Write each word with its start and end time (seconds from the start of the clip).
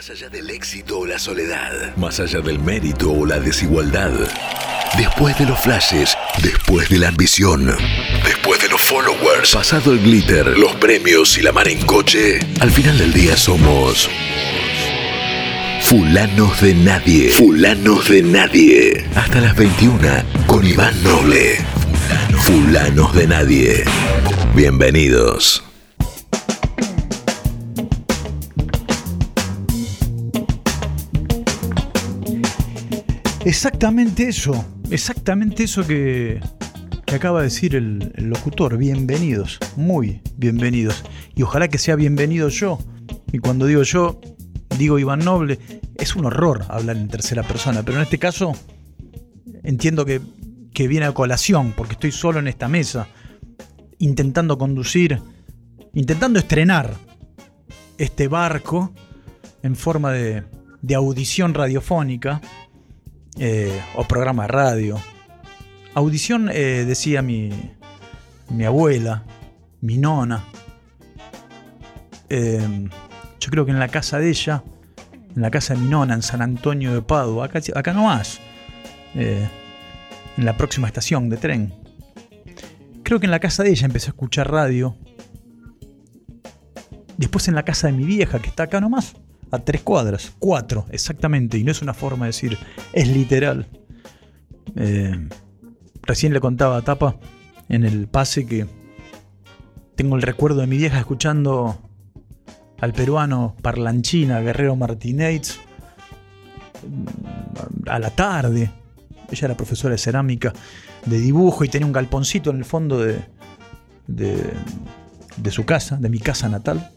Más 0.00 0.08
allá 0.08 0.30
del 0.30 0.48
éxito 0.48 1.00
o 1.00 1.04
la 1.04 1.18
soledad, 1.18 1.94
más 1.96 2.20
allá 2.20 2.40
del 2.40 2.58
mérito 2.58 3.12
o 3.12 3.26
la 3.26 3.38
desigualdad, 3.38 4.10
después 4.96 5.38
de 5.38 5.44
los 5.44 5.60
flashes, 5.60 6.16
después 6.42 6.88
de 6.88 6.96
la 6.96 7.08
ambición, 7.08 7.76
después 8.24 8.62
de 8.62 8.70
los 8.70 8.80
followers, 8.80 9.52
pasado 9.52 9.92
el 9.92 10.00
glitter, 10.00 10.56
los 10.56 10.74
premios 10.76 11.36
y 11.36 11.42
la 11.42 11.52
mar 11.52 11.68
en 11.68 11.82
coche, 11.82 12.38
al 12.60 12.70
final 12.70 12.96
del 12.96 13.12
día 13.12 13.36
somos 13.36 14.08
Fulanos 15.82 16.58
de 16.62 16.72
Nadie. 16.76 17.28
Fulanos 17.32 18.08
de 18.08 18.22
Nadie. 18.22 19.04
Hasta 19.14 19.42
las 19.42 19.54
21 19.54 19.98
con 20.46 20.66
Iván 20.66 20.94
Noble. 21.04 21.58
Fulanos 22.38 23.14
de 23.14 23.26
Nadie. 23.26 23.84
Bienvenidos. 24.54 25.62
Exactamente 33.44 34.28
eso, 34.28 34.66
exactamente 34.90 35.64
eso 35.64 35.86
que, 35.86 36.40
que 37.06 37.14
acaba 37.14 37.38
de 37.38 37.44
decir 37.44 37.74
el, 37.74 38.12
locutor. 38.16 38.76
Bienvenidos, 38.76 39.58
muy 39.76 40.20
bienvenidos. 40.36 41.02
Y 41.34 41.42
ojalá 41.42 41.68
que 41.68 41.78
sea 41.78 41.96
bienvenido 41.96 42.50
yo. 42.50 42.78
Y 43.32 43.38
cuando 43.38 43.64
digo 43.64 43.82
yo, 43.82 44.20
digo 44.76 44.98
Iván 44.98 45.20
Noble. 45.20 45.58
Es 45.96 46.16
un 46.16 46.26
horror 46.26 46.66
hablar 46.68 46.98
en 46.98 47.08
tercera 47.08 47.42
persona, 47.42 47.82
pero 47.82 47.96
en 47.96 48.04
este 48.04 48.18
caso 48.18 48.52
entiendo 49.62 50.04
que, 50.04 50.20
que 50.74 50.86
viene 50.86 51.06
a 51.06 51.12
colación, 51.12 51.72
porque 51.74 51.94
estoy 51.94 52.12
solo 52.12 52.40
en 52.40 52.46
esta 52.46 52.68
mesa, 52.68 53.08
intentando 53.98 54.58
conducir, 54.58 55.18
intentando 55.94 56.38
estrenar 56.38 56.94
este 57.96 58.28
barco 58.28 58.92
en 59.62 59.76
forma 59.76 60.12
de, 60.12 60.44
de 60.82 60.94
audición 60.94 61.54
radiofónica 61.54 62.40
eh, 63.38 63.80
o 63.94 64.04
programa 64.04 64.46
radio. 64.46 65.00
Audición, 65.94 66.50
eh, 66.52 66.84
decía 66.86 67.22
mi, 67.22 67.50
mi 68.50 68.64
abuela, 68.64 69.24
mi 69.80 69.96
nona. 69.96 70.44
Eh, 72.28 72.88
yo 73.40 73.50
creo 73.50 73.64
que 73.64 73.72
en 73.72 73.78
la 73.78 73.88
casa 73.88 74.18
de 74.18 74.28
ella, 74.28 74.62
en 75.34 75.42
la 75.42 75.50
casa 75.50 75.74
de 75.74 75.80
mi 75.80 75.88
nona, 75.88 76.14
en 76.14 76.22
San 76.22 76.42
Antonio 76.42 76.92
de 76.94 77.02
Padua, 77.02 77.46
acá, 77.46 77.60
acá 77.74 77.92
nomás, 77.92 78.40
eh, 79.14 79.48
en 80.36 80.44
la 80.44 80.56
próxima 80.56 80.86
estación 80.86 81.28
de 81.28 81.36
tren. 81.36 81.74
Creo 83.02 83.18
que 83.18 83.26
en 83.26 83.32
la 83.32 83.40
casa 83.40 83.62
de 83.62 83.70
ella 83.70 83.86
empecé 83.86 84.08
a 84.08 84.10
escuchar 84.10 84.50
radio. 84.50 84.96
Después 87.16 87.48
en 87.48 87.54
la 87.54 87.64
casa 87.64 87.88
de 87.88 87.92
mi 87.92 88.04
vieja, 88.04 88.38
que 88.38 88.48
está 88.48 88.64
acá 88.64 88.80
nomás, 88.80 89.16
a 89.50 89.58
tres 89.58 89.82
cuadras, 89.82 90.32
cuatro, 90.38 90.86
exactamente, 90.90 91.58
y 91.58 91.64
no 91.64 91.72
es 91.72 91.82
una 91.82 91.94
forma 91.94 92.26
de 92.26 92.28
decir, 92.28 92.58
es 92.92 93.08
literal. 93.08 93.66
Eh, 94.76 95.28
recién 96.02 96.32
le 96.32 96.40
contaba 96.40 96.76
a 96.76 96.82
Tapa 96.82 97.16
en 97.68 97.84
el 97.84 98.06
pase 98.06 98.46
que 98.46 98.66
tengo 99.96 100.16
el 100.16 100.22
recuerdo 100.22 100.60
de 100.60 100.66
mi 100.66 100.76
vieja 100.76 100.98
escuchando 100.98 101.78
al 102.80 102.92
peruano 102.92 103.56
Parlanchina, 103.60 104.40
Guerrero 104.40 104.76
Martínez, 104.76 105.58
a 107.86 107.98
la 107.98 108.10
tarde. 108.10 108.70
Ella 109.30 109.46
era 109.46 109.56
profesora 109.56 109.92
de 109.92 109.98
cerámica, 109.98 110.52
de 111.04 111.18
dibujo 111.18 111.64
y 111.64 111.68
tenía 111.68 111.86
un 111.86 111.92
galponcito 111.92 112.50
en 112.50 112.56
el 112.56 112.64
fondo 112.64 112.98
de, 112.98 113.20
de, 114.06 114.52
de 115.36 115.50
su 115.50 115.64
casa, 115.64 115.96
de 115.96 116.08
mi 116.08 116.18
casa 116.18 116.48
natal. 116.48 116.90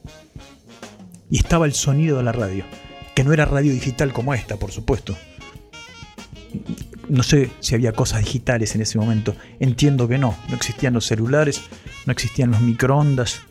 Y 1.33 1.37
estaba 1.37 1.65
el 1.65 1.73
sonido 1.73 2.17
de 2.17 2.23
la 2.23 2.31
radio, 2.31 2.63
que 3.15 3.23
no 3.23 3.33
era 3.33 3.45
radio 3.45 3.73
digital 3.73 4.13
como 4.13 4.35
esta, 4.35 4.57
por 4.57 4.69
supuesto. 4.69 5.17
No 7.09 7.23
sé 7.23 7.49
si 7.59 7.73
había 7.73 7.91
cosas 7.91 8.19
digitales 8.19 8.75
en 8.75 8.81
ese 8.81 8.99
momento. 8.99 9.35
Entiendo 9.59 10.07
que 10.07 10.19
no. 10.19 10.37
No 10.47 10.55
existían 10.55 10.93
los 10.93 11.07
celulares, 11.07 11.63
no 12.05 12.11
existían 12.11 12.51
los 12.51 12.61
microondas, 12.61 13.41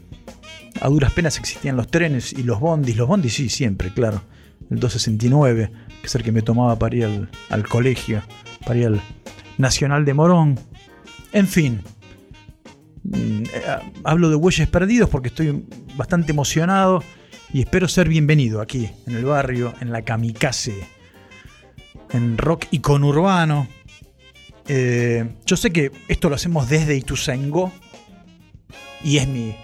a 0.81 0.89
duras 0.89 1.13
penas 1.13 1.41
existían 1.41 1.77
los 1.77 1.89
trenes 1.89 2.33
y 2.33 2.45
los 2.45 2.61
bondis. 2.61 2.97
Los 2.97 3.09
bondis 3.09 3.35
sí, 3.35 3.49
siempre, 3.49 3.93
claro. 3.93 4.23
El 4.71 4.79
269, 4.79 5.73
que 6.03 6.07
es 6.07 6.15
el 6.15 6.23
que 6.23 6.31
me 6.31 6.43
tomaba 6.43 6.79
para 6.79 6.95
ir 6.95 7.29
al, 7.51 7.69
colegio, 7.69 8.23
para 8.65 8.79
ir 8.79 8.87
al 8.87 9.03
Nacional 9.59 10.05
de 10.05 10.15
Morón. 10.15 10.61
En 11.33 11.49
fin, 11.49 11.83
mm, 13.03 13.43
eh, 13.43 13.93
hablo 14.05 14.31
de 14.31 14.37
Bueyes 14.37 14.69
Perdidos 14.69 15.11
porque 15.11 15.31
estoy 15.31 15.67
bastante 15.97 16.31
emocionado 16.31 17.03
y 17.53 17.61
espero 17.61 17.87
ser 17.87 18.09
bienvenido 18.09 18.63
aquí, 18.63 18.91
en 19.07 19.15
el 19.15 19.27
barrio, 19.27 19.75
en 19.81 19.93
la 19.93 20.03
Kamikaze, 20.03 20.87
en 22.11 22.39
rock 22.39 22.65
y 22.71 22.79
conurbano. 22.79 23.69
Eh, 24.69 25.29
yo 25.45 25.57
sé 25.57 25.71
que 25.71 25.93
esto 26.09 26.31
lo 26.31 26.37
hacemos 26.37 26.69
desde 26.71 26.97
Ituzaingó 26.97 27.71
y 29.05 29.19
es 29.19 29.29
mi 29.29 29.55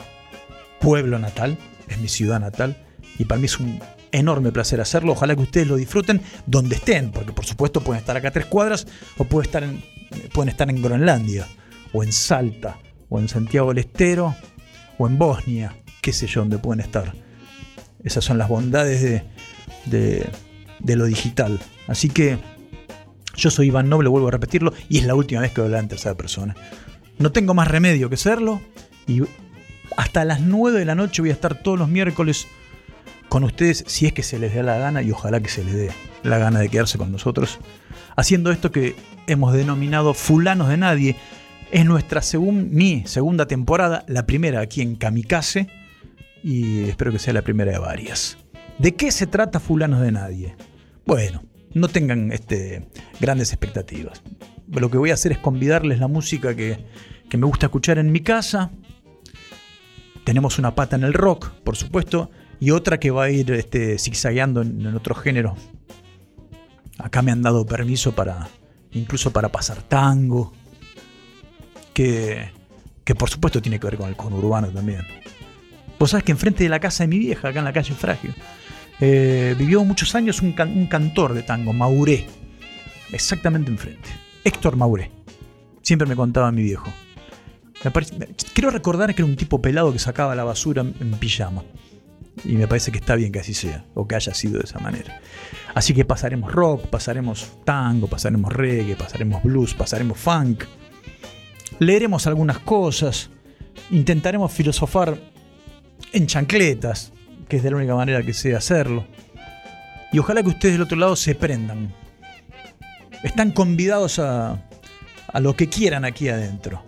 pueblo 0.81 1.19
natal, 1.19 1.56
es 1.88 1.98
mi 1.98 2.09
ciudad 2.09 2.41
natal, 2.41 2.77
y 3.19 3.25
para 3.25 3.41
mí 3.41 3.47
es 3.47 3.59
un 3.59 3.81
enorme 4.12 4.53
placer 4.53 4.82
hacerlo. 4.82 5.12
Ojalá 5.12 5.34
que 5.34 5.43
ustedes 5.43 5.66
lo 5.66 5.77
disfruten 5.77 6.21
donde 6.47 6.77
estén, 6.77 7.10
porque 7.10 7.32
por 7.32 7.47
supuesto 7.47 7.81
pueden 7.81 8.00
estar 8.00 8.16
acá 8.16 8.31
tres 8.31 8.47
cuadras 8.47 8.87
o 9.16 9.25
pueden 9.25 9.47
estar 9.47 9.62
en, 9.62 9.82
pueden 10.34 10.50
estar 10.50 10.69
en 10.69 10.82
Groenlandia, 10.82 11.47
o 11.94 12.03
en 12.03 12.12
Salta, 12.12 12.78
o 13.09 13.19
en 13.19 13.28
Santiago 13.28 13.69
del 13.69 13.78
Estero, 13.78 14.37
o 14.98 15.06
en 15.06 15.16
Bosnia, 15.16 15.75
qué 16.03 16.12
sé 16.12 16.27
yo, 16.27 16.41
donde 16.41 16.59
pueden 16.59 16.81
estar. 16.81 17.28
Esas 18.04 18.25
son 18.25 18.38
las 18.38 18.48
bondades 18.48 19.03
de, 19.03 19.22
de, 19.86 20.97
lo 20.97 21.04
digital. 21.06 21.59
Así 21.86 22.09
que 22.09 22.38
yo 23.36 23.50
soy 23.50 23.69
Iván 23.69 23.88
Noble, 23.88 24.09
vuelvo 24.09 24.28
a 24.28 24.32
repetirlo, 24.32 24.72
y 24.88 24.98
es 24.98 25.04
la 25.04 25.14
última 25.14 25.41
vez 25.41 25.53
que 25.53 25.60
voy 25.60 25.66
a 25.66 25.69
hablar 25.69 25.82
en 25.82 25.88
tercera 25.88 26.14
persona. 26.14 26.54
No 27.19 27.32
tengo 27.32 27.54
más 27.54 27.69
remedio 27.69 28.09
que 28.09 28.16
serlo, 28.16 28.60
y 29.06 29.22
hasta 29.97 30.25
las 30.25 30.41
9 30.41 30.78
de 30.78 30.84
la 30.84 30.94
noche 30.94 31.22
voy 31.22 31.31
a 31.31 31.34
estar 31.34 31.60
todos 31.60 31.78
los 31.78 31.88
miércoles 31.88 32.47
con 33.28 33.44
ustedes, 33.44 33.84
si 33.86 34.06
es 34.06 34.12
que 34.12 34.22
se 34.22 34.38
les 34.38 34.54
dé 34.54 34.62
la 34.62 34.78
gana, 34.78 35.03
y 35.03 35.10
ojalá 35.10 35.41
que 35.41 35.48
se 35.48 35.65
les 35.65 35.75
dé 35.75 35.91
la 36.22 36.38
gana 36.38 36.60
de 36.60 36.69
quedarse 36.69 36.98
con 36.98 37.12
nosotros, 37.12 37.59
haciendo 38.16 38.50
esto 38.50 38.70
que 38.70 38.94
hemos 39.26 39.53
denominado 39.53 40.15
Fulanos 40.15 40.69
de 40.69 40.76
Nadie. 40.76 41.16
Es 41.70 41.84
nuestra, 41.84 42.22
según 42.22 42.70
mi 42.72 43.03
segunda 43.06 43.47
temporada, 43.47 44.04
la 44.09 44.25
primera 44.25 44.60
aquí 44.60 44.80
en 44.80 44.97
Kamikaze, 44.97 45.69
y 46.43 46.84
espero 46.84 47.12
que 47.12 47.19
sea 47.19 47.32
la 47.32 47.43
primera 47.43 47.72
de 47.72 47.78
varias. 47.78 48.38
¿De 48.78 48.94
qué 48.94 49.10
se 49.10 49.26
trata 49.26 49.60
Fulanos 49.60 50.00
de 50.00 50.12
Nadie? 50.12 50.56
Bueno, 51.04 51.43
no 51.75 51.88
tengan 51.88 52.32
este, 52.32 52.88
grandes 53.21 53.50
expectativas. 53.53 54.22
Lo 54.69 54.91
que 54.91 54.98
voy 54.98 55.10
a 55.10 55.15
hacer 55.15 55.32
es 55.32 55.38
convidarles 55.38 55.98
la 55.98 56.09
música 56.09 56.54
que, 56.54 56.84
que 57.28 57.38
me 57.38 57.47
gusta 57.47 57.66
escuchar 57.66 57.98
en 57.98 58.12
mi 58.12 58.21
casa. 58.21 58.71
Tenemos 60.25 60.59
una 60.59 60.75
pata 60.75 60.97
en 60.97 61.04
el 61.04 61.15
rock, 61.15 61.50
por 61.65 61.77
supuesto, 61.77 62.31
y 62.60 62.71
otra 62.71 63.00
que 63.00 63.10
va 63.10 63.25
a 63.25 63.31
ir 63.31 63.50
este, 63.53 63.98
zigzagueando 63.98 64.62
en, 64.62 64.84
en 64.84 64.94
otros 64.94 65.19
géneros. 65.19 65.59
Acá 66.98 67.22
me 67.22 67.32
han 67.32 67.43
dado 67.43 67.65
permiso 67.65 68.12
para, 68.12 68.48
incluso 68.93 69.32
para 69.32 69.50
pasar 69.50 69.82
tango, 69.82 70.53
que, 71.94 72.50
que 73.04 73.15
por 73.15 73.31
supuesto 73.31 73.62
tiene 73.62 73.81
que 73.81 73.87
ver 73.87 73.97
con 73.97 74.09
el 74.09 74.16
conurbano 74.16 74.69
también. 74.69 75.00
Vos 75.98 76.10
sabés 76.10 76.25
que 76.25 76.32
enfrente 76.32 76.62
de 76.64 76.70
la 76.70 76.81
casa 76.81 77.04
de 77.04 77.09
mi 77.09 77.19
vieja, 77.19 77.48
acá 77.48 77.59
en 77.59 77.64
la 77.64 77.72
calle 77.72 77.94
Fragio, 77.94 78.32
eh, 79.00 79.54
vivió 79.59 79.84
muchos 79.84 80.14
años 80.14 80.41
un, 80.42 80.53
can- 80.53 80.76
un 80.76 80.86
cantor 80.86 81.34
de 81.34 81.42
tango, 81.42 81.72
Mauré. 81.72 82.26
Exactamente 83.12 83.70
enfrente. 83.70 84.09
Héctor 84.44 84.76
Mauré. 84.76 85.10
Siempre 85.82 86.06
me 86.06 86.14
contaba 86.16 86.53
mi 86.53 86.62
viejo. 86.62 86.92
Me 87.84 87.92
quiero 88.53 88.70
recordar 88.70 89.14
que 89.14 89.22
era 89.22 89.31
un 89.31 89.36
tipo 89.36 89.62
pelado 89.62 89.92
que 89.92 89.98
sacaba 89.98 90.34
la 90.34 90.44
basura 90.44 90.82
en 90.82 91.10
pijama. 91.19 91.62
Y 92.44 92.53
me 92.53 92.69
parece 92.69 92.92
que 92.92 92.98
está 92.98 93.16
bien 93.16 93.32
que 93.32 93.41
así 93.41 93.54
sea, 93.54 93.84
o 93.94 94.06
que 94.06 94.15
haya 94.15 94.32
sido 94.34 94.59
de 94.59 94.65
esa 94.65 94.78
manera. 94.78 95.20
Así 95.74 95.95
que 95.95 96.04
pasaremos 96.04 96.53
rock, 96.53 96.86
pasaremos 96.86 97.50
tango, 97.65 98.06
pasaremos 98.06 98.53
reggae, 98.53 98.95
pasaremos 98.95 99.42
blues, 99.42 99.74
pasaremos 99.74 100.18
funk. 100.18 100.65
Leeremos 101.80 102.27
algunas 102.27 102.59
cosas, 102.60 103.30
intentaremos 103.91 104.53
filosofar 104.53 105.18
en 106.13 106.27
chancletas, 106.27 107.13
que 107.49 107.57
es 107.57 107.63
de 107.63 107.71
la 107.71 107.77
única 107.77 107.95
manera 107.95 108.22
que 108.22 108.33
sé 108.33 108.55
hacerlo. 108.55 109.07
Y 110.13 110.19
ojalá 110.19 110.43
que 110.43 110.49
ustedes 110.49 110.75
del 110.75 110.83
otro 110.83 110.97
lado 110.97 111.16
se 111.16 111.34
prendan. 111.34 111.95
Están 113.22 113.51
convidados 113.51 114.19
a, 114.19 114.63
a 115.33 115.41
lo 115.41 115.55
que 115.55 115.69
quieran 115.69 116.05
aquí 116.05 116.28
adentro. 116.28 116.83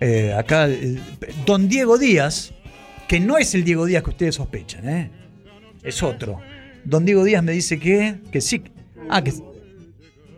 Eh, 0.00 0.32
acá, 0.32 0.68
eh, 0.68 0.98
don 1.44 1.68
Diego 1.68 1.98
Díaz, 1.98 2.52
que 3.06 3.20
no 3.20 3.36
es 3.36 3.54
el 3.54 3.64
Diego 3.64 3.84
Díaz 3.84 4.02
que 4.02 4.10
ustedes 4.10 4.34
sospechan, 4.36 4.88
¿eh? 4.88 5.10
es 5.82 6.02
otro. 6.02 6.40
Don 6.84 7.04
Diego 7.04 7.24
Díaz 7.24 7.42
me 7.42 7.52
dice 7.52 7.78
que, 7.78 8.20
que 8.30 8.40
sí. 8.40 8.62
Ah, 9.08 9.22
que. 9.22 9.32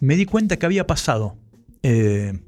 me 0.00 0.16
di 0.16 0.24
cuenta 0.24 0.58
que 0.58 0.64
había 0.64 0.86
pasado 0.86 1.36
eh, 1.82 2.40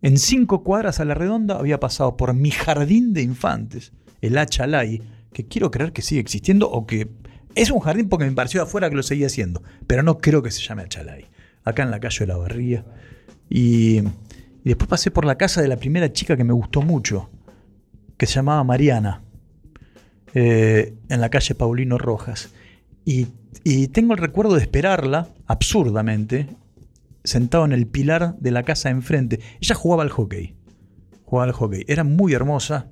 en 0.00 0.16
cinco 0.16 0.64
cuadras 0.64 1.00
a 1.00 1.04
la 1.04 1.12
redonda, 1.12 1.56
había 1.56 1.78
pasado 1.78 2.16
por 2.16 2.32
mi 2.32 2.50
jardín 2.50 3.12
de 3.12 3.20
infantes, 3.20 3.92
el 4.22 4.38
Achalay, 4.38 5.02
que 5.34 5.46
quiero 5.46 5.70
creer 5.70 5.92
que 5.92 6.00
sigue 6.00 6.20
existiendo 6.20 6.70
o 6.70 6.86
que 6.86 7.10
es 7.54 7.70
un 7.70 7.80
jardín 7.80 8.08
porque 8.08 8.24
me 8.24 8.32
pareció 8.32 8.60
de 8.60 8.66
afuera 8.66 8.88
que 8.88 8.96
lo 8.96 9.02
seguía 9.02 9.26
haciendo, 9.26 9.62
pero 9.86 10.02
no 10.02 10.16
creo 10.16 10.42
que 10.42 10.50
se 10.50 10.62
llame 10.62 10.82
Achalay, 10.84 11.26
acá 11.64 11.82
en 11.82 11.90
la 11.90 12.00
calle 12.00 12.20
de 12.20 12.26
la 12.26 12.38
Barría. 12.38 12.86
Y, 13.50 14.00
después 14.64 14.88
pasé 14.88 15.10
por 15.10 15.26
la 15.26 15.36
casa 15.36 15.60
de 15.60 15.68
la 15.68 15.76
primera 15.76 16.10
chica 16.10 16.38
que 16.38 16.44
me 16.44 16.54
gustó 16.54 16.80
mucho, 16.80 17.28
que 18.16 18.24
se 18.24 18.36
llamaba 18.36 18.64
Mariana, 18.64 19.20
eh, 20.32 20.94
en 21.10 21.20
la 21.20 21.28
calle 21.28 21.54
Paulino 21.54 21.98
Rojas. 21.98 22.54
Y, 23.04 23.26
tengo 23.88 24.14
el 24.14 24.18
recuerdo 24.18 24.54
de 24.54 24.60
esperarla, 24.60 25.28
absurdamente, 25.46 26.48
sentado 27.24 27.64
en 27.64 27.72
el 27.72 27.86
pilar 27.86 28.36
de 28.38 28.50
la 28.50 28.62
casa 28.62 28.90
enfrente. 28.90 29.40
Ella 29.60 29.74
jugaba 29.74 30.02
al 30.02 30.10
hockey. 30.10 30.54
Jugaba 31.24 31.46
al 31.46 31.52
hockey. 31.52 31.84
Era 31.86 32.04
muy 32.04 32.32
hermosa. 32.32 32.88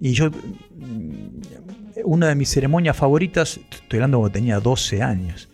Y 0.00 0.12
yo, 0.12 0.30
mm, 0.30 2.02
una 2.04 2.28
de 2.28 2.34
mis 2.34 2.50
ceremonias 2.50 2.96
favoritas, 2.96 3.60
estoy 3.70 3.98
hablando 3.98 4.18
cuando 4.18 4.32
tenía 4.32 4.60
12 4.60 5.02
años, 5.02 5.48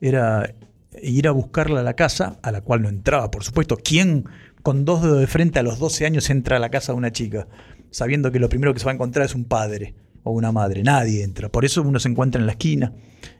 era 0.00 0.54
ir 1.02 1.28
a 1.28 1.32
buscarla 1.32 1.80
a 1.80 1.82
la 1.82 1.94
casa, 1.94 2.38
a 2.42 2.52
la 2.52 2.60
cual 2.60 2.82
no 2.82 2.88
entraba, 2.88 3.30
por 3.30 3.44
supuesto. 3.44 3.76
¿Quién 3.76 4.24
con 4.62 4.84
dos 4.84 5.02
dedos 5.02 5.20
de 5.20 5.26
frente 5.26 5.58
a 5.58 5.62
los 5.62 5.78
12 5.78 6.06
años 6.06 6.30
entra 6.30 6.56
a 6.56 6.60
la 6.60 6.70
casa 6.70 6.92
de 6.92 6.98
una 6.98 7.12
chica? 7.12 7.48
Sabiendo 7.90 8.30
que 8.32 8.38
lo 8.38 8.48
primero 8.48 8.72
que 8.72 8.80
se 8.80 8.86
va 8.86 8.92
a 8.92 8.94
encontrar 8.94 9.26
es 9.26 9.34
un 9.34 9.44
padre 9.44 9.94
o 10.26 10.32
una 10.32 10.50
madre. 10.50 10.82
Nadie 10.82 11.22
entra. 11.22 11.48
Por 11.48 11.64
eso 11.64 11.82
uno 11.82 12.00
se 12.00 12.08
encuentra 12.08 12.40
en 12.40 12.46
la 12.46 12.52
esquina. 12.52 12.92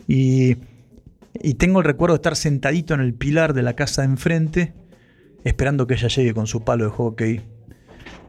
Y, 0.07 0.57
y 1.35 1.55
tengo 1.55 1.81
el 1.81 1.85
recuerdo 1.85 2.15
de 2.15 2.19
estar 2.19 2.37
sentadito 2.37 2.95
en 2.95 3.01
el 3.01 3.13
pilar 3.13 3.55
de 3.55 3.63
la 3.63 3.75
casa 3.75 4.03
de 4.03 4.09
enfrente, 4.09 4.73
esperando 5.43 5.89
que 5.89 5.95
ella 5.95 6.07
llegue 6.07 6.33
con 6.33 6.47
su 6.47 6.63
palo 6.63 6.85
de 6.85 6.91
hockey 6.91 7.41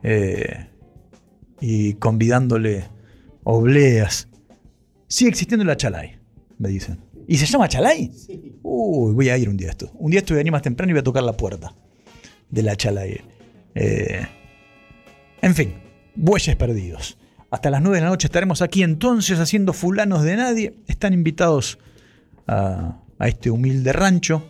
eh, 0.01 0.67
y 1.61 1.93
convidándole 1.93 2.85
obleas. 3.43 4.27
Sigue 5.07 5.29
existiendo 5.29 5.63
la 5.63 5.77
chalay, 5.77 6.17
me 6.57 6.69
dicen. 6.69 6.99
¿Y 7.27 7.37
se 7.37 7.45
llama 7.45 7.69
chalay? 7.69 8.11
Uy, 8.63 9.13
voy 9.13 9.29
a 9.29 9.37
ir 9.37 9.49
un 9.49 9.57
día 9.57 9.67
a 9.67 9.71
esto. 9.71 9.91
Un 9.99 10.09
día 10.09 10.21
estoy 10.21 10.37
venir 10.37 10.51
más 10.51 10.63
temprano 10.63 10.89
y 10.89 10.93
voy 10.93 11.01
a 11.01 11.03
tocar 11.03 11.21
la 11.21 11.37
puerta 11.37 11.75
de 12.49 12.63
la 12.63 12.75
chalay. 12.75 13.21
Eh, 13.75 14.25
en 15.43 15.53
fin, 15.53 15.75
bueyes 16.15 16.55
perdidos. 16.55 17.19
Hasta 17.49 17.69
las 17.69 17.81
9 17.81 17.97
de 17.97 18.03
la 18.03 18.09
noche 18.09 18.27
estaremos 18.27 18.61
aquí 18.61 18.83
entonces 18.83 19.39
haciendo 19.39 19.71
fulanos 19.71 20.23
de 20.23 20.35
nadie. 20.35 20.75
Están 20.87 21.13
invitados 21.13 21.79
a, 22.45 22.99
este 23.19 23.49
humilde 23.49 23.93
rancho. 23.93 24.45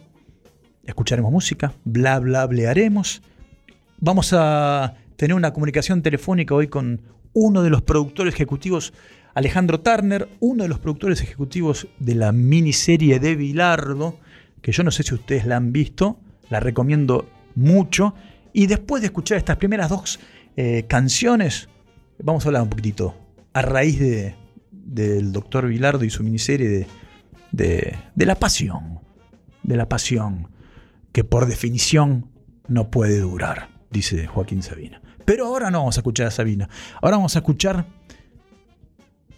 Escucharemos 0.84 1.32
música, 1.32 1.74
bla, 1.84 2.20
bla, 2.20 2.50
haremos. 2.68 3.22
Vamos 4.00 4.34
a 4.34 4.96
tener 5.16 5.36
una 5.36 5.54
comunicación 5.54 6.02
telefónica 6.02 6.56
hoy 6.56 6.70
con 6.70 7.02
uno 7.34 7.62
de 7.62 7.70
los 7.70 7.84
productores 7.84 8.34
ejecutivos, 8.34 8.94
Alejandro 9.36 9.80
Turner, 9.82 10.28
uno 10.40 10.64
de 10.64 10.70
los 10.70 10.80
productores 10.80 11.22
ejecutivos 11.22 11.88
de 12.00 12.16
la 12.16 12.32
miniserie 12.32 13.20
de 13.20 13.36
Bilardo, 13.36 14.18
que 14.62 14.72
yo 14.72 14.84
no 14.84 14.90
sé 14.90 15.04
si 15.04 15.14
ustedes 15.14 15.46
la 15.46 15.58
han 15.58 15.72
visto, 15.72 16.20
la 16.50 16.60
recomiendo 16.60 17.30
mucho. 17.54 18.16
Y 18.54 18.66
después 18.66 19.02
de 19.02 19.08
escuchar 19.08 19.38
estas 19.38 19.58
primeras 19.58 19.90
dos 19.90 20.20
eh, 20.56 20.86
canciones, 20.88 21.70
vamos 22.20 22.46
a 22.46 22.50
hablar 22.50 22.64
un 22.64 22.70
poquitito. 22.70 23.16
A 23.54 23.62
raíz 23.62 24.00
de, 24.00 24.36
del 24.72 25.32
doctor 25.32 25.68
Bilardo 25.68 26.04
y 26.04 26.10
su 26.10 26.24
miniserie 26.24 26.88
de, 27.52 27.98
de, 28.16 28.26
la 28.26 28.36
pasión, 28.36 29.00
de 29.64 29.78
la 29.78 29.90
pasión, 29.90 30.50
que 31.12 31.24
por 31.24 31.46
definición 31.48 32.30
no 32.68 32.90
puede 32.90 33.20
durar, 33.20 33.70
dice 33.92 34.28
Joaquín 34.28 34.62
Sabina. 34.64 35.02
Pero 35.26 35.46
ahora 35.46 35.72
no 35.72 35.80
vamos 35.80 35.98
a 35.98 36.02
escuchar 36.02 36.28
a 36.28 36.32
Sabina, 36.32 36.70
ahora 37.02 37.18
vamos 37.18 37.36
a 37.36 37.40
escuchar... 37.40 37.86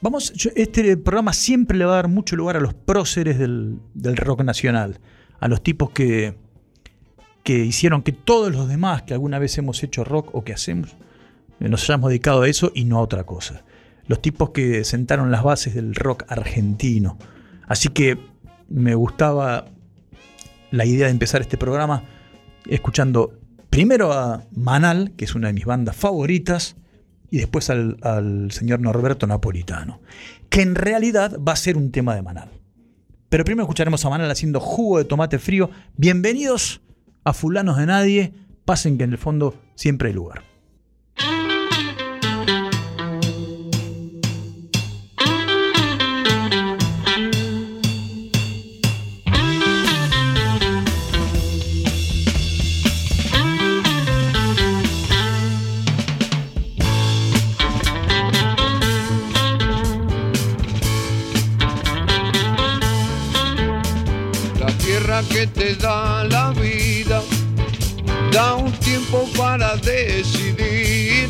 Vamos, 0.01 0.31
este 0.55 0.95
programa 0.95 1.33
siempre 1.33 1.77
le 1.77 1.83
va 1.83 1.91
a 1.91 1.95
dar 1.95 2.07
mucho 2.07 2.37
lugar 2.37 2.55
a 2.55 2.61
los 2.61 2.73
próceres 2.73 3.37
del, 3.37 3.79
del 3.93 4.15
rock 4.15 4.43
nacional, 4.43 5.01
a 5.41 5.49
los 5.49 5.61
tipos 5.61 5.89
que, 5.89 6.37
que 7.43 7.65
hicieron 7.65 8.01
que 8.01 8.13
todos 8.13 8.49
los 8.53 8.69
demás 8.69 9.01
que 9.03 9.13
alguna 9.13 9.39
vez 9.39 9.57
hemos 9.57 9.83
hecho 9.83 10.05
rock 10.05 10.29
o 10.33 10.45
que 10.45 10.53
hacemos, 10.53 10.95
nos 11.67 11.83
hayamos 11.83 12.09
dedicado 12.09 12.43
a 12.43 12.47
eso 12.47 12.71
y 12.73 12.85
no 12.85 12.99
a 12.99 13.01
otra 13.01 13.25
cosa. 13.25 13.63
Los 14.07 14.21
tipos 14.21 14.51
que 14.51 14.83
sentaron 14.83 15.31
las 15.31 15.43
bases 15.43 15.75
del 15.75 15.93
rock 15.93 16.23
argentino. 16.29 17.17
Así 17.67 17.89
que 17.89 18.17
me 18.69 18.95
gustaba 18.95 19.65
la 20.71 20.85
idea 20.85 21.07
de 21.07 21.11
empezar 21.11 21.41
este 21.41 21.57
programa 21.57 22.03
escuchando 22.67 23.39
primero 23.69 24.13
a 24.13 24.43
Manal, 24.55 25.11
que 25.15 25.25
es 25.25 25.35
una 25.35 25.47
de 25.47 25.53
mis 25.53 25.65
bandas 25.65 25.95
favoritas, 25.95 26.75
y 27.31 27.37
después 27.37 27.69
al, 27.69 28.49
señor 28.51 28.79
Norberto 28.79 29.27
Napolitano, 29.27 30.01
que 30.49 30.61
en 30.61 30.75
realidad 30.75 31.37
va 31.39 31.53
a 31.53 31.57
ser 31.57 31.77
un 31.77 31.91
tema 31.91 32.15
de 32.15 32.21
Manal. 32.21 32.49
Pero 33.29 33.43
primero 33.43 33.63
escucharemos 33.63 34.03
a 34.05 34.09
Manal 34.09 34.31
haciendo 34.31 34.59
jugo 34.59 34.97
de 34.97 35.05
tomate 35.05 35.37
frío. 35.37 35.69
Bienvenidos 35.95 36.81
a 37.23 37.33
Fulanos 37.33 37.77
de 37.77 37.85
Nadie. 37.85 38.33
Pasen 38.65 38.97
que 38.97 39.03
en 39.03 39.11
el 39.11 39.19
fondo 39.19 39.55
siempre 39.75 40.09
hay 40.09 40.15
lugar. 40.15 40.48
Que 65.39 65.47
te 65.47 65.73
da 65.75 66.25
la 66.25 66.51
vida 66.51 67.23
da 68.29 68.55
un 68.55 68.73
tiempo 68.73 69.25
para 69.37 69.77
decidir, 69.77 71.29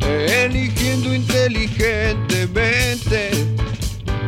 eligiendo 0.00 1.14
inteligentemente. 1.14 3.30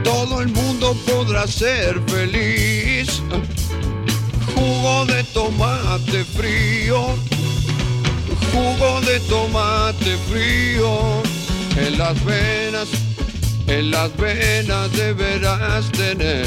Todo 0.04 0.40
el 0.40 0.50
mundo 0.50 0.96
podrá 1.04 1.48
ser 1.48 2.00
feliz. 2.06 3.20
Jugo 4.54 5.04
de 5.06 5.24
tomate 5.34 6.24
frío, 6.36 7.16
jugo 8.52 9.00
de 9.00 9.18
tomate 9.28 10.16
frío. 10.30 11.20
en 11.76 11.98
las 11.98 12.24
venas, 12.24 12.86
en 13.66 13.90
las 13.90 14.16
venas 14.16 14.92
deberás 14.92 15.90
tener. 15.90 16.46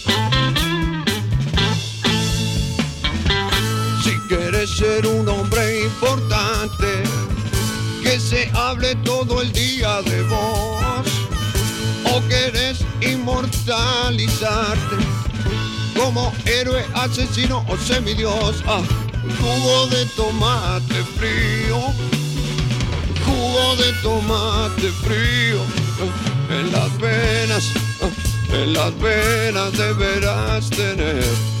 Quieres 4.37 4.69
ser 4.69 5.05
un 5.05 5.27
hombre 5.27 5.81
importante, 5.81 7.03
que 8.01 8.17
se 8.17 8.49
hable 8.53 8.95
todo 9.03 9.41
el 9.41 9.51
día 9.51 10.01
de 10.03 10.23
vos, 10.23 11.05
o 12.05 12.25
querés 12.29 12.79
inmortalizarte 13.01 14.95
como 15.97 16.31
héroe, 16.45 16.85
asesino 16.93 17.65
o 17.67 17.75
semidios. 17.75 18.63
Ah, 18.67 18.81
jugo 19.41 19.87
de 19.87 20.05
tomate 20.15 21.03
frío, 21.17 21.77
jugo 23.25 23.75
de 23.75 23.91
tomate 24.01 24.91
frío 25.03 25.59
en 26.49 26.71
las 26.71 26.97
venas, 26.99 27.65
en 28.49 28.71
las 28.71 28.97
venas 28.97 29.73
deberás 29.73 30.69
tener. 30.69 31.60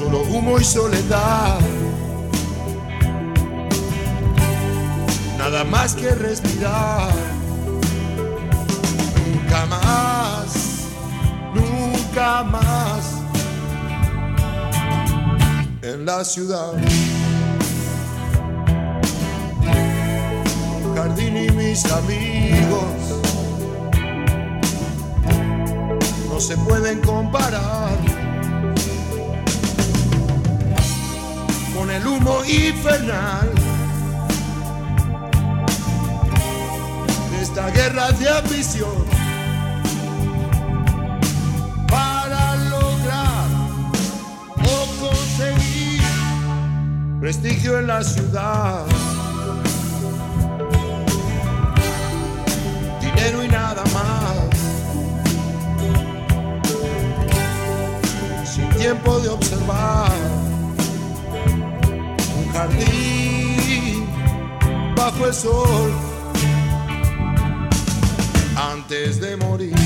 Solo 0.00 0.22
humo 0.22 0.58
y 0.58 0.64
soledad. 0.64 1.60
Nada 5.36 5.62
más 5.62 5.94
que 5.94 6.08
respirar. 6.12 7.12
Nunca 9.26 9.66
más, 9.66 10.86
nunca 11.52 12.42
más. 12.44 13.16
En 15.82 16.06
la 16.06 16.24
ciudad. 16.24 16.72
Jardín 20.96 21.36
y 21.36 21.50
mis 21.50 21.84
amigos. 21.84 23.20
No 26.30 26.40
se 26.40 26.56
pueden 26.56 27.02
comparar. 27.02 28.09
Con 31.80 31.90
el 31.90 32.06
humo 32.06 32.44
infernal 32.44 33.50
de 37.30 37.42
esta 37.42 37.70
guerra 37.70 38.12
de 38.12 38.28
ambición 38.28 39.06
para 41.88 42.56
lograr 42.68 43.46
o 44.58 45.06
conseguir 45.06 46.02
prestigio 47.18 47.78
en 47.78 47.86
la 47.86 48.04
ciudad. 48.04 48.84
Dinero 53.00 53.42
y 53.42 53.48
nada 53.48 53.82
más. 53.94 54.36
Sin 58.44 58.68
tiempo 58.76 59.18
de 59.20 59.30
observar 59.30 60.49
jardín 62.52 64.06
bajo 64.96 65.26
el 65.26 65.34
sol 65.34 65.92
antes 68.56 69.20
de 69.20 69.36
morir. 69.36 69.79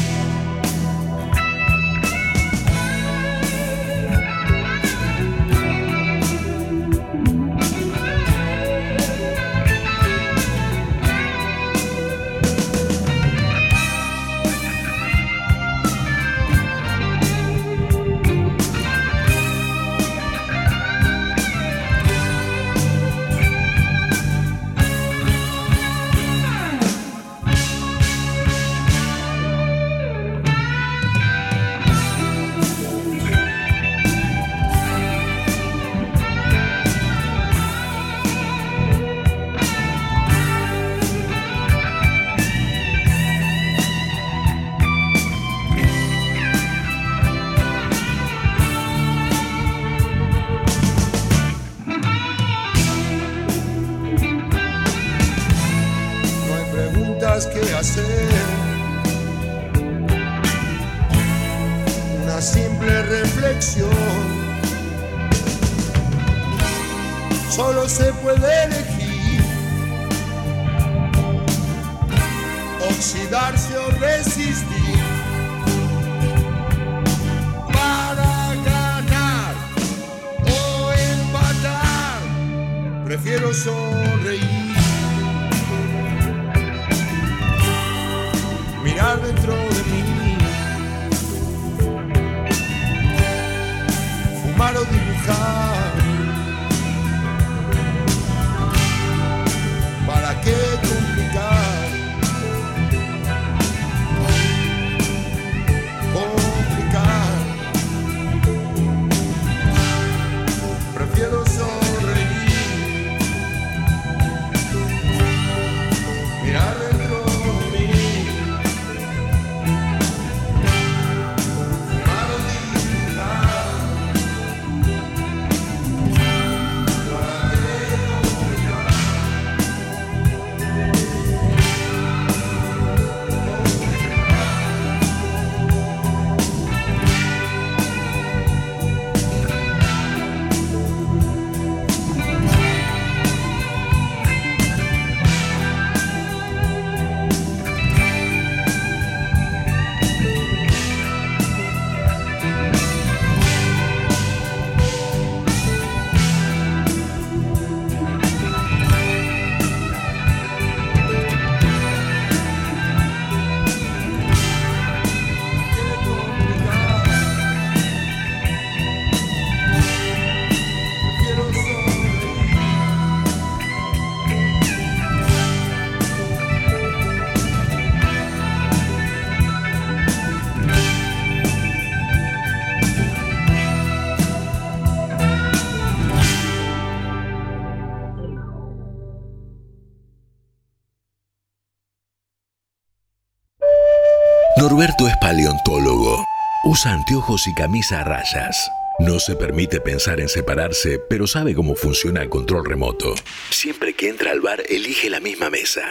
Anteojos 196.86 197.46
y 197.46 197.54
camisa 197.54 198.00
a 198.00 198.04
rayas. 198.04 198.70
No 198.98 199.18
se 199.18 199.36
permite 199.36 199.80
pensar 199.80 200.20
en 200.20 200.28
separarse, 200.28 200.98
pero 201.08 201.26
sabe 201.26 201.54
cómo 201.54 201.74
funciona 201.74 202.22
el 202.22 202.28
control 202.28 202.64
remoto. 202.64 203.14
Siempre 203.50 203.94
que 203.94 204.08
entra 204.08 204.30
al 204.30 204.40
bar, 204.40 204.62
elige 204.68 205.10
la 205.10 205.20
misma 205.20 205.50
mesa. 205.50 205.82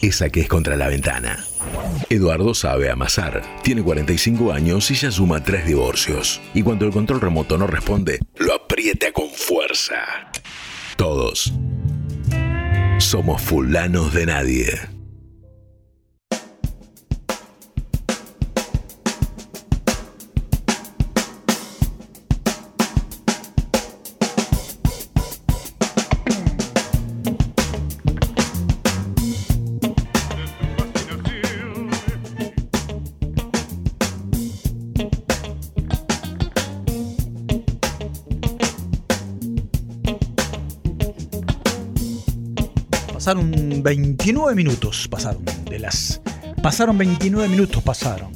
Esa 0.00 0.30
que 0.30 0.40
es 0.40 0.48
contra 0.48 0.76
la 0.76 0.88
ventana. 0.88 1.44
Eduardo 2.10 2.54
sabe 2.54 2.90
amasar. 2.90 3.42
Tiene 3.62 3.82
45 3.82 4.52
años 4.52 4.90
y 4.90 4.94
ya 4.94 5.10
suma 5.10 5.42
tres 5.42 5.64
divorcios. 5.64 6.40
Y 6.54 6.62
cuando 6.62 6.84
el 6.84 6.92
control 6.92 7.20
remoto 7.20 7.56
no 7.56 7.66
responde, 7.66 8.18
lo 8.36 8.54
aprieta 8.54 9.12
con 9.12 9.30
fuerza. 9.30 10.30
Todos 10.96 11.52
somos 12.98 13.42
fulanos 13.42 14.14
de 14.14 14.26
nadie. 14.26 15.01
29 44.24 44.54
minutos, 44.54 45.08
pasaron 45.08 45.44
de 45.68 45.80
las 45.80 46.20
pasaron 46.62 46.96
29 46.96 47.48
minutos 47.48 47.82
pasaron 47.82 48.30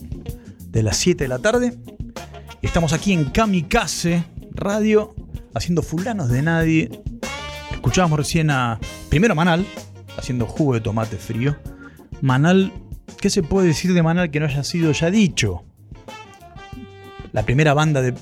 de 0.69 0.83
las 0.83 0.97
7 0.97 1.23
de 1.23 1.29
la 1.29 1.39
tarde. 1.39 1.79
Estamos 2.61 2.93
aquí 2.93 3.13
en 3.13 3.27
Kamikaze 3.27 4.25
Radio 4.51 5.15
haciendo 5.55 5.83
fulanos 5.83 6.29
de 6.29 6.43
nadie. 6.43 7.03
Escuchábamos 7.71 8.19
recién 8.19 8.51
a 8.51 8.81
primero 9.11 9.37
Manal 9.37 9.65
haciendo 10.19 10.47
jugo 10.47 10.75
de 10.75 10.81
tomate 10.81 11.19
frío. 11.19 11.57
Manal, 12.21 12.73
¿qué 13.21 13.31
se 13.31 13.45
puede 13.45 13.69
decir 13.69 13.95
de 13.95 14.03
Manal 14.03 14.33
que 14.33 14.41
no 14.41 14.47
haya 14.47 14.65
sido 14.65 14.91
ya 14.91 15.09
dicho? 15.09 15.63
La 17.31 17.45
primera 17.45 17.75
banda 17.75 18.03
de 18.03 18.13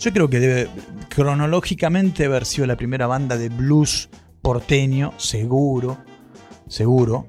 yo 0.00 0.12
creo 0.12 0.28
que 0.28 0.40
debe 0.40 0.68
cronológicamente 1.08 2.24
haber 2.24 2.44
sido 2.44 2.66
la 2.66 2.74
primera 2.74 3.06
banda 3.06 3.36
de 3.36 3.48
blues 3.48 4.08
porteño, 4.42 5.14
seguro, 5.18 5.98
seguro. 6.68 7.26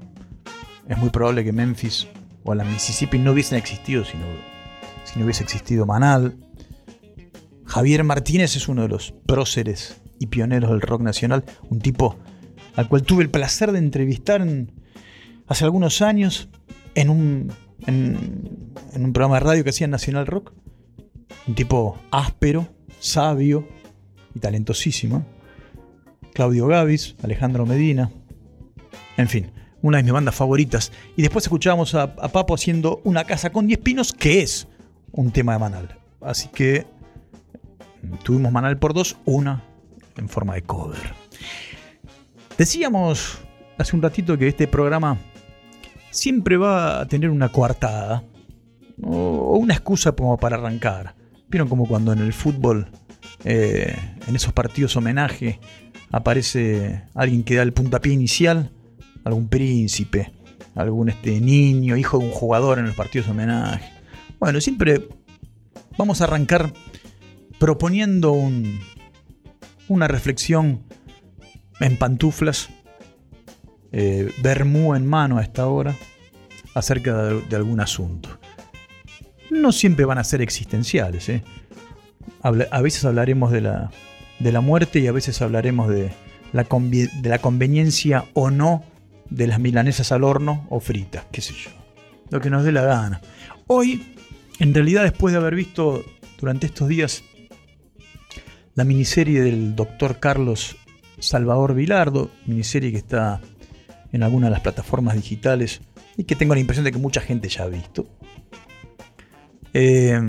Es 0.88 0.98
muy 0.98 1.10
probable 1.10 1.44
que 1.44 1.52
Memphis 1.52 2.08
o 2.44 2.54
la 2.54 2.64
Mississippi 2.64 3.18
no 3.20 3.32
hubiesen 3.32 3.58
existido 3.58 4.06
si 4.06 4.18
no, 4.18 5.24
hubiese 5.24 5.44
existido 5.44 5.86
Manal. 5.86 6.38
Javier 7.66 8.04
Martínez 8.04 8.56
es 8.56 8.68
uno 8.68 8.84
de 8.84 8.90
los 8.90 9.12
próceres 9.26 10.00
y 10.20 10.28
pioneros 10.28 10.70
del 10.70 10.82
rock 10.82 11.02
nacional, 11.02 11.44
un 11.70 11.80
tipo 11.80 12.18
al 12.76 12.88
cual 12.88 13.04
tuve 13.04 13.24
el 13.24 13.30
placer 13.30 13.72
de 13.72 13.80
entrevistar 13.80 14.42
en- 14.42 14.72
hace 15.48 15.64
algunos 15.66 16.02
años 16.02 16.50
en 16.94 17.10
un, 17.10 17.52
en, 17.88 18.74
en 18.94 19.06
un 19.06 19.14
programa 19.14 19.36
de 19.36 19.46
radio 19.46 19.64
que 19.64 19.70
hacía 19.72 19.86
en 19.86 19.92
Nacional 19.92 20.28
Rock. 20.28 20.54
Un 21.48 21.56
tipo 21.56 21.98
áspero, 22.12 22.68
sabio 23.00 23.68
y 24.34 24.40
talentosísimo. 24.40 25.26
Claudio 26.34 26.68
Gavis, 26.68 27.16
Alejandro 27.24 27.66
Medina. 27.66 28.12
En 29.18 29.28
fin, 29.28 29.52
una 29.82 29.98
de 29.98 30.04
mis 30.04 30.14
bandas 30.14 30.36
favoritas. 30.36 30.92
Y 31.16 31.22
después 31.22 31.46
escuchábamos 31.46 31.96
a, 31.96 32.16
Papo 32.16 32.56
haciendo 32.56 33.02
Una 33.04 33.24
casa 33.24 33.52
con 33.52 33.68
10 33.68 33.80
pinos, 33.80 34.14
que 34.14 34.42
es 34.42 34.68
un 35.12 35.32
tema 35.32 35.54
de 35.54 35.60
Manal. 35.60 36.00
Así 36.22 36.48
que 36.50 36.86
mm, 38.02 38.16
tuvimos 38.24 38.52
Manal 38.52 38.78
por 38.78 38.94
dos, 38.94 39.18
una 39.26 39.64
en 40.18 40.30
forma 40.30 40.56
de 40.56 40.62
cover. 40.62 41.14
Decíamos 42.58 43.40
hace 43.78 43.96
un 43.96 44.02
ratito 44.02 44.38
que 44.38 44.48
este 44.48 44.68
programa 44.68 45.18
siempre 46.10 46.56
va 46.56 47.02
a 47.02 47.06
tener 47.08 47.30
una 47.30 47.50
coartada 47.50 48.24
o 49.04 49.46
o 49.56 49.58
una 49.58 49.74
excusa 49.74 50.12
como 50.12 50.38
para 50.38 50.58
arrancar. 50.58 51.16
Vieron 51.48 51.70
como 51.70 51.88
cuando 51.88 52.12
en 52.12 52.20
el 52.20 52.34
fútbol, 52.34 52.90
eh, 53.46 53.96
en 54.28 54.36
esos 54.36 54.52
partidos 54.52 54.98
homenaje, 54.98 55.62
aparece 56.12 57.04
alguien 57.14 57.44
que 57.44 57.56
da 57.56 57.64
el 57.64 57.72
puntapié 57.72 58.12
inicial, 58.12 58.72
algún 59.26 59.50
príncipe, 59.50 60.32
algún 60.76 61.10
este, 61.10 61.42
niño, 61.42 61.98
hijo 61.98 62.18
de 62.20 62.26
un 62.26 62.32
jugador 62.32 62.80
en 62.80 62.86
los 62.86 62.96
partidos 62.96 63.28
homenaje. 63.28 63.92
Bueno, 64.40 64.62
siempre 64.62 65.08
vamos 65.98 66.22
a 66.22 66.24
arrancar 66.26 66.72
proponiendo 67.60 68.32
un- 68.32 68.80
una 69.88 70.08
reflexión 70.08 70.84
en 71.80 71.98
pantuflas, 71.98 72.70
eh, 73.92 74.32
en 74.44 75.06
mano 75.06 75.38
a 75.38 75.42
esta 75.44 75.68
hora, 75.68 75.96
acerca 76.74 77.24
de, 77.24 77.42
de 77.42 77.56
algún 77.56 77.80
asunto. 77.80 78.30
No 79.50 79.72
siempre 79.72 80.06
van 80.06 80.18
a 80.18 80.24
ser 80.24 80.42
existenciales. 80.42 81.30
¿eh? 81.30 81.44
A 82.42 82.82
veces 82.82 83.06
hablaremos 83.06 83.52
de 83.52 83.62
la, 83.62 83.92
de 84.40 84.52
la 84.52 84.62
muerte 84.62 85.00
y 85.00 85.08
a 85.08 85.12
veces 85.12 85.42
hablaremos 85.42 85.88
de 85.90 86.12
la, 86.52 86.64
de 86.66 87.30
la 87.30 87.40
conveniencia 87.40 88.26
o 88.34 88.50
no 88.52 88.84
de 89.30 89.48
las 89.48 89.60
milanesas 89.60 90.12
al 90.12 90.24
horno 90.24 90.66
o 90.70 90.80
fritas, 90.80 91.26
qué 91.32 91.42
sé 91.42 91.54
yo. 91.54 91.72
Lo 92.30 92.42
que 92.42 92.50
nos 92.50 92.64
dé 92.64 92.72
la 92.72 92.84
gana. 92.84 93.22
Hoy, 93.68 94.16
en 94.60 94.74
realidad, 94.74 95.04
después 95.04 95.34
de 95.34 95.40
haber 95.40 95.56
visto 95.56 96.04
durante 96.40 96.68
estos 96.68 96.88
días 96.88 97.24
la 98.76 98.84
miniserie 98.84 99.42
del 99.42 99.76
doctor 99.76 100.20
Carlos 100.20 100.76
Salvador 101.20 101.74
Vilardo, 101.74 102.30
miniserie 102.46 102.92
que 102.92 102.98
está 102.98 103.42
en 104.12 104.24
alguna 104.24 104.48
de 104.48 104.52
las 104.52 104.62
plataformas 104.62 105.16
digitales 105.16 105.82
y 106.18 106.26
que 106.26 106.36
tengo 106.36 106.54
la 106.54 106.60
impresión 106.60 106.84
de 106.84 106.92
que 106.92 106.98
mucha 106.98 107.22
gente 107.22 107.50
ya 107.50 107.64
ha 107.64 107.68
visto. 107.68 108.08
Eh, 109.74 110.20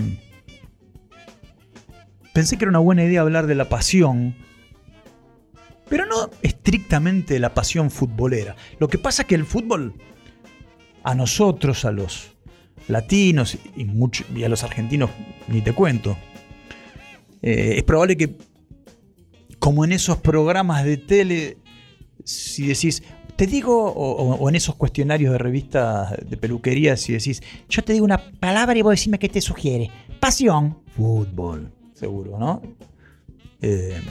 pensé 2.33 2.57
que 2.57 2.65
era 2.65 2.69
una 2.69 2.79
buena 2.79 3.03
idea 3.03 3.21
hablar 3.21 3.47
de 3.47 3.55
la 3.55 3.69
pasión, 3.69 4.35
pero 5.89 6.05
no 6.05 6.29
estrictamente 6.41 7.39
la 7.39 7.53
pasión 7.53 7.89
futbolera. 7.91 8.55
Lo 8.79 8.87
que 8.87 8.97
pasa 8.97 9.21
es 9.23 9.27
que 9.27 9.35
el 9.35 9.45
fútbol, 9.45 9.93
a 11.03 11.15
nosotros, 11.15 11.85
a 11.85 11.91
los 11.91 12.31
latinos 12.87 13.57
y, 13.75 13.85
mucho- 13.85 14.25
y 14.35 14.43
a 14.43 14.49
los 14.49 14.63
argentinos, 14.63 15.09
ni 15.47 15.61
te 15.61 15.73
cuento, 15.73 16.17
eh, 17.41 17.75
es 17.77 17.83
probable 17.83 18.17
que, 18.17 18.35
como 19.59 19.83
en 19.85 19.91
esos 19.91 20.17
programas 20.17 20.83
de 20.85 20.97
tele, 20.97 21.57
si 22.23 22.67
decís, 22.67 23.03
te 23.35 23.45
digo, 23.45 23.91
o 23.93 24.49
en 24.49 24.55
esos 24.55 24.75
cuestionarios 24.75 25.31
de 25.31 25.37
revistas 25.37 26.15
de 26.27 26.37
peluquería, 26.37 26.97
si 26.97 27.13
decís, 27.13 27.41
yo 27.69 27.83
te 27.83 27.93
digo 27.93 28.03
una 28.05 28.17
palabra 28.39 28.77
y 28.77 28.81
vos 28.81 28.91
decime 28.91 29.19
qué 29.19 29.29
te 29.29 29.41
sugiere. 29.41 29.91
Pasión. 30.19 30.79
Fútbol. 30.95 31.71
Seguro, 31.93 32.39
¿no? 32.39 32.61
Eh, 33.61 34.01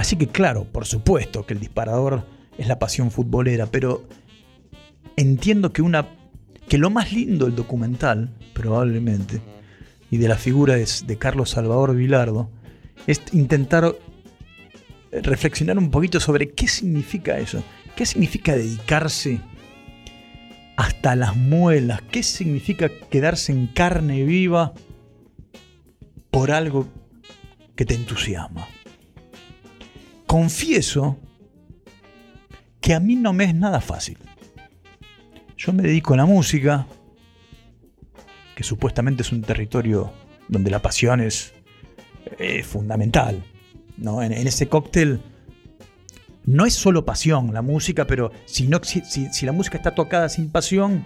así 0.00 0.16
que 0.16 0.28
claro, 0.28 0.64
por 0.64 0.86
supuesto 0.86 1.44
que 1.44 1.52
el 1.52 1.60
disparador 1.60 2.26
es 2.56 2.66
la 2.66 2.78
pasión 2.78 3.10
futbolera, 3.10 3.66
pero 3.66 4.08
entiendo 5.16 5.72
que 5.72 5.82
una 5.82 6.08
que 6.68 6.78
lo 6.78 6.88
más 6.88 7.12
lindo 7.12 7.44
del 7.44 7.54
documental, 7.54 8.30
probablemente, 8.54 9.42
y 10.10 10.16
de 10.16 10.28
la 10.28 10.36
figura 10.36 10.76
de, 10.76 10.88
de 11.06 11.18
Carlos 11.18 11.50
Salvador 11.50 11.94
Vilardo, 11.94 12.50
es 13.06 13.20
intentar 13.32 13.94
reflexionar 15.12 15.76
un 15.76 15.90
poquito 15.90 16.18
sobre 16.18 16.50
qué 16.50 16.66
significa 16.66 17.38
eso. 17.38 17.62
¿Qué 17.94 18.06
significa 18.06 18.56
dedicarse 18.56 19.40
hasta 20.76 21.14
las 21.14 21.36
muelas? 21.36 22.00
¿Qué 22.10 22.22
significa 22.22 22.88
quedarse 23.10 23.52
en 23.52 23.66
carne 23.66 24.24
viva 24.24 24.72
por 26.30 26.52
algo 26.52 26.88
que 27.76 27.84
te 27.84 27.94
entusiasma? 27.94 28.66
Confieso 30.30 31.18
que 32.80 32.94
a 32.94 33.00
mí 33.00 33.16
no 33.16 33.32
me 33.32 33.42
es 33.42 33.52
nada 33.52 33.80
fácil. 33.80 34.16
Yo 35.56 35.72
me 35.72 35.82
dedico 35.82 36.14
a 36.14 36.18
la 36.18 36.24
música, 36.24 36.86
que 38.54 38.62
supuestamente 38.62 39.22
es 39.22 39.32
un 39.32 39.42
territorio 39.42 40.12
donde 40.46 40.70
la 40.70 40.80
pasión 40.80 41.20
es, 41.20 41.52
fundamental. 42.62 43.42
¿no? 43.96 44.22
En, 44.22 44.30
ese 44.32 44.68
cóctel 44.68 45.20
no 46.44 46.64
es 46.64 46.74
solo 46.74 47.04
pasión 47.04 47.52
la 47.52 47.60
música, 47.60 48.06
pero 48.06 48.30
si, 48.46 48.68
no, 48.68 48.78
si- 48.84 49.02
si 49.02 49.46
la 49.46 49.50
música 49.50 49.78
está 49.78 49.96
tocada 49.96 50.28
sin 50.28 50.48
pasión, 50.48 51.04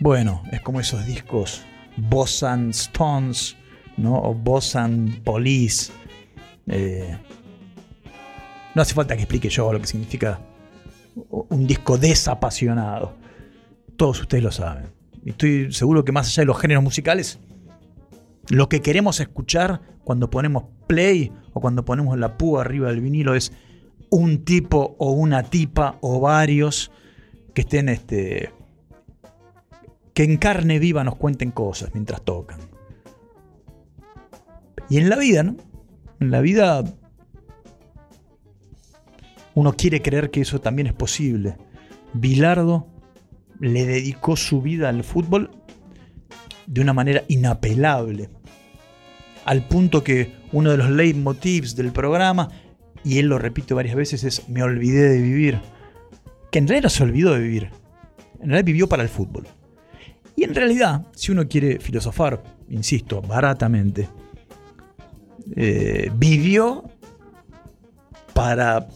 bueno, 0.00 0.42
es 0.52 0.60
como 0.60 0.80
esos 0.80 1.06
discos 1.06 1.62
Boss 1.96 2.42
and 2.42 2.72
Stones, 2.72 3.56
¿no? 3.96 4.16
O 4.18 4.34
Boss 4.34 4.76
and 4.76 5.22
Police. 5.22 5.90
Eh, 6.66 7.16
no 8.74 8.82
hace 8.82 8.94
falta 8.94 9.16
que 9.16 9.22
explique 9.22 9.48
yo 9.48 9.72
lo 9.72 9.80
que 9.80 9.86
significa 9.86 10.40
un 11.30 11.66
disco 11.66 11.96
desapasionado. 11.96 13.14
Todos 13.96 14.20
ustedes 14.20 14.42
lo 14.42 14.50
saben. 14.50 14.86
Y 15.24 15.30
estoy 15.30 15.72
seguro 15.72 16.04
que 16.04 16.12
más 16.12 16.26
allá 16.28 16.42
de 16.42 16.46
los 16.46 16.58
géneros 16.58 16.82
musicales, 16.82 17.38
lo 18.48 18.68
que 18.68 18.82
queremos 18.82 19.20
escuchar 19.20 19.80
cuando 20.02 20.28
ponemos 20.28 20.64
play 20.86 21.32
o 21.52 21.60
cuando 21.60 21.84
ponemos 21.84 22.18
la 22.18 22.36
púa 22.36 22.62
arriba 22.62 22.88
del 22.88 23.00
vinilo 23.00 23.34
es 23.34 23.52
un 24.10 24.44
tipo 24.44 24.96
o 24.98 25.12
una 25.12 25.44
tipa 25.44 25.98
o 26.00 26.20
varios 26.20 26.90
que 27.54 27.62
estén 27.62 27.88
este 27.88 28.52
que 30.12 30.22
en 30.22 30.36
carne 30.36 30.78
viva 30.78 31.02
nos 31.02 31.16
cuenten 31.16 31.50
cosas 31.50 31.90
mientras 31.94 32.22
tocan. 32.22 32.60
Y 34.88 34.98
en 34.98 35.08
la 35.08 35.16
vida, 35.16 35.42
¿no? 35.42 35.56
En 36.20 36.30
la 36.30 36.40
vida 36.40 36.84
uno 39.54 39.74
quiere 39.74 40.02
creer 40.02 40.30
que 40.30 40.40
eso 40.40 40.60
también 40.60 40.86
es 40.86 40.92
posible. 40.92 41.56
Bilardo 42.12 42.88
le 43.60 43.84
dedicó 43.86 44.36
su 44.36 44.60
vida 44.62 44.88
al 44.88 45.04
fútbol 45.04 45.50
de 46.66 46.80
una 46.80 46.92
manera 46.92 47.22
inapelable. 47.28 48.30
Al 49.44 49.66
punto 49.66 50.02
que 50.02 50.32
uno 50.52 50.70
de 50.70 50.78
los 50.78 50.90
leitmotivs 50.90 51.76
del 51.76 51.92
programa, 51.92 52.48
y 53.04 53.18
él 53.18 53.26
lo 53.26 53.38
repite 53.38 53.74
varias 53.74 53.94
veces, 53.94 54.24
es 54.24 54.48
me 54.48 54.62
olvidé 54.62 55.08
de 55.08 55.20
vivir. 55.20 55.60
Que 56.50 56.58
en 56.58 56.68
realidad 56.68 56.88
se 56.88 57.02
olvidó 57.02 57.34
de 57.34 57.40
vivir. 57.40 57.70
En 58.40 58.48
realidad 58.48 58.64
vivió 58.64 58.88
para 58.88 59.02
el 59.02 59.08
fútbol. 59.08 59.46
Y 60.36 60.44
en 60.44 60.54
realidad, 60.54 61.06
si 61.14 61.30
uno 61.30 61.46
quiere 61.46 61.78
filosofar, 61.78 62.42
insisto, 62.68 63.20
baratamente, 63.20 64.08
eh, 65.54 66.10
vivió 66.16 66.84
para, 68.32 68.88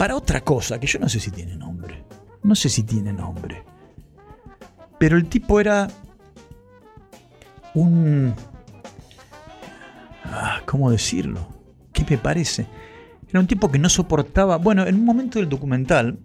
para 0.00 0.16
otra 0.16 0.40
cosa, 0.40 0.80
que 0.80 0.86
yo 0.86 0.98
no 0.98 1.10
sé 1.10 1.20
si 1.20 1.30
tiene 1.30 1.54
nombre. 1.56 2.02
No 2.42 2.54
sé 2.54 2.70
si 2.70 2.84
tiene 2.84 3.12
nombre. 3.12 3.62
Pero 4.98 5.18
el 5.18 5.26
tipo 5.26 5.60
era 5.60 5.88
un... 7.74 8.34
ah, 10.24 10.62
¿Cómo 10.64 10.90
decirlo? 10.90 11.46
¿Qué 11.92 12.06
me 12.08 12.16
parece? 12.16 12.66
Era 13.28 13.40
un 13.40 13.46
tipo 13.46 13.70
que 13.70 13.78
no 13.78 13.90
soportaba... 13.90 14.56
Bueno, 14.56 14.86
en 14.86 14.94
un 14.94 15.04
momento 15.04 15.38
del 15.38 15.50
documental, 15.50 16.18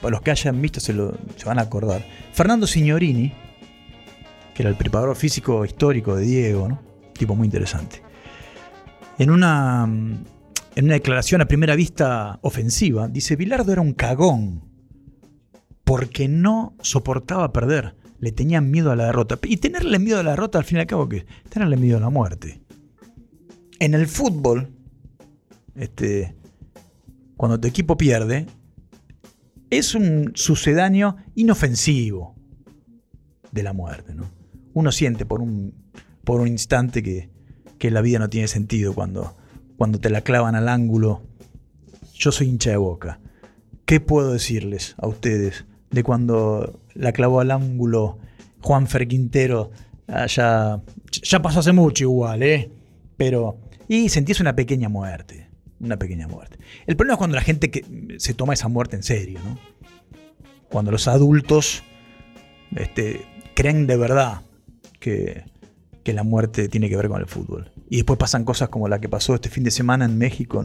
para 0.00 0.10
los 0.10 0.22
que 0.22 0.32
hayan 0.32 0.60
visto 0.60 0.80
se, 0.80 0.92
lo, 0.92 1.16
se 1.36 1.44
van 1.44 1.60
a 1.60 1.62
acordar, 1.62 2.04
Fernando 2.32 2.66
Signorini, 2.66 3.32
que 4.54 4.62
era 4.64 4.70
el 4.70 4.76
preparador 4.76 5.14
físico 5.14 5.64
histórico 5.64 6.16
de 6.16 6.24
Diego, 6.24 6.68
¿no? 6.68 6.80
tipo 7.12 7.36
muy 7.36 7.46
interesante. 7.46 8.02
En 9.18 9.30
una, 9.30 9.88
en 10.74 10.84
una 10.84 10.94
declaración 10.94 11.40
a 11.40 11.48
primera 11.48 11.74
vista 11.74 12.38
ofensiva, 12.42 13.08
dice, 13.08 13.36
Bilardo 13.36 13.72
era 13.72 13.80
un 13.80 13.92
cagón, 13.92 14.64
porque 15.84 16.28
no 16.28 16.76
soportaba 16.80 17.52
perder, 17.52 17.96
le 18.20 18.32
tenían 18.32 18.70
miedo 18.70 18.90
a 18.90 18.96
la 18.96 19.06
derrota. 19.06 19.38
Y 19.42 19.56
tenerle 19.56 19.98
miedo 19.98 20.20
a 20.20 20.22
la 20.22 20.30
derrota, 20.32 20.58
al 20.58 20.64
fin 20.64 20.78
y 20.78 20.80
al 20.80 20.86
cabo, 20.86 21.08
¿qué? 21.08 21.18
es? 21.18 21.24
Tenerle 21.50 21.76
miedo 21.76 21.96
a 21.96 22.00
la 22.00 22.10
muerte. 22.10 22.62
En 23.78 23.94
el 23.94 24.06
fútbol, 24.06 24.68
este, 25.74 26.36
cuando 27.36 27.58
tu 27.58 27.66
equipo 27.66 27.96
pierde, 27.96 28.46
es 29.70 29.94
un 29.94 30.32
sucedáneo 30.34 31.16
inofensivo 31.34 32.36
de 33.50 33.62
la 33.62 33.72
muerte. 33.72 34.14
¿no? 34.14 34.30
Uno 34.74 34.92
siente 34.92 35.24
por 35.24 35.40
un, 35.40 35.74
por 36.24 36.40
un 36.40 36.48
instante 36.48 37.02
que, 37.02 37.30
que 37.78 37.90
la 37.90 38.02
vida 38.02 38.18
no 38.18 38.28
tiene 38.28 38.48
sentido 38.48 38.94
cuando, 38.94 39.36
cuando 39.80 39.98
te 39.98 40.10
la 40.10 40.20
clavan 40.20 40.56
al 40.56 40.68
ángulo. 40.68 41.22
Yo 42.12 42.32
soy 42.32 42.48
hincha 42.48 42.68
de 42.68 42.76
boca. 42.76 43.18
¿Qué 43.86 43.98
puedo 43.98 44.30
decirles 44.30 44.94
a 44.98 45.08
ustedes 45.08 45.64
de 45.90 46.02
cuando 46.02 46.82
la 46.92 47.12
clavó 47.12 47.40
al 47.40 47.50
ángulo 47.50 48.18
Juan 48.60 48.86
Fer 48.86 49.08
Quintero? 49.08 49.70
allá 50.06 50.82
ya 51.22 51.40
pasó 51.40 51.60
hace 51.60 51.72
mucho 51.72 52.04
igual, 52.04 52.42
¿eh? 52.42 52.70
Pero... 53.16 53.56
Y 53.88 54.10
sentís 54.10 54.38
una 54.40 54.54
pequeña 54.54 54.90
muerte. 54.90 55.48
Una 55.80 55.96
pequeña 55.96 56.28
muerte. 56.28 56.58
El 56.86 56.96
problema 56.96 57.14
es 57.14 57.18
cuando 57.18 57.36
la 57.36 57.42
gente 57.42 57.70
que 57.70 58.18
se 58.18 58.34
toma 58.34 58.52
esa 58.52 58.68
muerte 58.68 58.96
en 58.96 59.02
serio, 59.02 59.40
¿no? 59.42 59.58
Cuando 60.68 60.90
los 60.90 61.08
adultos 61.08 61.82
este, 62.76 63.22
creen 63.54 63.86
de 63.86 63.96
verdad 63.96 64.42
que, 64.98 65.44
que 66.04 66.12
la 66.12 66.22
muerte 66.22 66.68
tiene 66.68 66.90
que 66.90 66.96
ver 66.96 67.08
con 67.08 67.18
el 67.18 67.26
fútbol. 67.26 67.72
Y 67.90 67.96
después 67.96 68.18
pasan 68.18 68.44
cosas 68.44 68.68
como 68.68 68.88
la 68.88 69.00
que 69.00 69.08
pasó 69.08 69.34
este 69.34 69.50
fin 69.50 69.64
de 69.64 69.72
semana 69.72 70.04
en 70.04 70.16
México, 70.16 70.64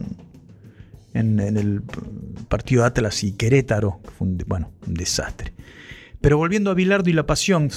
en, 1.13 1.39
el 1.39 1.81
partido 2.47 2.85
Atlas 2.85 3.23
y 3.23 3.31
Querétaro, 3.31 3.99
que 4.03 4.11
fue 4.11 4.27
un, 4.27 4.37
bueno, 4.47 4.71
un 4.87 4.93
desastre. 4.93 5.53
Pero 6.21 6.37
volviendo 6.37 6.69
a 6.69 6.75
Bilardo 6.75 7.09
y 7.09 7.13
la 7.13 7.25
pasión, 7.25 7.71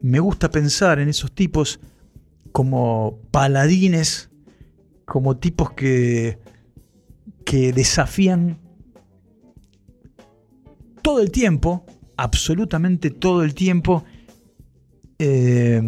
me 0.00 0.18
gusta 0.18 0.50
pensar 0.50 0.98
en 0.98 1.08
esos 1.08 1.32
tipos 1.32 1.78
como 2.50 3.20
paladines, 3.30 4.30
como 5.04 5.36
tipos 5.36 5.70
que, 5.72 6.38
que 7.44 7.72
desafían 7.72 8.58
todo 11.02 11.20
el 11.20 11.30
tiempo, 11.30 11.86
absolutamente 12.16 13.10
todo 13.10 13.44
el 13.44 13.54
tiempo, 13.54 14.04
eh, 15.18 15.80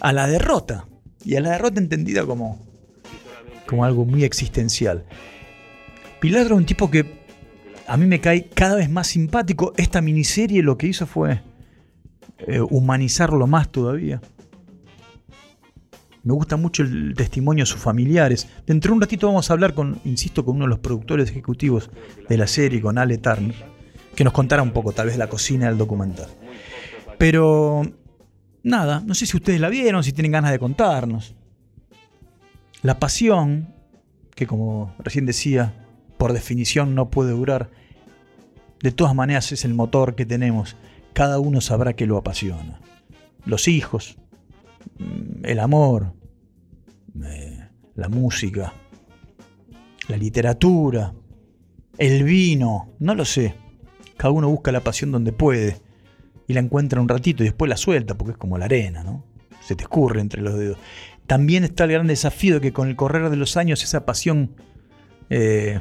a 0.00 0.12
la 0.12 0.26
derrota. 0.26 0.89
Y 1.24 1.36
a 1.36 1.40
la 1.40 1.50
derrota 1.50 1.80
entendida 1.80 2.24
como, 2.24 2.64
como 3.66 3.84
algo 3.84 4.04
muy 4.04 4.24
existencial. 4.24 5.04
Pilar 6.20 6.46
es 6.46 6.52
un 6.52 6.66
tipo 6.66 6.90
que 6.90 7.20
a 7.86 7.96
mí 7.96 8.06
me 8.06 8.20
cae 8.20 8.48
cada 8.48 8.76
vez 8.76 8.90
más 8.90 9.08
simpático. 9.08 9.72
Esta 9.76 10.00
miniserie 10.00 10.62
lo 10.62 10.78
que 10.78 10.86
hizo 10.86 11.06
fue 11.06 11.42
eh, 12.46 12.60
humanizarlo 12.60 13.46
más 13.46 13.70
todavía. 13.70 14.20
Me 16.22 16.34
gusta 16.34 16.56
mucho 16.56 16.82
el 16.82 17.14
testimonio 17.16 17.62
de 17.62 17.66
sus 17.66 17.80
familiares. 17.80 18.46
Dentro 18.66 18.90
de 18.90 18.96
un 18.96 19.00
ratito 19.00 19.26
vamos 19.26 19.50
a 19.50 19.54
hablar 19.54 19.74
con, 19.74 20.00
insisto, 20.04 20.44
con 20.44 20.56
uno 20.56 20.66
de 20.66 20.70
los 20.70 20.78
productores 20.80 21.30
ejecutivos 21.30 21.90
de 22.28 22.36
la 22.36 22.46
serie, 22.46 22.82
con 22.82 22.98
Ale 22.98 23.18
Turner, 23.18 23.54
que 24.14 24.24
nos 24.24 24.34
contará 24.34 24.62
un 24.62 24.72
poco, 24.72 24.92
tal 24.92 25.06
vez, 25.06 25.16
la 25.16 25.28
cocina 25.28 25.66
del 25.66 25.78
documental. 25.78 26.28
Pero, 27.16 27.82
nada, 28.62 29.02
no 29.04 29.14
sé 29.14 29.26
si 29.26 29.36
ustedes 29.36 29.60
la 29.60 29.68
vieron, 29.68 30.04
si 30.04 30.12
tienen 30.12 30.32
ganas 30.32 30.50
de 30.50 30.58
contarnos. 30.58 31.34
La 32.82 32.98
pasión, 32.98 33.74
que 34.34 34.46
como 34.46 34.94
recién 34.98 35.26
decía, 35.26 35.86
por 36.18 36.32
definición 36.32 36.94
no 36.94 37.10
puede 37.10 37.32
durar, 37.32 37.70
de 38.82 38.92
todas 38.92 39.14
maneras 39.14 39.52
es 39.52 39.64
el 39.64 39.74
motor 39.74 40.14
que 40.14 40.26
tenemos. 40.26 40.76
Cada 41.12 41.38
uno 41.38 41.60
sabrá 41.60 41.94
que 41.94 42.06
lo 42.06 42.16
apasiona. 42.16 42.80
Los 43.44 43.68
hijos, 43.68 44.16
mm, 44.98 45.44
el 45.44 45.58
amor, 45.58 46.14
eh, 47.24 47.68
la 47.94 48.08
música, 48.08 48.72
la 50.08 50.16
literatura, 50.16 51.12
el 51.98 52.24
vino, 52.24 52.94
no 52.98 53.14
lo 53.14 53.24
sé. 53.24 53.54
Cada 54.16 54.32
uno 54.32 54.48
busca 54.48 54.72
la 54.72 54.80
pasión 54.80 55.12
donde 55.12 55.32
puede 55.32 55.76
y 56.50 56.52
la 56.52 56.58
encuentra 56.58 57.00
un 57.00 57.08
ratito 57.08 57.44
y 57.44 57.46
después 57.46 57.68
la 57.68 57.76
suelta 57.76 58.16
porque 58.16 58.32
es 58.32 58.36
como 58.36 58.58
la 58.58 58.64
arena, 58.64 59.04
¿no? 59.04 59.24
Se 59.60 59.76
te 59.76 59.84
escurre 59.84 60.20
entre 60.20 60.42
los 60.42 60.58
dedos. 60.58 60.78
También 61.28 61.62
está 61.62 61.84
el 61.84 61.92
gran 61.92 62.08
desafío 62.08 62.56
de 62.56 62.60
que 62.60 62.72
con 62.72 62.88
el 62.88 62.96
correr 62.96 63.30
de 63.30 63.36
los 63.36 63.56
años 63.56 63.84
esa 63.84 64.04
pasión 64.04 64.56
eh, 65.28 65.78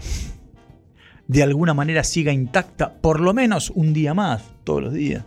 de 1.27 1.41
alguna 1.41 1.73
manera 1.73 2.03
siga 2.03 2.31
intacta, 2.31 2.93
por 3.01 3.19
lo 3.19 3.33
menos 3.33 3.71
un 3.71 3.93
día 3.93 4.13
más, 4.13 4.43
todos 4.63 4.83
los 4.83 4.93
días. 4.93 5.25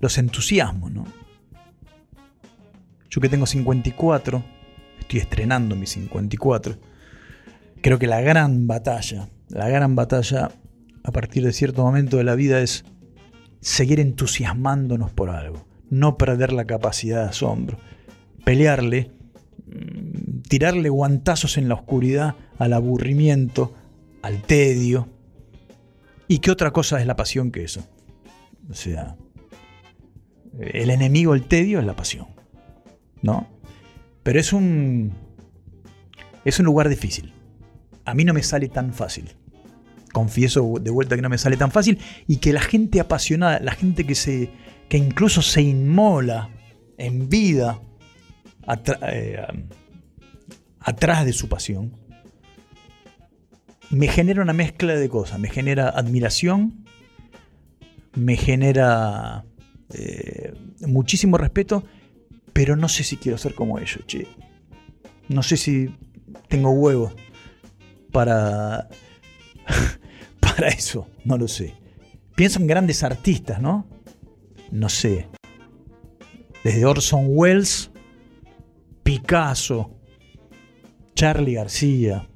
Los 0.00 0.16
entusiasmos, 0.16 0.90
¿no? 0.90 1.04
Yo 3.10 3.20
que 3.20 3.28
tengo 3.28 3.44
54, 3.44 4.42
estoy 5.00 5.20
estrenando 5.20 5.76
mis 5.76 5.90
54, 5.90 6.78
creo 7.82 7.98
que 7.98 8.06
la 8.06 8.22
gran 8.22 8.66
batalla, 8.66 9.28
la 9.50 9.68
gran 9.68 9.96
batalla 9.96 10.50
a 11.04 11.12
partir 11.12 11.44
de 11.44 11.52
cierto 11.52 11.82
momento 11.82 12.16
de 12.16 12.24
la 12.24 12.34
vida 12.36 12.62
es 12.62 12.86
seguir 13.62 13.98
entusiasmándonos 13.98 15.10
por 15.10 15.30
algo, 15.30 15.64
no 15.88 16.18
perder 16.18 16.52
la 16.52 16.66
capacidad 16.66 17.22
de 17.22 17.30
asombro, 17.30 17.78
pelearle 18.44 19.10
Mm, 19.72 20.42
tirarle 20.48 20.88
guantazos 20.90 21.56
en 21.56 21.68
la 21.68 21.74
oscuridad 21.74 22.34
al 22.58 22.72
aburrimiento, 22.72 23.74
al 24.22 24.42
tedio. 24.42 25.08
¿Y 26.28 26.38
qué 26.38 26.50
otra 26.50 26.72
cosa 26.72 27.00
es 27.00 27.06
la 27.06 27.16
pasión 27.16 27.50
que 27.50 27.64
eso? 27.64 27.86
O 28.70 28.74
sea, 28.74 29.16
el 30.58 30.90
enemigo 30.90 31.32
del 31.32 31.44
tedio 31.44 31.80
es 31.80 31.86
la 31.86 31.96
pasión. 31.96 32.26
¿No? 33.22 33.48
Pero 34.22 34.40
es 34.40 34.52
un. 34.52 35.12
Es 36.44 36.58
un 36.58 36.66
lugar 36.66 36.88
difícil. 36.88 37.32
A 38.04 38.14
mí 38.14 38.24
no 38.24 38.34
me 38.34 38.42
sale 38.42 38.68
tan 38.68 38.92
fácil. 38.92 39.36
Confieso 40.12 40.74
de 40.80 40.90
vuelta 40.90 41.16
que 41.16 41.22
no 41.22 41.28
me 41.28 41.38
sale 41.38 41.56
tan 41.56 41.70
fácil. 41.70 41.98
Y 42.26 42.36
que 42.36 42.52
la 42.52 42.60
gente 42.60 43.00
apasionada, 43.00 43.60
la 43.60 43.72
gente 43.72 44.06
que 44.06 44.14
se. 44.14 44.50
que 44.88 44.98
incluso 44.98 45.42
se 45.42 45.62
inmola 45.62 46.50
en 46.98 47.28
vida 47.28 47.80
eh, 49.08 49.42
atrás 50.80 51.24
de 51.24 51.32
su 51.32 51.48
pasión, 51.48 51.92
me 53.90 54.08
genera 54.08 54.42
una 54.42 54.52
mezcla 54.52 54.94
de 54.94 55.08
cosas. 55.08 55.38
Me 55.38 55.48
genera 55.48 55.88
admiración, 55.88 56.84
me 58.14 58.36
genera 58.36 59.44
eh, 59.94 60.54
muchísimo 60.86 61.38
respeto, 61.38 61.84
pero 62.52 62.76
no 62.76 62.88
sé 62.88 63.04
si 63.04 63.16
quiero 63.16 63.38
ser 63.38 63.54
como 63.54 63.78
ellos. 63.78 64.00
No 65.28 65.42
sé 65.42 65.56
si 65.56 65.94
tengo 66.48 66.70
huevos 66.70 67.14
para, 68.12 68.88
para 70.40 70.68
eso, 70.68 71.08
no 71.24 71.36
lo 71.36 71.48
sé. 71.48 71.74
Pienso 72.34 72.60
en 72.60 72.66
grandes 72.66 73.02
artistas, 73.02 73.60
¿no? 73.60 73.86
No 74.70 74.88
sé. 74.88 75.28
Desde 76.64 76.84
Orson 76.84 77.26
Welles 77.28 77.90
Picasso, 79.02 79.90
Charlie 81.14 81.54
García 81.54 82.28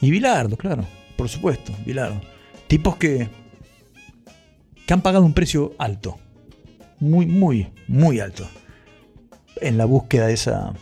y 0.00 0.10
Bilardo, 0.10 0.56
claro, 0.56 0.86
por 1.16 1.28
supuesto, 1.28 1.72
Bilardo. 1.84 2.20
Tipos 2.68 2.96
que, 2.96 3.28
que 4.86 4.94
han 4.94 5.02
pagado 5.02 5.24
un 5.24 5.34
precio 5.34 5.74
alto, 5.78 6.18
muy, 7.00 7.26
muy, 7.26 7.68
muy 7.88 8.20
alto, 8.20 8.48
en 9.60 9.78
la 9.78 9.84
búsqueda 9.84 10.28
de 10.28 10.34
esa, 10.34 10.72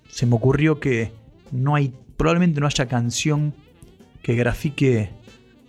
se 0.09 0.25
me 0.25 0.35
ocurrió 0.35 0.79
que 0.79 1.11
no 1.51 1.75
hay, 1.75 1.93
probablemente 2.15 2.59
no 2.59 2.65
haya 2.65 2.87
canción 2.87 3.53
que 4.27 4.35
grafique 4.35 5.09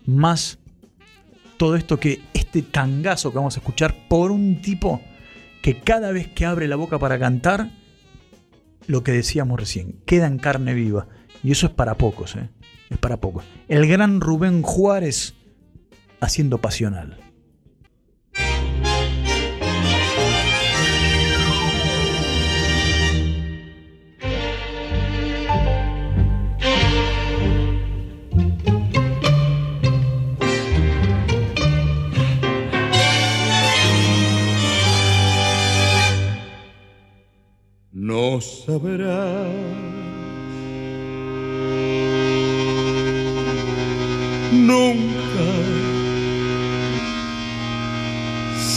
más 0.05 0.59
todo 1.59 1.77
esto 1.77 2.01
que 2.01 2.21
este 2.35 2.62
tangazo 2.62 3.31
que 3.31 3.37
vamos 3.37 3.57
a 3.57 3.61
escuchar 3.61 3.94
por 4.09 4.33
un 4.33 4.61
tipo 4.61 5.01
que 5.62 5.79
cada 5.79 6.11
vez 6.11 6.27
que 6.27 6.44
abre 6.44 6.66
la 6.66 6.75
boca 6.75 6.99
para 6.99 7.21
cantar, 7.21 7.71
lo 8.88 9.05
que 9.05 9.12
decíamos 9.12 9.61
recién, 9.61 10.01
queda 10.07 10.27
en 10.27 10.38
carne 10.38 10.75
viva. 10.75 11.07
Y 11.44 11.53
eso 11.53 11.68
es 11.68 11.73
para 11.73 11.94
pocos, 11.99 12.35
¿eh? 12.35 12.49
Es 12.90 12.99
para 12.99 13.18
pocos. 13.18 13.44
El 13.68 13.87
gran 13.87 14.21
Rubén 14.21 14.62
Juárez 14.62 15.35
haciendo 16.18 16.59
pasional. 16.59 17.16
No. 38.40 39.48
Nunca 44.53 45.48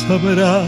sabrás 0.07 0.67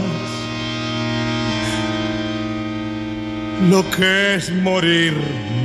lo 3.70 3.82
que 3.90 4.34
es 4.36 4.52
morir 4.62 5.14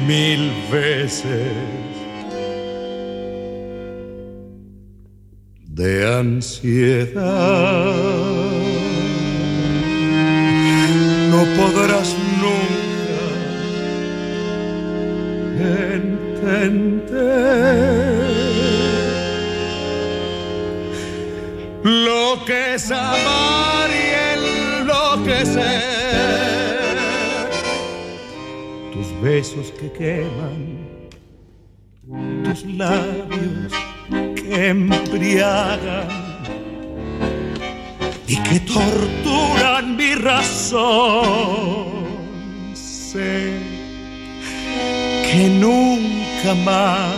mil 0.08 0.52
veces 0.72 1.52
de 5.65 6.18
ansiedad. 6.18 7.94
No 11.32 11.46
podrás 11.56 12.15
lo 21.84 22.45
que 22.45 22.76
es 22.76 22.91
amar 22.91 23.89
y 23.89 24.04
enloquecer. 24.84 25.60
Tus 28.93 29.22
besos 29.22 29.72
que 29.80 29.91
queman, 29.91 30.88
tus 32.43 32.65
labios 32.65 33.74
que 34.36 34.69
embriagan 34.69 36.08
y 38.28 38.36
que 38.38 38.60
torturan 38.62 39.95
mi 39.98 40.15
razón. 40.15 42.00
Que 45.32 45.48
nunca 45.48 46.56
más 46.65 47.15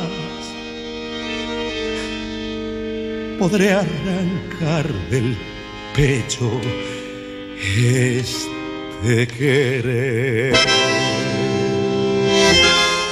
podré 3.40 3.72
arrancar 3.74 4.88
del 5.10 5.38
pecho 5.96 6.60
este 7.58 9.28
querer. 9.28 10.56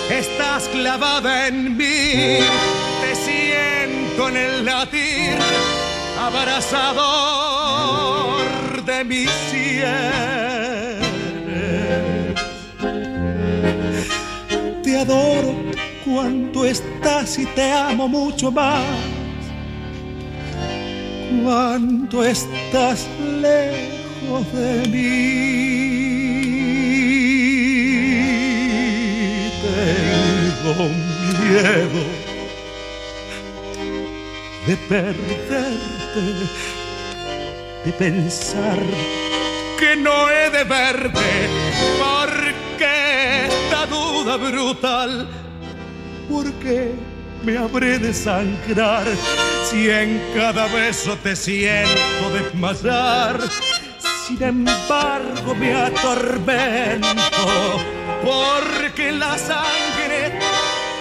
Estás 0.09 0.67
clavada 0.67 1.47
en 1.47 1.77
mí, 1.77 2.39
te 3.01 3.15
siento 3.15 4.27
en 4.29 4.38
el 4.38 4.65
latir, 4.65 5.38
abrazador 6.19 7.23
de 8.83 9.03
mi 9.05 9.25
sienes. 9.49 10.48
Adoro 15.09 15.55
cuando 16.05 16.65
estás 16.65 17.39
y 17.39 17.45
te 17.47 17.71
amo 17.71 18.07
mucho 18.07 18.51
más. 18.51 18.85
Cuando 21.43 22.23
estás 22.23 23.07
lejos 23.41 24.53
de 24.53 24.87
mí, 24.87 25.09
tengo 29.61 30.89
miedo 31.39 32.03
de 34.67 34.75
perderte, 34.87 35.61
de 37.85 37.91
pensar 37.93 38.79
que 39.79 39.95
no 39.95 40.29
he 40.29 40.49
de 40.51 40.63
verte, 40.65 41.49
porque 41.99 42.28
brutal, 44.37 45.27
porque 46.29 46.91
me 47.43 47.57
habré 47.57 47.99
de 47.99 48.13
sangrar 48.13 49.05
si 49.69 49.89
en 49.89 50.21
cada 50.35 50.67
beso 50.67 51.17
te 51.23 51.35
siento 51.35 52.29
desmayar. 52.33 53.39
Sin 54.27 54.41
embargo 54.43 55.55
me 55.55 55.73
atormento, 55.73 57.07
porque 58.23 59.11
la 59.11 59.37
sangre 59.37 60.39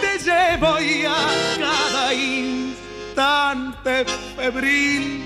te 0.00 0.18
llevo 0.24 0.80
y 0.80 1.04
a 1.04 1.28
cada 1.58 2.14
instante 2.14 4.04
febril. 4.36 5.24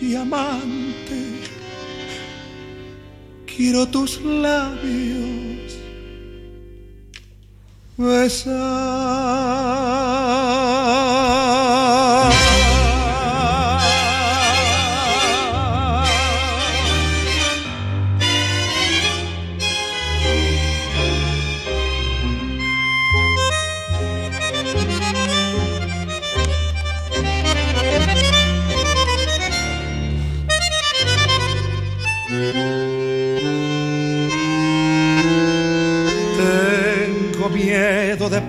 Y 0.00 0.14
amante, 0.14 0.97
quiero 3.58 3.86
tus 3.88 4.20
labios 4.22 5.78
besar. 7.96 8.58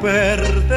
Perderte, 0.02 0.76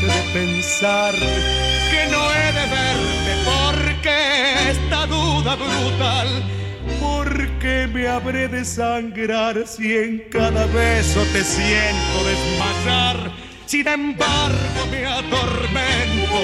de 0.00 0.22
pensar 0.32 1.14
que 1.14 2.06
no 2.10 2.20
he 2.32 2.52
de 2.52 2.66
verte, 2.76 3.32
porque 3.44 4.70
esta 4.70 5.06
duda 5.06 5.56
brutal, 5.56 6.28
porque 7.00 7.88
me 7.92 8.08
habré 8.08 8.48
de 8.48 8.64
sangrar 8.64 9.66
si 9.66 9.96
en 9.96 10.24
cada 10.30 10.66
beso 10.66 11.22
te 11.32 11.42
siento 11.42 12.24
desmayar. 12.24 13.32
Sin 13.66 13.88
embargo 13.88 14.86
me 14.90 15.06
atormento, 15.06 16.40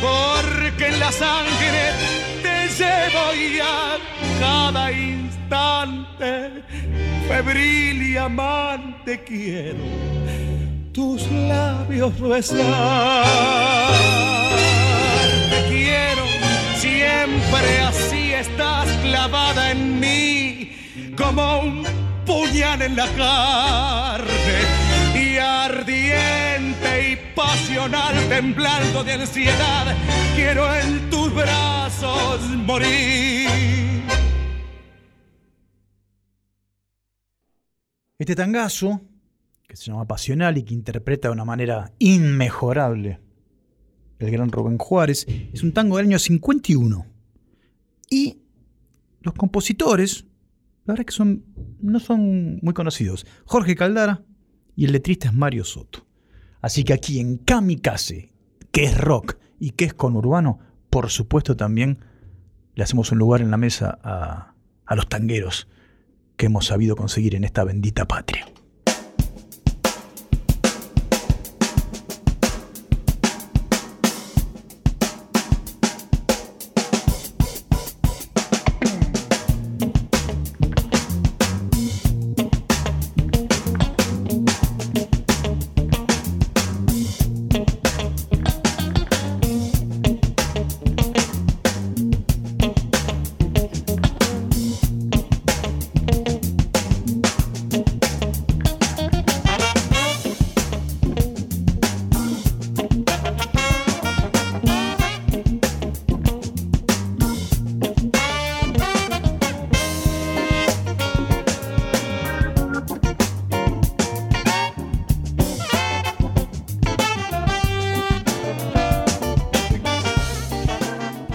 porque 0.00 0.86
en 0.86 1.00
la 1.00 1.12
sangre 1.12 1.92
te 2.42 2.68
llevo 2.68 3.34
y 3.34 3.60
a 3.60 3.98
cada 4.38 4.92
instante 4.92 5.34
febril 7.28 8.02
y 8.02 8.16
amante 8.16 9.22
quiero 9.24 9.78
tus 10.92 11.30
labios 11.32 12.18
besar. 12.20 13.24
Te 15.50 15.68
quiero 15.68 16.24
siempre 16.76 17.80
así 17.80 18.32
estás 18.32 18.88
clavada 19.02 19.72
en 19.72 20.00
mí 20.00 20.76
como 21.16 21.60
un 21.60 21.84
puñal 22.24 22.82
en 22.82 22.96
la 22.96 23.08
carne 23.16 24.58
y 25.14 25.36
ardiente 25.36 27.10
y 27.10 27.34
pasional 27.34 28.14
temblando 28.28 29.02
de 29.04 29.12
ansiedad 29.14 29.94
quiero 30.36 30.72
en 30.76 31.10
tus 31.10 31.34
brazos 31.34 32.40
morir. 32.66 34.03
Este 38.16 38.36
tangazo, 38.36 39.00
que 39.66 39.76
se 39.76 39.86
llama 39.86 40.06
Pasional 40.06 40.56
y 40.56 40.62
que 40.62 40.72
interpreta 40.72 41.28
de 41.28 41.32
una 41.32 41.44
manera 41.44 41.92
inmejorable 41.98 43.18
el 44.20 44.30
gran 44.30 44.52
Rubén 44.52 44.78
Juárez, 44.78 45.26
es 45.28 45.64
un 45.64 45.72
tango 45.72 45.96
del 45.96 46.06
año 46.06 46.18
51. 46.20 47.06
Y 48.08 48.38
los 49.20 49.34
compositores, 49.34 50.26
la 50.84 50.92
verdad 50.92 51.00
es 51.00 51.06
que 51.06 51.12
son, 51.12 51.44
no 51.80 51.98
son 51.98 52.60
muy 52.62 52.72
conocidos. 52.72 53.26
Jorge 53.46 53.74
Caldara 53.74 54.22
y 54.76 54.84
el 54.84 54.92
letrista 54.92 55.26
es 55.26 55.34
Mario 55.34 55.64
Soto. 55.64 56.06
Así 56.60 56.84
que 56.84 56.92
aquí 56.92 57.18
en 57.18 57.38
Kamikaze, 57.38 58.32
que 58.70 58.84
es 58.84 58.96
rock 58.96 59.38
y 59.58 59.70
que 59.70 59.86
es 59.86 59.94
conurbano, 59.94 60.60
por 60.88 61.10
supuesto 61.10 61.56
también 61.56 61.98
le 62.76 62.84
hacemos 62.84 63.10
un 63.10 63.18
lugar 63.18 63.40
en 63.40 63.50
la 63.50 63.56
mesa 63.56 63.98
a, 64.04 64.54
a 64.86 64.94
los 64.94 65.08
tangueros 65.08 65.66
que 66.36 66.46
hemos 66.46 66.66
sabido 66.66 66.96
conseguir 66.96 67.34
en 67.34 67.44
esta 67.44 67.64
bendita 67.64 68.06
patria. 68.06 68.46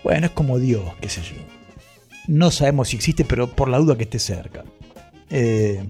Bueno, 0.03 0.27
es 0.27 0.33
como 0.33 0.59
Dios, 0.59 0.85
qué 1.01 1.09
sé 1.09 1.23
yo. 1.23 1.35
No 2.29 2.51
sabemos 2.51 2.89
si 2.89 2.97
existe, 2.97 3.25
pero 3.25 3.49
por 3.49 3.69
la 3.69 3.79
duda 3.79 3.97
que 3.97 4.05
esté 4.05 4.19
cerca. 4.19 4.65
Eh, 5.31 5.83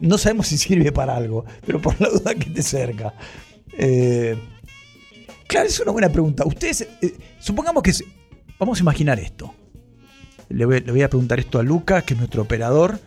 no 0.00 0.18
sabemos 0.18 0.48
si 0.48 0.58
sirve 0.58 0.92
para 0.92 1.16
algo, 1.16 1.44
pero 1.66 1.80
por 1.80 2.00
la 2.00 2.08
duda 2.08 2.34
que 2.34 2.48
esté 2.48 2.62
cerca. 2.62 3.14
Eh, 3.72 4.36
claro, 5.46 5.68
es 5.68 5.80
una 5.80 5.92
buena 5.92 6.10
pregunta. 6.10 6.44
Ustedes, 6.46 6.88
eh, 7.02 7.14
supongamos 7.38 7.82
que. 7.82 7.92
Vamos 8.58 8.78
a 8.78 8.82
imaginar 8.82 9.18
esto. 9.18 9.54
Le 10.48 10.64
voy, 10.64 10.80
le 10.80 10.92
voy 10.92 11.02
a 11.02 11.08
preguntar 11.08 11.38
esto 11.38 11.58
a 11.58 11.62
Lucas, 11.62 12.04
que 12.04 12.14
es 12.14 12.18
nuestro 12.18 12.42
operador, 12.42 12.98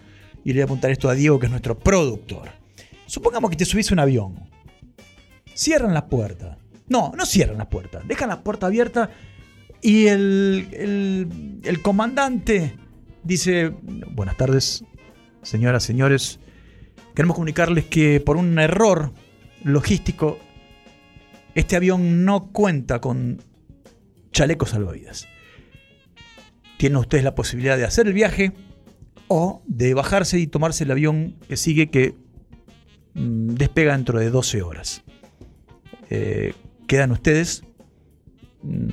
y 0.43 0.49
le 0.49 0.55
voy 0.55 0.61
a 0.61 0.65
preguntar 0.65 0.91
esto 0.91 1.09
a 1.09 1.13
Diego, 1.13 1.39
que 1.39 1.45
es 1.45 1.51
nuestro 1.51 1.77
productor. 1.77 2.49
Supongamos 3.05 3.51
que 3.51 3.57
te 3.57 3.65
subís 3.65 3.91
a 3.91 3.93
un 3.93 3.99
avión. 3.99 4.52
Cierran 5.53 5.93
las 5.93 6.03
puertas. 6.03 6.57
No, 6.89 7.11
no 7.15 7.25
cierran 7.25 7.57
las 7.57 7.67
puertas. 7.67 8.07
Dejan 8.07 8.29
la 8.29 8.41
puerta 8.43 8.67
abierta 8.67 9.09
y 9.81 10.07
el, 10.07 10.67
el- 10.71 11.59
el 11.63 11.81
comandante 11.81 12.75
dice, 13.23 13.69
buenas 14.11 14.37
tardes, 14.37 14.83
señoras, 15.41 15.83
señores. 15.83 16.39
Queremos 17.15 17.35
comunicarles 17.35 17.85
que 17.85 18.19
por 18.19 18.37
un 18.37 18.57
error 18.59 19.11
logístico, 19.63 20.39
este 21.55 21.75
avión 21.75 22.25
no 22.25 22.51
cuenta 22.51 22.99
con 22.99 23.41
chalecos 24.31 24.71
salvavidas. 24.71 25.27
Tienen 26.77 26.97
ustedes 26.97 27.23
la 27.23 27.35
posibilidad 27.35 27.77
de 27.77 27.85
hacer 27.85 28.07
el 28.07 28.13
viaje 28.13 28.51
o 29.27 29.61
de 29.67 29.93
bajarse 29.93 30.39
y 30.39 30.47
tomarse 30.47 30.83
el 30.83 30.91
avión 30.91 31.35
que 31.47 31.55
sigue 31.55 31.89
que 31.89 32.15
mm, 33.13 33.49
despega 33.53 33.93
dentro 33.95 34.19
de 34.19 34.29
12 34.31 34.61
horas. 34.63 35.03
Eh, 36.15 36.53
quedan 36.87 37.11
ustedes. 37.11 37.63
mm, 38.61 38.87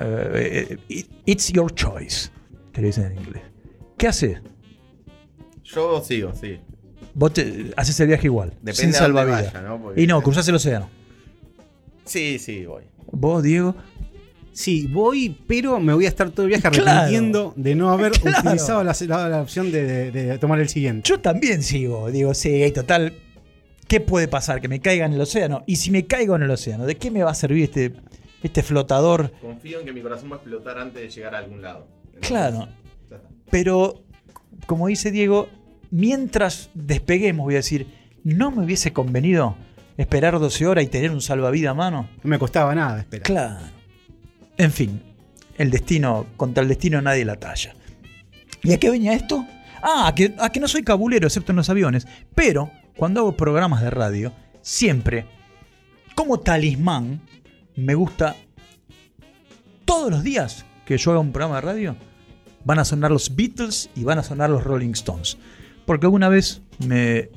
eh, 0.00 0.76
eh, 0.88 1.06
it's 1.24 1.52
your 1.52 1.72
choice, 1.72 2.30
te 2.72 2.80
lo 2.80 2.88
dicen 2.88 3.04
en 3.12 3.18
inglés. 3.18 3.42
¿Qué 3.96 4.08
haces? 4.08 4.38
Yo 5.62 6.02
sigo, 6.02 6.32
sí. 6.34 6.58
Vos 7.14 7.32
te- 7.34 7.72
haces 7.76 7.98
el 8.00 8.08
viaje 8.08 8.26
igual, 8.26 8.50
Depende 8.62 8.74
sin 8.74 8.92
salvavidas. 8.92 9.54
¿no? 9.62 9.80
Porque- 9.80 10.02
Y 10.02 10.06
no, 10.06 10.20
cruzás 10.22 10.48
el 10.48 10.56
océano. 10.56 10.88
Sí, 12.04 12.38
sí, 12.38 12.66
voy. 12.66 12.82
Vos, 13.12 13.42
Diego. 13.42 13.76
Sí, 14.52 14.86
voy, 14.88 15.38
pero 15.46 15.78
me 15.80 15.94
voy 15.94 16.04
a 16.06 16.08
estar 16.08 16.30
todo 16.30 16.42
el 16.42 16.48
viaje 16.48 16.68
Claro. 16.68 16.90
arrepintiendo 16.90 17.54
de 17.56 17.74
no 17.74 17.90
haber 17.90 18.12
Claro. 18.20 18.40
utilizado 18.40 18.82
la, 18.84 18.94
la- 19.06 19.28
la 19.28 19.42
opción 19.42 19.70
de, 19.70 20.10
de- 20.10 20.24
de 20.24 20.38
tomar 20.38 20.58
el 20.60 20.68
siguiente. 20.68 21.08
Yo 21.08 21.20
también 21.20 21.62
sigo, 21.62 22.10
digo, 22.10 22.34
sí, 22.34 22.70
total. 22.74 23.14
¿Qué 23.92 24.00
puede 24.00 24.26
pasar? 24.26 24.62
Que 24.62 24.68
me 24.68 24.80
caiga 24.80 25.04
en 25.04 25.12
el 25.12 25.20
océano. 25.20 25.64
Y 25.66 25.76
si 25.76 25.90
me 25.90 26.06
caigo 26.06 26.34
en 26.34 26.44
el 26.44 26.50
océano, 26.50 26.86
¿de 26.86 26.96
qué 26.96 27.10
me 27.10 27.22
va 27.22 27.32
a 27.32 27.34
servir 27.34 27.64
este, 27.64 27.92
este 28.42 28.62
flotador? 28.62 29.30
Confío 29.42 29.80
en 29.80 29.84
que 29.84 29.92
mi 29.92 30.00
corazón 30.00 30.30
va 30.30 30.36
a 30.36 30.38
explotar 30.38 30.78
antes 30.78 31.02
de 31.02 31.10
llegar 31.10 31.34
a 31.34 31.38
algún 31.40 31.60
lado. 31.60 31.86
Entonces, 32.06 32.26
Claro. 32.26 32.68
Pero, 33.50 34.02
como 34.64 34.86
dice 34.86 35.10
Diego, 35.10 35.50
mientras 35.90 36.70
despeguemos, 36.72 37.44
voy 37.44 37.52
a 37.52 37.58
decir, 37.58 37.86
¿no 38.24 38.50
me 38.50 38.64
hubiese 38.64 38.94
convenido 38.94 39.56
esperar 39.98 40.38
12 40.38 40.66
horas 40.66 40.84
y 40.84 40.86
tener 40.86 41.10
un 41.10 41.20
salvavidas 41.20 41.72
a 41.72 41.74
mano? 41.74 42.08
No 42.22 42.30
me 42.30 42.38
costaba 42.38 42.74
nada 42.74 42.98
esperar. 42.98 43.24
Claro. 43.24 43.66
En 44.56 44.72
fin, 44.72 45.02
el 45.58 45.70
destino, 45.70 46.28
contra 46.38 46.62
el 46.62 46.68
destino 46.70 47.02
nadie 47.02 47.26
la 47.26 47.36
talla. 47.36 47.74
¿Y 48.62 48.72
a 48.72 48.80
qué 48.80 48.88
venía 48.88 49.12
esto? 49.12 49.46
Ah, 49.82 50.06
a 50.06 50.14
que, 50.14 50.34
a 50.38 50.48
que 50.48 50.60
no 50.60 50.68
soy 50.68 50.82
cabulero, 50.82 51.26
excepto 51.26 51.52
en 51.52 51.56
los 51.56 51.68
aviones. 51.68 52.06
Pero, 52.34 52.70
cuando 52.96 53.20
hago 53.20 53.36
programas 53.36 53.82
de 53.82 53.90
radio, 53.90 54.32
siempre, 54.60 55.26
como 56.14 56.40
talismán, 56.40 57.20
me 57.76 57.94
gusta 57.94 58.36
todos 59.84 60.10
los 60.10 60.22
días 60.22 60.64
que 60.84 60.98
yo 60.98 61.10
haga 61.10 61.20
un 61.20 61.32
programa 61.32 61.56
de 61.56 61.60
radio, 61.62 61.96
van 62.64 62.78
a 62.78 62.84
sonar 62.84 63.10
los 63.10 63.34
Beatles 63.34 63.90
y 63.94 64.04
van 64.04 64.18
a 64.18 64.22
sonar 64.22 64.50
los 64.50 64.64
Rolling 64.64 64.92
Stones. 64.92 65.38
Porque 65.86 66.06
alguna 66.06 66.28
vez 66.28 66.62
me. 66.86 67.30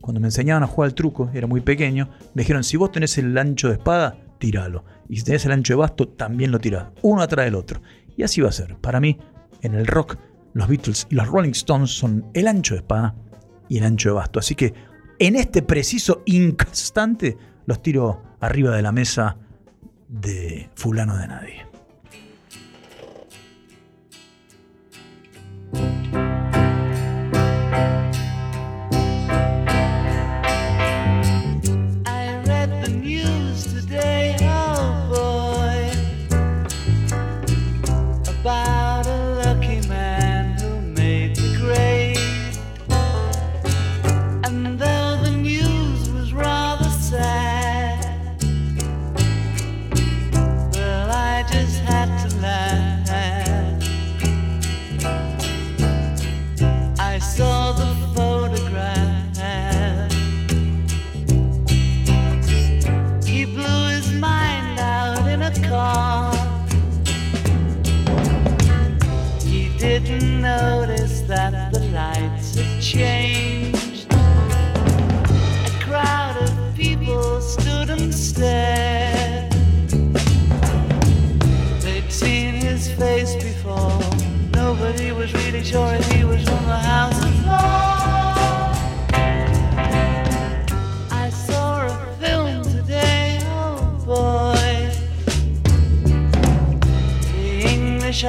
Cuando 0.00 0.18
me 0.18 0.28
enseñaban 0.28 0.62
a 0.62 0.66
jugar 0.66 0.88
al 0.88 0.94
truco, 0.94 1.30
era 1.34 1.46
muy 1.46 1.60
pequeño, 1.60 2.08
me 2.34 2.42
dijeron: 2.42 2.64
si 2.64 2.76
vos 2.76 2.90
tenés 2.90 3.18
el 3.18 3.36
ancho 3.36 3.68
de 3.68 3.74
espada, 3.74 4.16
tíralo. 4.38 4.84
Y 5.08 5.18
si 5.18 5.24
tenés 5.24 5.44
el 5.44 5.52
ancho 5.52 5.74
de 5.74 5.78
basto, 5.78 6.08
también 6.08 6.50
lo 6.50 6.58
tirás. 6.58 6.88
Uno 7.02 7.22
atrás 7.22 7.44
del 7.44 7.54
otro. 7.54 7.80
Y 8.16 8.22
así 8.22 8.40
va 8.40 8.48
a 8.48 8.52
ser. 8.52 8.76
Para 8.76 8.98
mí, 8.98 9.18
en 9.62 9.74
el 9.74 9.86
rock, 9.86 10.16
los 10.52 10.68
Beatles 10.68 11.06
y 11.10 11.14
los 11.14 11.28
Rolling 11.28 11.50
Stones 11.50 11.90
son 11.90 12.30
el 12.34 12.48
ancho 12.48 12.74
de 12.74 12.80
espada 12.80 13.14
y 13.70 13.78
el 13.78 13.84
ancho 13.84 14.10
de 14.10 14.14
basto. 14.16 14.38
Así 14.38 14.54
que 14.54 14.74
en 15.18 15.36
este 15.36 15.62
preciso 15.62 16.22
instante 16.26 17.38
los 17.64 17.80
tiro 17.80 18.22
arriba 18.40 18.76
de 18.76 18.82
la 18.82 18.92
mesa 18.92 19.38
de 20.08 20.68
fulano 20.74 21.16
de 21.16 21.28
nadie. 21.28 21.69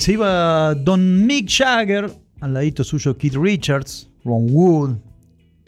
Se 0.00 0.12
iba 0.12 0.74
Don 0.74 1.26
Mick 1.26 1.48
Jagger, 1.50 2.10
al 2.40 2.54
ladito 2.54 2.82
suyo 2.82 3.16
Keith 3.16 3.34
Richards, 3.34 4.08
Ron 4.24 4.46
Wood, 4.50 4.96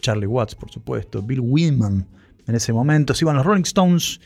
Charlie 0.01 0.27
Watts, 0.27 0.55
por 0.55 0.71
supuesto, 0.71 1.23
Bill 1.23 1.41
Wyman. 1.41 2.07
En 2.47 2.55
ese 2.55 2.73
momento 2.73 3.15
se 3.15 3.25
iban 3.25 3.37
los 3.37 3.47
Rolling 3.47 3.63
Stones 3.63 4.21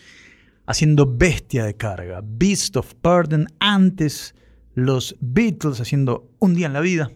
haciendo 0.66 1.07
bestia 1.07 1.64
de 1.64 1.74
carga. 1.74 2.20
Beast 2.24 2.76
of 2.76 2.94
Burden 3.03 3.46
antes 3.59 4.34
los 4.74 5.16
Beatles 5.20 5.80
haciendo 5.80 6.30
un 6.38 6.55
día 6.55 6.66
en 6.66 6.72
la 6.72 6.80
vida. 6.80 7.11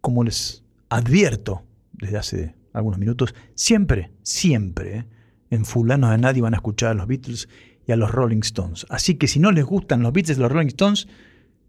Como 0.00 0.24
les 0.24 0.64
advierto 0.88 1.64
desde 1.92 2.18
hace 2.18 2.54
algunos 2.72 2.98
minutos, 2.98 3.34
siempre, 3.54 4.10
siempre 4.22 4.98
¿eh? 4.98 5.06
en 5.50 5.64
Fulano 5.64 6.10
de 6.10 6.18
Nadie 6.18 6.42
van 6.42 6.54
a 6.54 6.58
escuchar 6.58 6.90
a 6.90 6.94
los 6.94 7.06
Beatles 7.06 7.48
y 7.86 7.92
a 7.92 7.96
los 7.96 8.10
Rolling 8.10 8.40
Stones. 8.40 8.86
Así 8.90 9.14
que 9.14 9.28
si 9.28 9.38
no 9.38 9.52
les 9.52 9.64
gustan 9.64 10.02
los 10.02 10.12
Beatles 10.12 10.38
y 10.38 10.40
los 10.40 10.50
Rolling 10.50 10.68
Stones, 10.68 11.08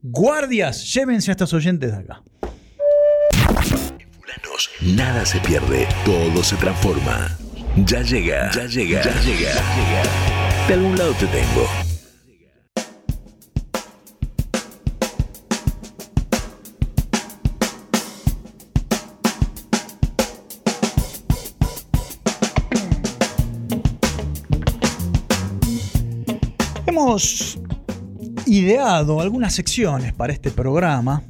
guardias, 0.02 0.94
llévense 0.94 1.32
a 1.32 1.34
estos 1.34 1.54
oyentes 1.54 1.92
de 1.92 1.98
acá. 1.98 2.22
Fulanos, 3.62 4.70
nada 4.82 5.26
se 5.26 5.40
pierde, 5.40 5.88
todo 6.06 6.44
se 6.44 6.56
transforma. 6.56 7.38
Ya 7.86 8.02
llega, 8.02 8.52
ya 8.52 8.66
llega, 8.66 9.04
ya 9.04 9.22
llega. 9.22 9.54
De 10.68 10.74
algún 10.74 10.98
lado 10.98 11.14
te 11.14 11.28
tengo. 11.28 11.68
Hemos 26.88 27.60
ideado 28.48 29.22
algunas 29.22 29.54
secciones 29.54 30.14
para 30.14 30.34
este 30.34 30.52
programa 30.52 31.24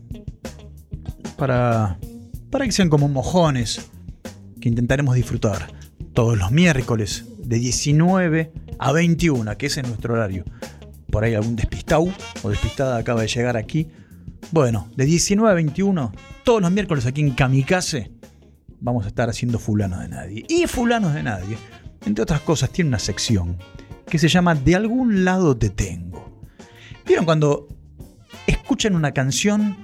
para, 1.37 1.97
para 2.49 2.65
que 2.65 2.71
sean 2.71 2.89
como 2.89 3.07
mojones 3.07 3.89
que 4.59 4.69
intentaremos 4.69 5.15
disfrutar 5.15 5.71
todos 6.13 6.37
los 6.37 6.51
miércoles 6.51 7.25
de 7.37 7.59
19 7.59 8.51
a 8.79 8.91
21, 8.91 9.57
que 9.57 9.67
ese 9.67 9.81
es 9.81 9.87
nuestro 9.87 10.15
horario. 10.15 10.43
Por 11.11 11.23
ahí 11.23 11.35
algún 11.35 11.55
despistado 11.55 12.07
o 12.43 12.49
despistada 12.49 12.97
acaba 12.97 13.21
de 13.21 13.27
llegar 13.27 13.55
aquí. 13.55 13.87
Bueno, 14.51 14.89
de 14.95 15.05
19 15.05 15.49
a 15.49 15.53
21, 15.53 16.11
todos 16.43 16.61
los 16.61 16.71
miércoles 16.71 17.05
aquí 17.05 17.21
en 17.21 17.31
Kamikaze, 17.31 18.11
vamos 18.79 19.05
a 19.05 19.07
estar 19.09 19.29
haciendo 19.29 19.59
Fulanos 19.59 20.01
de 20.01 20.09
Nadie. 20.09 20.45
Y 20.49 20.67
Fulanos 20.67 21.13
de 21.13 21.23
Nadie, 21.23 21.57
entre 22.05 22.23
otras 22.23 22.41
cosas, 22.41 22.71
tiene 22.71 22.89
una 22.89 22.99
sección 22.99 23.57
que 24.07 24.17
se 24.17 24.27
llama 24.27 24.55
De 24.55 24.75
algún 24.75 25.23
lado 25.23 25.57
te 25.57 25.69
tengo. 25.69 26.36
¿Vieron 27.07 27.25
cuando 27.25 27.67
escuchan 28.45 28.95
una 28.95 29.11
canción, 29.13 29.77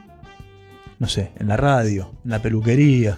no 1.00 1.08
sé, 1.08 1.32
en 1.40 1.48
la 1.48 1.58
radio, 1.58 2.12
en 2.24 2.32
la 2.32 2.42
peluquería, 2.42 3.18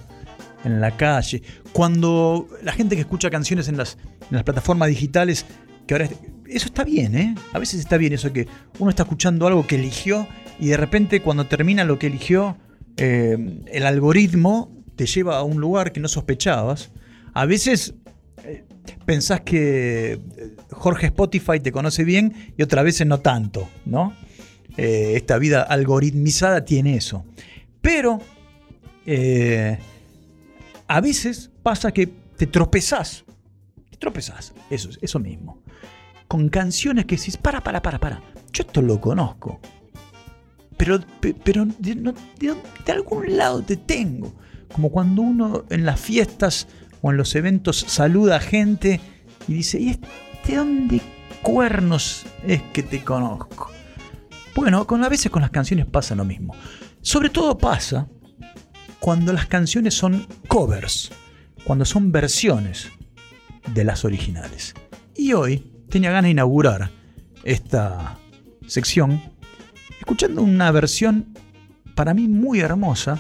en 0.64 0.80
la 0.82 0.95
calle, 0.95 1.41
cuando 1.74 2.47
la 2.64 2.72
gente 2.72 2.95
que 2.95 3.01
escucha 3.01 3.30
canciones 3.30 3.68
en 3.68 3.78
las, 3.78 3.97
en 4.22 4.36
las 4.36 4.43
plataformas 4.43 4.89
digitales, 4.89 5.45
que 5.88 5.93
ahora 5.95 6.06
es- 6.06 6.16
eso 6.47 6.68
está 6.68 6.84
bien, 6.84 7.16
¿eh? 7.16 7.36
A 7.53 7.60
veces 7.60 7.80
está 7.80 7.97
bien 7.97 8.14
eso 8.14 8.32
que 8.32 8.47
uno 8.80 8.89
está 8.91 9.03
escuchando 9.03 9.47
algo 9.47 9.66
que 9.66 9.76
eligió 9.76 10.28
y 10.60 10.68
de 10.68 10.78
repente 10.78 11.22
cuando 11.22 11.47
termina 11.47 11.84
lo 11.84 11.97
que 11.97 12.08
eligió, 12.08 12.58
eh, 12.97 13.64
el 13.72 13.86
algoritmo 13.86 14.72
te 14.95 15.08
lleva 15.08 15.38
a 15.38 15.43
un 15.43 15.60
lugar 15.60 15.91
que 15.91 15.99
no 15.99 16.08
sospechabas. 16.08 16.91
A 17.34 17.45
veces 17.45 17.95
eh, 18.43 18.64
pensás 19.05 19.41
que 19.41 20.13
eh, 20.13 20.19
Jorge 20.71 21.07
Spotify 21.07 21.59
te 21.59 21.71
conoce 21.71 22.03
bien 22.03 22.53
y 22.57 22.63
otras 22.63 22.83
veces 22.83 23.07
no 23.07 23.19
tanto, 23.19 23.67
¿no? 23.86 24.13
Eh, 24.77 25.13
esta 25.15 25.38
vida 25.38 25.61
algoritmizada 25.61 26.65
tiene 26.65 26.95
eso. 26.97 27.25
Pero 27.81 28.19
eh, 29.05 29.77
a 30.88 31.01
veces 31.01 31.51
pasa 31.63 31.91
que 31.91 32.07
te 32.38 32.47
tropezás. 32.47 33.23
Te 33.89 33.97
tropezás. 33.97 34.53
Eso, 34.69 34.89
eso 35.01 35.19
mismo. 35.19 35.61
Con 36.27 36.49
canciones 36.49 37.05
que 37.05 37.15
decís, 37.15 37.38
para, 37.38 37.61
para, 37.61 37.81
para, 37.81 37.99
para. 37.99 38.21
Yo 38.51 38.63
esto 38.63 38.81
lo 38.81 38.99
conozco. 38.99 39.59
Pero, 40.77 40.99
pe- 41.21 41.33
pero 41.41 41.65
de 41.65 42.91
algún 42.91 43.38
lado 43.38 43.61
te 43.61 43.77
tengo. 43.77 44.33
Como 44.73 44.89
cuando 44.91 45.21
uno 45.21 45.63
en 45.69 45.86
las 45.86 45.99
fiestas 46.01 46.67
en 47.12 47.18
los 47.18 47.36
eventos 47.36 47.78
saluda 47.88 48.38
a 48.38 48.39
gente 48.39 48.99
y 49.47 49.53
dice, 49.53 49.80
¿y 49.80 49.89
este 49.89 50.56
dónde 50.56 51.01
cuernos 51.41 52.26
es 52.45 52.62
que 52.74 52.84
te 52.84 53.03
conozco? 53.03 53.72
Bueno, 54.56 54.88
con, 54.88 55.03
a 55.03 55.10
veces 55.10 55.32
con 55.32 55.41
las 55.41 55.51
canciones 55.51 55.86
pasa 55.86 56.16
lo 56.16 56.26
mismo. 56.26 56.56
Sobre 57.01 57.30
todo 57.30 57.58
pasa 57.58 58.08
cuando 58.99 59.34
las 59.34 59.45
canciones 59.47 59.93
son 59.93 60.28
covers, 60.47 61.12
cuando 61.64 61.86
son 61.86 62.12
versiones 62.12 62.89
de 63.74 63.84
las 63.84 64.06
originales. 64.06 64.74
Y 65.16 65.34
hoy 65.34 65.72
tenía 65.89 66.12
ganas 66.12 66.24
de 66.24 66.32
inaugurar 66.32 66.89
esta 67.43 68.18
sección 68.66 69.22
escuchando 69.99 70.41
una 70.41 70.72
versión 70.72 71.34
para 71.93 72.14
mí 72.14 72.28
muy 72.28 72.60
hermosa 72.60 73.20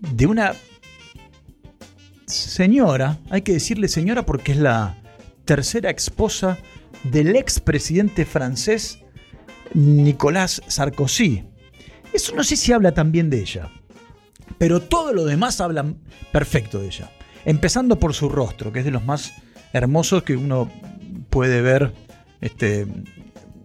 de 0.00 0.26
una 0.26 0.52
señora, 2.26 3.18
hay 3.30 3.42
que 3.42 3.52
decirle 3.52 3.88
señora 3.88 4.24
porque 4.24 4.52
es 4.52 4.58
la 4.58 4.96
tercera 5.44 5.90
esposa 5.90 6.58
del 7.04 7.36
expresidente 7.36 8.24
francés 8.24 8.98
Nicolas 9.74 10.62
Sarkozy. 10.66 11.44
Eso 12.12 12.34
no 12.34 12.44
sé 12.44 12.56
si 12.56 12.72
habla 12.72 12.92
también 12.92 13.28
de 13.28 13.40
ella, 13.40 13.70
pero 14.58 14.80
todo 14.80 15.12
lo 15.12 15.24
demás 15.24 15.60
habla 15.60 15.84
perfecto 16.32 16.78
de 16.78 16.86
ella. 16.86 17.10
Empezando 17.44 17.98
por 17.98 18.14
su 18.14 18.28
rostro, 18.28 18.72
que 18.72 18.78
es 18.78 18.84
de 18.84 18.90
los 18.90 19.04
más 19.04 19.34
hermosos 19.72 20.22
que 20.22 20.36
uno 20.36 20.70
puede 21.28 21.60
ver 21.60 21.92
este, 22.40 22.86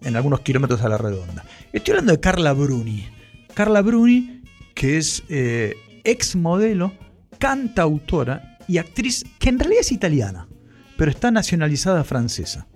en 0.01 0.15
algunos 0.15 0.41
kilómetros 0.41 0.81
a 0.81 0.89
la 0.89 0.97
redonda. 0.97 1.45
Estoy 1.71 1.91
hablando 1.93 2.13
de 2.13 2.19
Carla 2.19 2.53
Bruni. 2.53 3.07
Carla 3.53 3.81
Bruni, 3.81 4.41
que 4.73 4.97
es 4.97 5.23
eh, 5.29 5.75
ex 6.03 6.35
modelo, 6.35 6.91
cantautora 7.37 8.48
y 8.69 8.77
actriz 8.77 9.25
que 9.39 9.49
en 9.49 9.57
realidad 9.57 9.81
es 9.81 9.91
italiana, 9.91 10.47
pero 10.95 11.09
está 11.09 11.31
nacionalizada 11.31 12.03
francesa. 12.03 12.67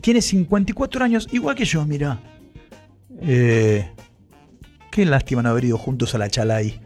Tiene 0.00 0.20
54 0.20 1.04
años, 1.04 1.28
igual 1.30 1.54
que 1.54 1.64
yo, 1.64 1.86
mira. 1.86 2.20
Eh, 3.20 3.88
qué 4.90 5.06
lástima 5.06 5.40
no 5.40 5.50
haber 5.50 5.66
ido 5.66 5.78
juntos 5.78 6.16
a 6.16 6.18
la 6.18 6.28
Chalai. 6.28 6.80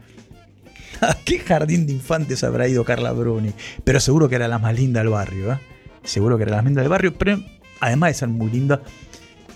¿A 1.01 1.17
qué 1.25 1.39
jardín 1.39 1.87
de 1.87 1.93
infantes 1.93 2.43
habrá 2.43 2.67
ido 2.67 2.85
Carla 2.85 3.11
Bruni? 3.13 3.51
Pero 3.83 3.99
seguro 3.99 4.29
que 4.29 4.35
era 4.35 4.47
la 4.47 4.59
más 4.59 4.75
linda 4.75 4.99
del 4.99 5.09
barrio, 5.09 5.53
¿eh? 5.53 5.59
Seguro 6.03 6.37
que 6.37 6.43
era 6.43 6.51
la 6.51 6.57
más 6.57 6.65
linda 6.65 6.81
del 6.81 6.89
barrio, 6.89 7.15
pero 7.17 7.43
además 7.79 8.11
de 8.11 8.13
ser 8.13 8.29
muy 8.29 8.51
linda, 8.51 8.83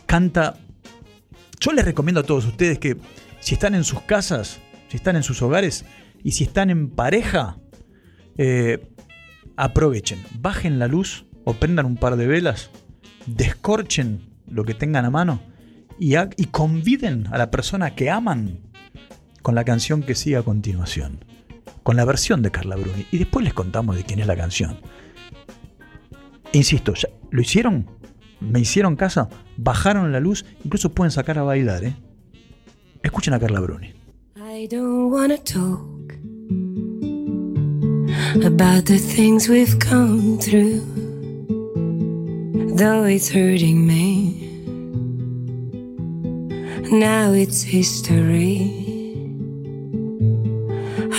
canta. 0.07 0.57
Yo 1.59 1.71
les 1.73 1.85
recomiendo 1.85 2.21
a 2.21 2.23
todos 2.23 2.45
ustedes 2.45 2.79
que 2.79 2.97
si 3.39 3.53
están 3.53 3.75
en 3.75 3.83
sus 3.83 4.01
casas, 4.01 4.59
si 4.89 4.97
están 4.97 5.15
en 5.15 5.23
sus 5.23 5.43
hogares 5.43 5.85
y 6.23 6.31
si 6.31 6.45
están 6.45 6.71
en 6.71 6.89
pareja, 6.89 7.57
eh, 8.37 8.89
aprovechen, 9.57 10.19
bajen 10.39 10.79
la 10.79 10.87
luz 10.87 11.25
o 11.45 11.53
prendan 11.53 11.85
un 11.85 11.97
par 11.97 12.15
de 12.15 12.27
velas, 12.27 12.69
descorchen 13.25 14.21
lo 14.47 14.63
que 14.65 14.73
tengan 14.73 15.05
a 15.05 15.09
mano 15.09 15.41
y, 15.99 16.15
ha- 16.15 16.29
y 16.37 16.45
conviden 16.45 17.27
a 17.31 17.37
la 17.37 17.51
persona 17.51 17.95
que 17.95 18.09
aman 18.09 18.59
con 19.41 19.55
la 19.55 19.63
canción 19.63 20.01
que 20.03 20.15
sigue 20.15 20.37
a 20.37 20.41
continuación, 20.43 21.23
con 21.83 21.95
la 21.97 22.05
versión 22.05 22.41
de 22.41 22.51
Carla 22.51 22.75
Bruni. 22.77 23.05
Y 23.11 23.17
después 23.17 23.43
les 23.43 23.53
contamos 23.53 23.95
de 23.95 24.03
quién 24.03 24.19
es 24.19 24.27
la 24.27 24.35
canción. 24.37 24.79
Insisto, 26.51 26.93
ya- 26.93 27.09
¿lo 27.31 27.41
hicieron? 27.41 27.87
¿Me 28.39 28.59
hicieron 28.59 28.95
caso? 28.95 29.29
¿Bajaron 29.57 30.11
la 30.11 30.19
luz? 30.19 30.45
Incluso 30.63 30.93
pueden 30.93 31.11
sacar 31.11 31.39
a 31.39 31.43
bailar, 31.43 31.83
¿eh? 31.83 31.95
Escuchen 33.01 33.33
a 33.33 33.39
Carla 33.39 33.59
Bruni. 33.59 33.93
I 34.37 34.67
don't 34.67 35.11
wanna 35.11 35.37
talk 35.37 35.81
about 38.43 38.85
the 38.85 38.97
things 38.97 39.47
we've 39.47 39.79
come 39.79 40.37
through, 40.39 40.79
though 42.75 43.03
it's 43.03 43.29
hurting 43.29 43.87
me. 43.87 44.39
Now 46.91 47.31
it's 47.31 47.63
history. 47.63 48.71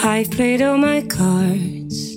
I've 0.05 0.31
played 0.31 0.63
all 0.63 0.77
my 0.77 1.03
cards, 1.03 2.17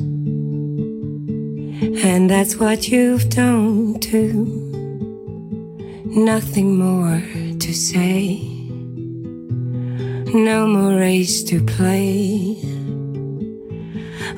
and 2.04 2.30
that's 2.30 2.58
what 2.58 2.90
you've 2.90 3.30
done 3.30 4.00
too. 4.00 4.46
Nothing 6.06 6.78
more 6.78 7.22
to 7.60 7.74
say. 7.74 8.42
No 10.34 10.68
more 10.68 11.00
race 11.00 11.44
to 11.44 11.64
play. 11.64 12.77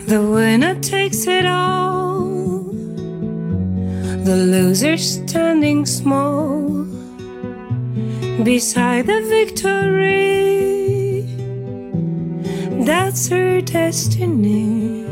The 0.08 0.22
winner 0.22 0.80
takes 0.80 1.28
it 1.28 1.46
all. 1.46 2.20
The 4.24 4.36
loser 4.36 4.98
standing 4.98 5.86
small 5.86 6.86
beside 8.44 9.08
the 9.08 9.22
victory. 9.22 11.22
That's 12.86 13.28
her 13.30 13.62
destiny. 13.62 15.06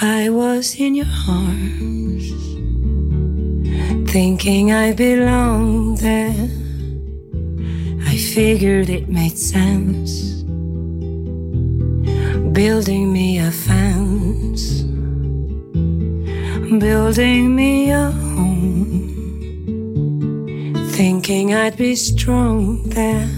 I 0.00 0.28
was 0.28 0.78
in 0.78 0.94
your 0.94 1.06
arms, 1.28 2.30
thinking 4.10 4.72
I 4.72 4.92
belonged 4.92 5.98
there. 5.98 6.48
I 8.06 8.16
figured 8.16 8.90
it 8.90 9.08
made 9.08 9.38
sense. 9.38 10.35
Building 12.56 13.12
me 13.12 13.38
a 13.38 13.50
fence, 13.50 14.80
building 16.80 17.54
me 17.54 17.90
a 17.90 18.10
home. 18.10 19.12
Thinking 20.92 21.52
I'd 21.52 21.76
be 21.76 21.94
strong 21.94 22.82
there, 22.84 23.28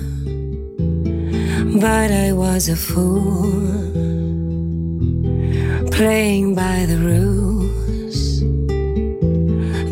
but 1.81 2.13
I 2.13 2.33
was 2.33 2.69
a 2.69 2.77
fool. 2.77 3.59
Playing 5.91 6.55
by 6.55 6.87
the 6.87 6.99
rules, 6.99 8.39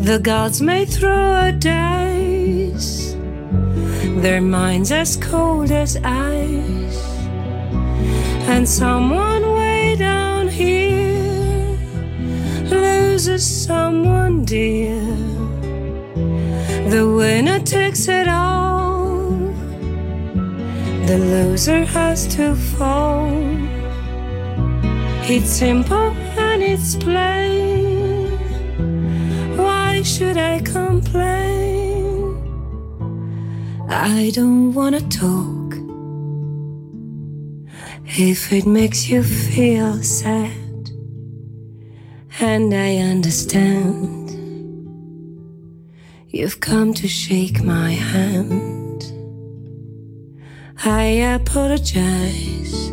the 0.07 0.19
gods 0.23 0.61
may 0.61 0.85
throw 0.85 1.47
a 1.47 1.51
dice 1.51 3.13
their 4.23 4.39
minds 4.39 4.93
as 4.93 5.17
cold 5.17 5.69
as 5.69 5.97
ice. 5.97 7.06
And 8.49 8.67
someone 8.67 9.43
way 9.53 9.95
down 9.97 10.47
here 10.47 11.77
loses 12.63 13.45
someone 13.45 14.45
dear. 14.45 15.01
The 16.89 17.03
winner 17.13 17.59
takes 17.59 18.07
it 18.07 18.29
all, 18.29 19.31
the 21.07 21.17
loser 21.17 21.83
has 21.83 22.25
to 22.35 22.55
fall. 22.55 23.27
It's 25.29 25.49
simple 25.49 26.15
and 26.47 26.63
it's 26.63 26.95
plain. 26.95 28.31
Why 29.57 30.01
should 30.03 30.37
I 30.37 30.61
complain? 30.61 32.37
I 33.89 34.31
don't 34.33 34.73
wanna 34.73 35.01
talk 35.01 35.56
if 38.19 38.51
it 38.51 38.65
makes 38.65 39.07
you 39.07 39.23
feel 39.23 40.01
sad, 40.01 40.89
and 42.39 42.73
I 42.73 42.97
understand. 42.97 44.17
You've 46.29 46.59
come 46.59 46.93
to 46.95 47.07
shake 47.07 47.63
my 47.63 47.91
hand. 47.91 49.03
I 50.83 51.03
apologize 51.35 52.91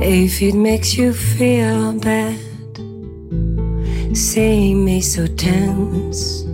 if 0.00 0.42
it 0.42 0.54
makes 0.54 0.96
you 0.96 1.12
feel 1.12 1.92
bad, 1.98 2.38
seeing 4.16 4.84
me 4.84 5.00
so 5.00 5.26
tense 5.26 6.44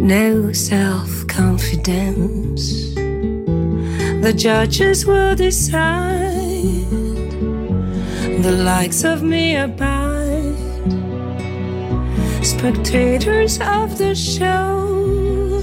no 0.00 0.52
self 0.52 1.26
confidence. 1.26 2.97
The 4.20 4.32
judges 4.32 5.06
will 5.06 5.34
decide 5.34 6.90
the 8.42 8.52
likes 8.64 9.04
of 9.04 9.22
me 9.22 9.56
abide. 9.56 10.56
Spectators 12.42 13.60
of 13.60 13.98
the 13.98 14.14
show 14.14 15.62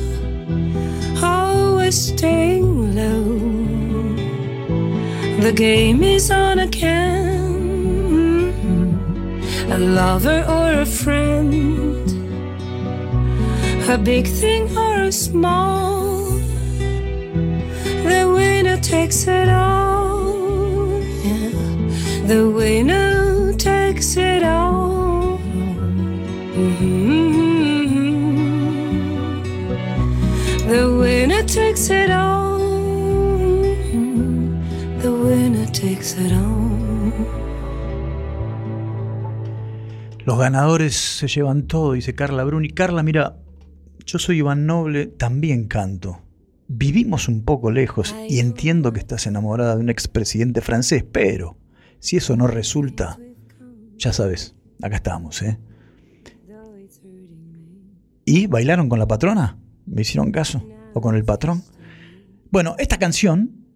always 1.24 2.14
staying 2.14 2.96
low. 2.96 3.24
The 5.42 5.54
game 5.54 6.04
is 6.04 6.32
on 6.32 6.60
again. 6.60 7.34
A 9.72 9.78
lover 9.78 10.46
or 10.48 10.82
a 10.82 10.86
friend 10.86 11.86
a 13.90 13.98
big 13.98 14.28
thing 14.28 14.76
or 14.78 15.04
a 15.04 15.12
small. 15.12 16.05
The 18.08 18.24
winner 18.28 18.80
takes 18.82 19.28
it 19.28 19.50
all. 19.50 21.02
Yeah. 21.24 21.52
The 22.28 22.50
winner 22.50 23.54
takes 23.58 24.16
it 24.18 24.44
all. 24.44 25.40
Mhm. 26.56 27.46
The 30.68 30.98
winner 30.98 31.44
takes 31.46 31.90
it 31.90 32.12
all. 32.12 32.60
The 35.02 35.12
winner 35.12 35.68
takes 35.72 36.16
it 36.18 36.32
all. 36.32 36.56
Los 40.26 40.40
ganadores 40.40 40.96
se 40.96 41.28
llevan 41.28 41.68
todo, 41.68 41.94
dice 41.94 42.16
Carla 42.16 42.44
Bruni. 42.44 42.70
Carla, 42.70 43.04
mira, 43.04 43.38
yo 44.08 44.18
soy 44.18 44.40
Iván 44.40 44.66
Noble, 44.66 45.06
también 45.06 45.68
canto. 45.68 46.25
Vivimos 46.68 47.28
un 47.28 47.44
poco 47.44 47.70
lejos 47.70 48.16
y 48.28 48.40
entiendo 48.40 48.92
que 48.92 49.00
estás 49.00 49.28
enamorada 49.28 49.76
de 49.76 49.82
un 49.82 49.90
expresidente 49.90 50.62
francés, 50.62 51.04
pero 51.04 51.58
si 52.00 52.18
eso 52.18 52.36
no 52.36 52.48
resulta, 52.48 53.20
ya 53.98 54.14
sabes, 54.14 54.56
acá 54.82 54.96
estamos, 54.96 55.42
¿eh? 55.44 55.60
¿Y 58.26 58.48
bailaron 58.48 58.90
con 58.90 58.98
la 58.98 59.08
patrona? 59.08 59.60
¿Me 59.86 60.02
hicieron 60.02 60.32
caso? 60.32 60.68
¿O 60.94 61.02
con 61.02 61.16
el 61.16 61.24
patrón? 61.24 61.64
Bueno, 62.50 62.76
esta 62.80 62.98
canción, 62.98 63.68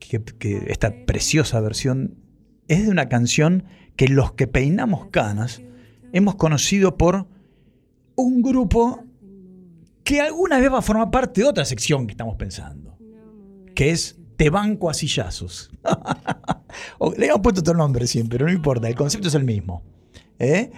que, 0.00 0.20
que 0.22 0.64
esta 0.68 1.06
preciosa 1.06 1.60
versión, 1.60 2.16
es 2.66 2.84
de 2.84 2.90
una 2.90 3.08
canción 3.08 3.64
que 3.94 4.08
los 4.08 4.32
que 4.32 4.48
peinamos 4.48 5.06
canas 5.10 5.62
hemos 6.12 6.34
conocido 6.34 6.96
por 6.96 7.28
un 8.16 8.42
grupo 8.42 9.05
que 10.06 10.20
alguna 10.20 10.60
vez 10.60 10.72
va 10.72 10.78
a 10.78 10.82
formar 10.82 11.10
parte 11.10 11.40
de 11.40 11.48
otra 11.48 11.64
sección 11.64 12.06
que 12.06 12.12
estamos 12.12 12.36
pensando, 12.36 12.96
que 13.74 13.90
es 13.90 14.16
Te 14.36 14.50
banco 14.50 14.88
a 14.88 14.94
sillazos. 14.94 15.68
Le 17.16 17.26
hemos 17.26 17.40
puesto 17.40 17.60
otro 17.60 17.74
nombre 17.74 18.06
siempre, 18.06 18.38
pero 18.38 18.48
no 18.48 18.54
importa, 18.54 18.86
el 18.88 18.94
concepto 18.94 19.26
es 19.26 19.34
el 19.34 19.42
mismo. 19.42 19.82
¿Eh? 20.38 20.70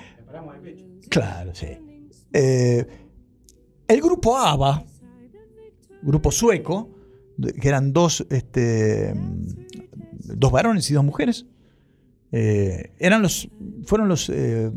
Claro, 1.10 1.54
sí. 1.54 1.66
Eh, 2.32 2.86
el 3.86 4.00
grupo 4.00 4.38
ABBA, 4.38 4.84
grupo 6.00 6.32
sueco, 6.32 6.88
que 7.60 7.68
eran 7.68 7.92
dos, 7.92 8.26
este, 8.30 9.12
dos 9.12 10.50
varones 10.50 10.90
y 10.90 10.94
dos 10.94 11.04
mujeres, 11.04 11.44
eh, 12.32 12.94
eran 12.98 13.20
los, 13.20 13.50
fueron 13.84 14.08
los 14.08 14.30
eh, 14.30 14.70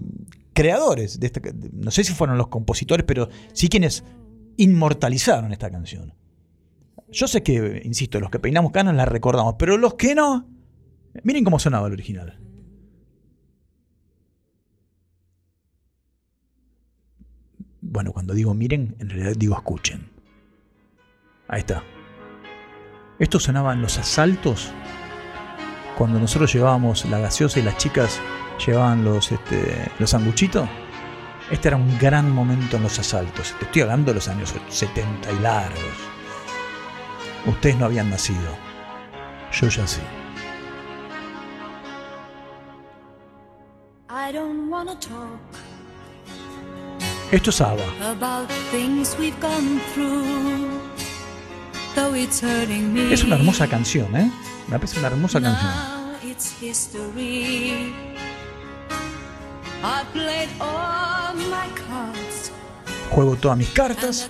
creadores 0.51 1.21
de 1.21 1.27
esta, 1.27 1.39
no 1.71 1.91
sé 1.91 2.03
si 2.03 2.11
fueron 2.11 2.37
los 2.37 2.49
compositores, 2.49 3.05
pero 3.05 3.29
sí 3.53 3.69
quienes 3.69 4.03
inmortalizaron 4.57 5.51
esta 5.51 5.69
canción. 5.69 6.13
Yo 7.09 7.27
sé 7.27 7.43
que, 7.43 7.81
insisto, 7.83 8.19
los 8.19 8.29
que 8.29 8.39
peinamos 8.39 8.71
canas 8.71 8.95
la 8.95 9.05
recordamos, 9.05 9.55
pero 9.59 9.77
los 9.77 9.95
que 9.95 10.15
no, 10.15 10.47
miren 11.23 11.43
cómo 11.43 11.59
sonaba 11.59 11.87
el 11.87 11.93
original. 11.93 12.39
Bueno, 17.81 18.13
cuando 18.13 18.33
digo 18.33 18.53
miren, 18.53 18.95
en 18.99 19.09
realidad 19.09 19.33
digo 19.35 19.55
escuchen. 19.55 20.09
Ahí 21.47 21.59
está. 21.59 21.83
Esto 23.19 23.39
sonaba 23.39 23.73
en 23.73 23.81
los 23.81 23.97
asaltos 23.97 24.71
cuando 25.97 26.19
nosotros 26.19 26.53
llevábamos 26.53 27.05
la 27.05 27.19
gaseosa 27.19 27.59
y 27.59 27.63
las 27.63 27.77
chicas 27.77 28.21
llevaban 28.65 29.03
los, 29.03 29.31
este, 29.31 29.91
los 29.99 30.09
sanguchitos. 30.09 30.69
Este 31.51 31.67
era 31.67 31.77
un 31.77 31.97
gran 31.99 32.31
momento 32.31 32.77
en 32.77 32.83
los 32.83 32.97
asaltos. 32.97 33.53
Te 33.59 33.65
estoy 33.65 33.81
hablando 33.81 34.11
de 34.11 34.15
los 34.15 34.27
años 34.27 34.53
70 34.69 35.31
y 35.31 35.39
largos. 35.39 35.81
Ustedes 37.45 37.77
no 37.77 37.85
habían 37.85 38.09
nacido. 38.09 38.55
Yo 39.51 39.67
ya 39.67 39.85
sí. 39.85 39.99
I 44.09 44.31
don't 44.33 44.69
wanna 44.71 44.97
talk 44.99 45.39
Esto 47.31 47.49
es 47.49 47.61
ABBA. 47.61 47.83
about 48.11 48.49
things 48.71 49.15
we've 49.19 49.39
gone 49.41 49.79
through. 49.93 50.79
Though 51.95 52.15
it's 52.15 52.41
hurting 52.41 52.93
me. 52.93 53.13
Es 53.13 53.23
una 53.23 53.35
hermosa 53.35 53.67
canción, 53.67 54.15
¿eh? 54.15 54.31
Me 54.67 54.77
parece 54.79 54.99
una 54.99 55.07
hermosa 55.09 55.41
canción. 55.41 55.71
Now 55.71 56.15
it's 56.23 56.53
history. 56.61 57.93
Juego 63.09 63.35
todas 63.35 63.57
mis 63.57 63.69
cartas. 63.69 64.29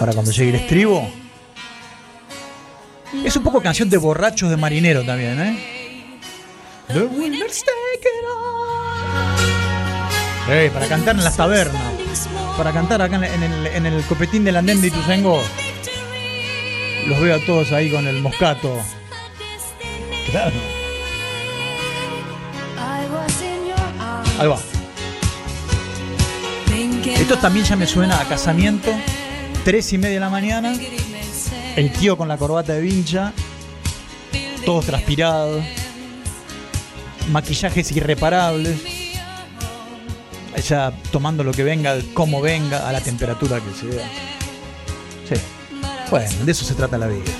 Ahora 0.00 0.12
cuando 0.12 0.32
llegue 0.32 0.50
el 0.50 0.56
estribo. 0.56 1.08
Es 3.24 3.36
un 3.36 3.42
poco 3.42 3.62
canción 3.62 3.88
de 3.88 3.96
borrachos 3.96 4.50
de 4.50 4.56
marinero 4.56 5.04
también, 5.04 5.40
¿eh? 5.40 5.58
The 6.88 7.04
winners 7.04 7.64
take 7.64 8.02
it 8.02 8.24
all. 8.30 8.58
Ey, 10.52 10.70
para 10.70 10.86
cantar 10.88 11.16
en 11.16 11.24
las 11.24 11.36
tabernas. 11.36 12.28
Para 12.56 12.72
cantar 12.72 13.02
acá 13.02 13.16
en 13.16 13.24
el, 13.24 13.34
en 13.34 13.42
el, 13.52 13.66
en 13.66 13.86
el 13.86 14.02
copetín 14.04 14.44
del 14.44 14.56
andén 14.56 14.80
de 14.80 14.86
Ituzaingó. 14.88 15.42
Los 17.06 17.20
veo 17.20 17.36
a 17.36 17.40
todos 17.46 17.72
ahí 17.72 17.90
con 17.90 18.06
el 18.06 18.20
moscato. 18.22 18.74
Claro. 20.30 20.77
Ahí 24.38 24.46
va. 24.46 24.58
Esto 27.04 27.38
también 27.38 27.66
ya 27.66 27.76
me 27.76 27.86
suena 27.86 28.20
a 28.20 28.24
casamiento. 28.28 28.92
Tres 29.64 29.92
y 29.92 29.98
media 29.98 30.14
de 30.14 30.20
la 30.20 30.30
mañana. 30.30 30.74
El 31.76 31.92
tío 31.92 32.16
con 32.16 32.28
la 32.28 32.36
corbata 32.36 32.72
de 32.74 32.80
vincha. 32.80 33.32
Todos 34.64 34.86
transpirados. 34.86 35.64
Maquillajes 37.30 37.90
irreparables. 37.92 38.80
Ella 40.54 40.92
tomando 41.10 41.44
lo 41.44 41.52
que 41.52 41.62
venga, 41.64 41.96
como 42.14 42.40
venga, 42.40 42.88
a 42.88 42.92
la 42.92 43.00
temperatura 43.00 43.60
que 43.60 43.72
sea. 43.74 44.08
Sí. 45.28 45.40
Bueno, 46.10 46.44
de 46.44 46.52
eso 46.52 46.64
se 46.64 46.74
trata 46.74 46.96
la 46.96 47.06
vida. 47.06 47.32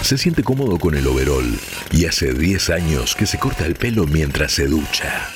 se 0.03 0.17
siente 0.17 0.43
cómodo 0.43 0.79
con 0.79 0.95
el 0.95 1.07
overol 1.07 1.59
y 1.91 2.07
hace 2.07 2.33
10 2.33 2.71
años 2.71 3.15
que 3.15 3.27
se 3.27 3.39
corta 3.39 3.67
el 3.67 3.75
pelo 3.75 4.07
mientras 4.07 4.53
se 4.53 4.67
ducha. 4.67 5.29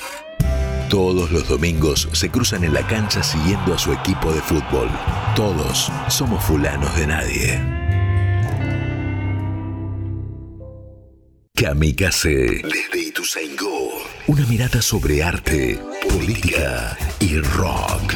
Todos 0.88 1.30
los 1.30 1.48
domingos 1.48 2.08
se 2.12 2.30
cruzan 2.30 2.64
en 2.64 2.74
la 2.74 2.86
cancha 2.86 3.22
siguiendo 3.22 3.74
a 3.74 3.78
su 3.78 3.92
equipo 3.92 4.32
de 4.32 4.42
fútbol. 4.42 4.90
Todos 5.34 5.90
somos 6.08 6.44
fulanos 6.44 6.94
de 6.96 7.06
nadie. 7.06 7.82
Kamikaze 11.54 12.62
desde 12.62 12.98
Ituzaingó. 13.08 13.90
Una 14.26 14.44
mirada 14.46 14.82
sobre 14.82 15.22
arte, 15.22 15.80
política 16.06 16.96
y 17.20 17.38
rock. 17.38 18.12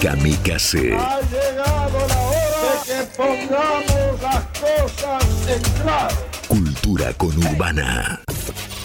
Kamikaze. 0.00 0.94
Ha 0.94 1.20
llegado 1.22 2.06
la 2.08 2.18
hora 2.20 2.60
de 2.70 2.86
que 2.86 3.16
pongamos 3.16 4.22
las 4.22 4.44
cosas 4.60 5.24
en 5.48 5.82
claro. 5.82 6.16
Cultura 6.46 7.12
conurbana. 7.14 8.20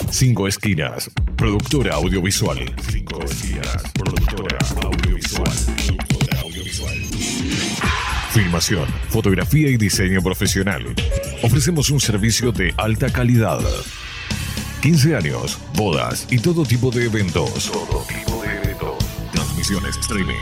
Cinco 0.09 0.47
Esquinas, 0.47 1.11
productora 1.35 1.95
audiovisual. 1.95 2.57
Cinco 2.89 3.21
Esquinas, 3.23 3.83
productora 3.93 4.57
audiovisual. 4.83 5.51
Productora 5.85 6.39
audiovisual. 6.41 6.97
Filmación, 8.31 8.87
fotografía 9.09 9.69
y 9.69 9.77
diseño 9.77 10.21
profesional. 10.23 10.95
Ofrecemos 11.43 11.91
un 11.91 11.99
servicio 11.99 12.51
de 12.51 12.73
alta 12.77 13.11
calidad. 13.11 13.59
15 14.81 15.15
años, 15.15 15.59
bodas 15.75 16.27
y 16.31 16.39
todo 16.39 16.65
tipo 16.65 16.89
de 16.89 17.05
eventos. 17.05 17.71
Todo 17.71 18.03
tipo 18.07 18.41
de 18.41 18.55
eventos. 18.57 18.97
Transmisiones 19.31 19.95
streaming. 19.97 20.41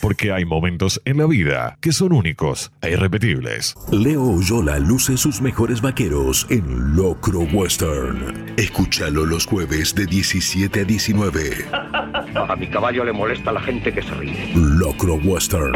Porque 0.00 0.32
hay 0.32 0.44
momentos 0.44 1.00
en 1.04 1.18
la 1.18 1.26
vida 1.26 1.78
que 1.80 1.92
son 1.92 2.12
únicos 2.12 2.72
e 2.82 2.90
irrepetibles. 2.90 3.74
Leo 3.90 4.22
Oyola 4.22 4.78
luce 4.78 5.16
sus 5.16 5.40
mejores 5.40 5.80
vaqueros 5.80 6.46
en 6.50 6.96
Locro 6.96 7.40
Western. 7.40 8.54
Escúchalo 8.56 9.24
los 9.24 9.46
jueves 9.46 9.94
de 9.94 10.06
17 10.06 10.80
a 10.80 10.84
19. 10.84 11.66
A 12.48 12.56
mi 12.56 12.68
caballo 12.68 13.04
le 13.04 13.12
molesta 13.12 13.52
la 13.52 13.60
gente 13.60 13.92
que 13.92 14.02
se 14.02 14.14
ríe. 14.14 14.52
Locro 14.54 15.14
Western. 15.16 15.72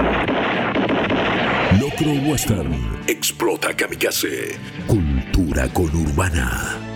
Locro 1.80 2.12
Western. 2.28 2.74
Explota 3.06 3.74
Kamikaze. 3.74 4.56
Cultura 4.86 5.68
conurbana. 5.72 6.89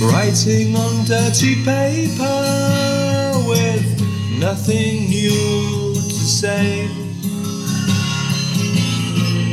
Writing 0.00 0.76
on 0.76 1.04
dirty 1.04 1.64
paper 1.64 3.32
with 3.46 3.84
nothing 4.38 5.08
new 5.08 5.94
to 5.94 6.00
say. 6.00 6.88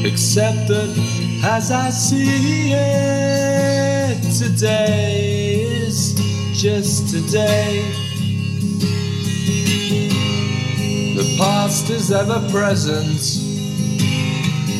Except 0.04 0.68
that 0.68 1.42
as 1.44 1.72
I 1.72 1.90
see 1.92 2.74
it, 2.74 4.22
today 4.38 5.62
is 5.86 6.16
just 6.60 7.10
today. 7.14 7.84
The 11.16 11.36
past 11.38 11.90
is 11.92 12.12
ever 12.12 12.40
present 12.50 13.22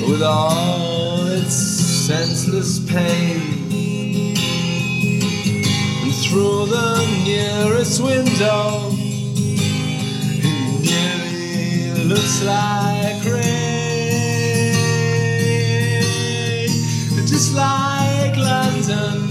with 0.10 0.24
all 0.24 1.28
its 1.28 1.56
senseless 1.56 2.80
pain. 2.92 3.62
Through 6.32 6.68
the 6.68 6.96
nearest 7.26 8.02
window, 8.02 8.90
it 10.40 10.80
nearly 10.80 12.06
looks 12.06 12.42
like 12.46 13.26
rain. 13.26 13.52
Just 17.28 17.54
like 17.54 18.38
London. 18.38 19.28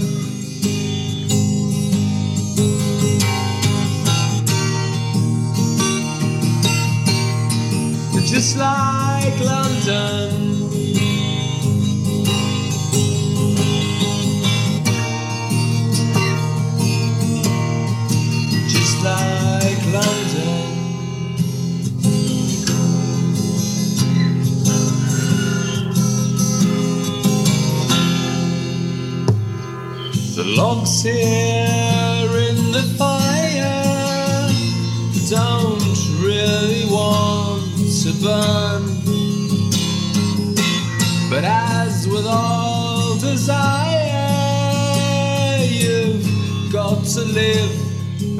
Just 8.27 8.57
like 8.57 9.39
London. 9.39 10.60
Like 19.03 19.83
London. 19.91 20.71
The 30.35 30.43
logs 30.55 31.01
here 31.01 32.29
in 32.49 32.71
the 32.71 32.83
fire 32.97 34.49
don't 35.29 35.97
really 36.21 36.85
want 36.91 37.63
to 38.03 38.11
burn. 38.21 38.83
But 41.29 41.43
as 41.43 42.07
with 42.07 42.27
all 42.27 43.17
desire, 43.17 44.07
you've 45.59 46.71
got 46.71 47.03
to 47.03 47.21
live 47.21 47.90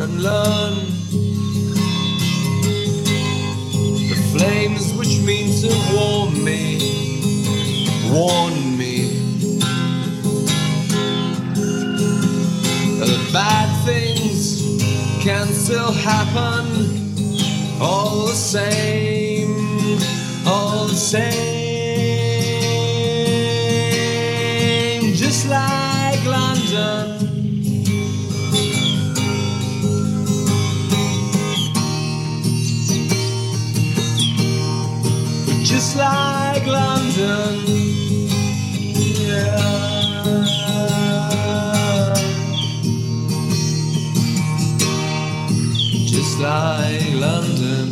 and 0.01 0.23
learn. 0.23 0.75
The 4.09 4.15
flames 4.33 4.93
which 4.93 5.19
mean 5.21 5.47
to 5.61 5.69
warm 5.93 6.43
me, 6.43 6.79
warn 8.09 8.77
me. 8.77 9.19
that 12.99 13.29
bad 13.31 13.69
things 13.85 14.61
can 15.23 15.47
still 15.47 15.91
happen 15.91 16.65
all 17.79 18.25
the 18.25 18.33
same, 18.33 19.55
all 20.47 20.87
the 20.87 20.95
same, 20.95 21.33
just 25.13 25.47
like 25.47 26.25
London. 26.25 27.10
Just 35.91 35.99
like 35.99 36.65
London, 36.67 37.65
yeah. 39.19 39.57
just 46.07 46.39
like 46.39 47.11
London. 47.11 47.87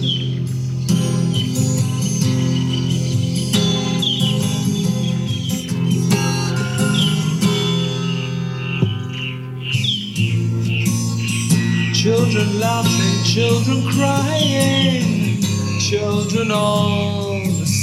Children 11.93 12.59
laughing, 12.61 13.23
children 13.25 13.91
crying, 13.91 15.41
children 15.81 16.51
all 16.51 17.28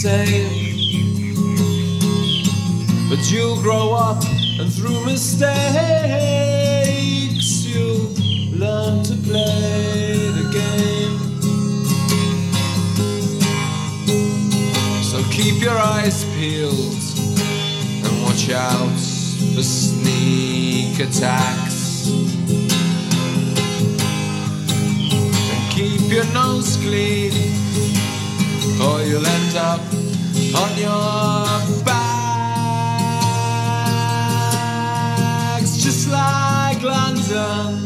same. 0.06 0.54
But 3.10 3.20
you'll 3.28 3.60
grow 3.60 3.92
up 3.92 4.22
and 4.60 4.72
through 4.72 5.04
mistakes 5.04 5.46
you'll 7.66 8.06
learn 8.62 9.02
to 9.02 9.14
play 9.28 10.30
the 10.38 10.46
game. 10.60 11.16
So 15.02 15.16
keep 15.36 15.60
your 15.60 15.78
eyes 15.94 16.24
peeled 16.36 17.02
and 18.06 18.14
watch 18.22 18.48
out 18.50 18.98
for 19.54 19.64
sneak 19.64 21.00
attacks. 21.00 22.08
And 25.52 25.62
keep 25.74 26.02
your 26.16 26.26
nose 26.32 26.76
clean 26.76 27.56
or 28.80 29.00
you'll 29.02 29.26
end 29.26 29.56
up 29.56 29.95
on 30.58 30.72
your 30.78 31.46
backs 31.84 32.16
just 35.76 36.08
like 36.10 36.82
London. 36.82 37.82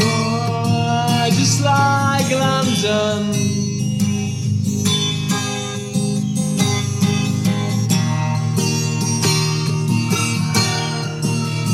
Oh, 0.00 1.28
just 1.30 1.60
like 1.64 2.30
London. 2.30 3.32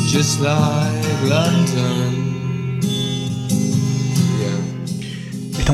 Just 0.06 0.40
like 0.40 1.22
London. 1.24 2.23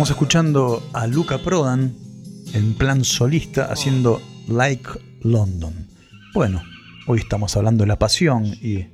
Estamos 0.00 0.16
escuchando 0.16 0.90
a 0.94 1.06
Luca 1.06 1.36
Prodan 1.36 1.94
en 2.54 2.72
plan 2.72 3.04
solista 3.04 3.66
haciendo 3.70 4.22
Like 4.48 4.88
London. 5.20 5.88
Bueno, 6.32 6.62
hoy 7.06 7.18
estamos 7.18 7.54
hablando 7.54 7.84
de 7.84 7.88
la 7.88 7.98
pasión 7.98 8.46
y, 8.46 8.86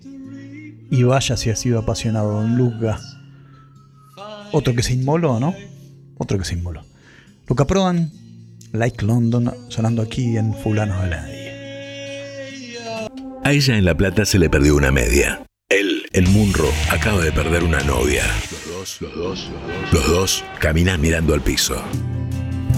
y 0.90 1.02
vaya 1.04 1.36
si 1.36 1.50
ha 1.50 1.54
sido 1.54 1.78
apasionado 1.78 2.42
Don 2.42 2.56
Luca. 2.56 2.98
Otro 4.50 4.74
que 4.74 4.82
se 4.82 4.94
inmoló, 4.94 5.38
¿no? 5.38 5.54
Otro 6.18 6.38
que 6.38 6.44
símbolo. 6.44 6.82
Luca 7.46 7.68
Prodan, 7.68 8.10
Like 8.72 9.06
London, 9.06 9.54
sonando 9.68 10.02
aquí 10.02 10.36
en 10.36 10.54
Fulanos 10.54 11.00
de 11.02 11.10
Nadie. 11.10 11.52
A 13.44 13.52
ella 13.52 13.78
en 13.78 13.84
La 13.84 13.96
Plata 13.96 14.24
se 14.24 14.40
le 14.40 14.50
perdió 14.50 14.74
una 14.74 14.90
media. 14.90 15.46
Él, 15.68 16.02
el 16.12 16.26
Munro, 16.26 16.68
acaba 16.90 17.20
de 17.22 17.30
perder 17.30 17.62
una 17.62 17.78
novia. 17.84 18.24
Dos, 18.86 19.00
los 19.00 19.14
dos, 19.16 19.50
los 19.92 20.06
dos 20.06 20.44
caminan 20.60 21.00
mirando 21.00 21.34
al 21.34 21.40
piso. 21.40 21.74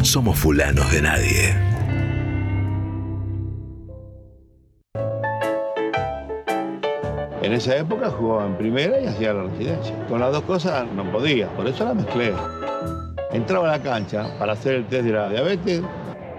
Somos 0.03 0.39
fulanos 0.39 0.91
de 0.91 1.03
nadie. 1.03 1.55
En 7.43 7.53
esa 7.53 7.77
época 7.77 8.09
jugaba 8.09 8.47
en 8.47 8.57
primera 8.57 8.99
y 8.99 9.07
hacía 9.07 9.35
la 9.35 9.43
residencia. 9.43 9.95
Con 10.09 10.21
las 10.21 10.33
dos 10.33 10.45
cosas 10.45 10.87
no 10.93 11.13
podía, 11.13 11.47
por 11.49 11.69
eso 11.69 11.85
la 11.85 11.93
mezclé. 11.93 12.33
Entraba 13.33 13.69
a 13.69 13.77
la 13.77 13.83
cancha 13.83 14.35
para 14.39 14.55
hacer 14.55 14.77
el 14.77 14.87
test 14.87 15.05
de 15.05 15.13
la 15.13 15.29
diabetes 15.29 15.83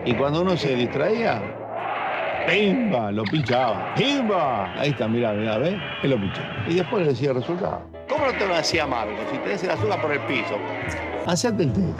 y 0.04 0.14
cuando 0.16 0.42
uno 0.42 0.58
se 0.58 0.76
distraía, 0.76 1.44
¡pimba! 2.48 3.12
Lo 3.12 3.24
pinchaba. 3.24 3.94
¡Pimba! 3.94 4.74
Ahí 4.80 4.90
está, 4.90 5.08
mirá, 5.08 5.32
mirá, 5.34 5.60
¿ves? 5.60 5.76
Él 6.02 6.10
lo 6.10 6.20
pinchó. 6.20 6.42
Y 6.68 6.74
después 6.74 7.04
le 7.04 7.10
decía 7.10 7.30
el 7.30 7.36
resultado. 7.36 7.99
¿Cómo 8.10 8.26
no 8.26 8.32
te 8.34 8.48
lo 8.48 8.56
hacía 8.56 8.88
Marco? 8.88 9.14
Si 9.32 9.38
tenés 9.38 9.64
el 9.64 9.70
azúcar 9.70 10.02
por 10.02 10.12
el 10.12 10.20
piso. 10.22 10.58
Hacete 11.28 11.64
el 11.64 11.74
test. 11.74 12.00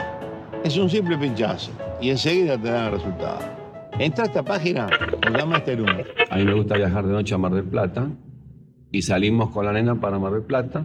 Es 0.64 0.76
un 0.76 0.90
simple 0.90 1.16
pinchazo 1.16 1.70
y 2.00 2.10
enseguida 2.10 2.60
te 2.60 2.68
dan 2.68 2.86
el 2.86 2.92
resultado. 2.92 3.38
Entra 3.98 4.24
a 4.24 4.26
esta 4.26 4.42
página, 4.42 4.88
o 5.26 5.30
llama 5.30 5.56
a 5.56 5.58
este 5.58 5.76
número. 5.76 6.04
A 6.28 6.36
mí 6.36 6.44
me 6.44 6.54
gusta 6.54 6.76
viajar 6.76 7.06
de 7.06 7.12
noche 7.12 7.34
a 7.34 7.38
Mar 7.38 7.52
del 7.52 7.64
Plata 7.64 8.08
y 8.90 9.02
salimos 9.02 9.50
con 9.50 9.64
la 9.64 9.72
nena 9.72 10.00
para 10.00 10.18
Mar 10.18 10.32
del 10.32 10.42
Plata. 10.42 10.84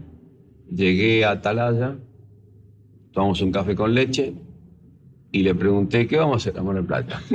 Llegué 0.70 1.26
a 1.26 1.32
Atalaya, 1.32 1.96
tomamos 3.12 3.42
un 3.42 3.52
café 3.52 3.76
con 3.76 3.94
leche 3.94 4.34
y 5.32 5.42
le 5.42 5.56
pregunté, 5.56 6.08
¿qué 6.08 6.18
vamos 6.18 6.36
a 6.36 6.50
hacer 6.50 6.60
a 6.60 6.64
Mar 6.64 6.76
del 6.76 6.86
Plata? 6.86 7.22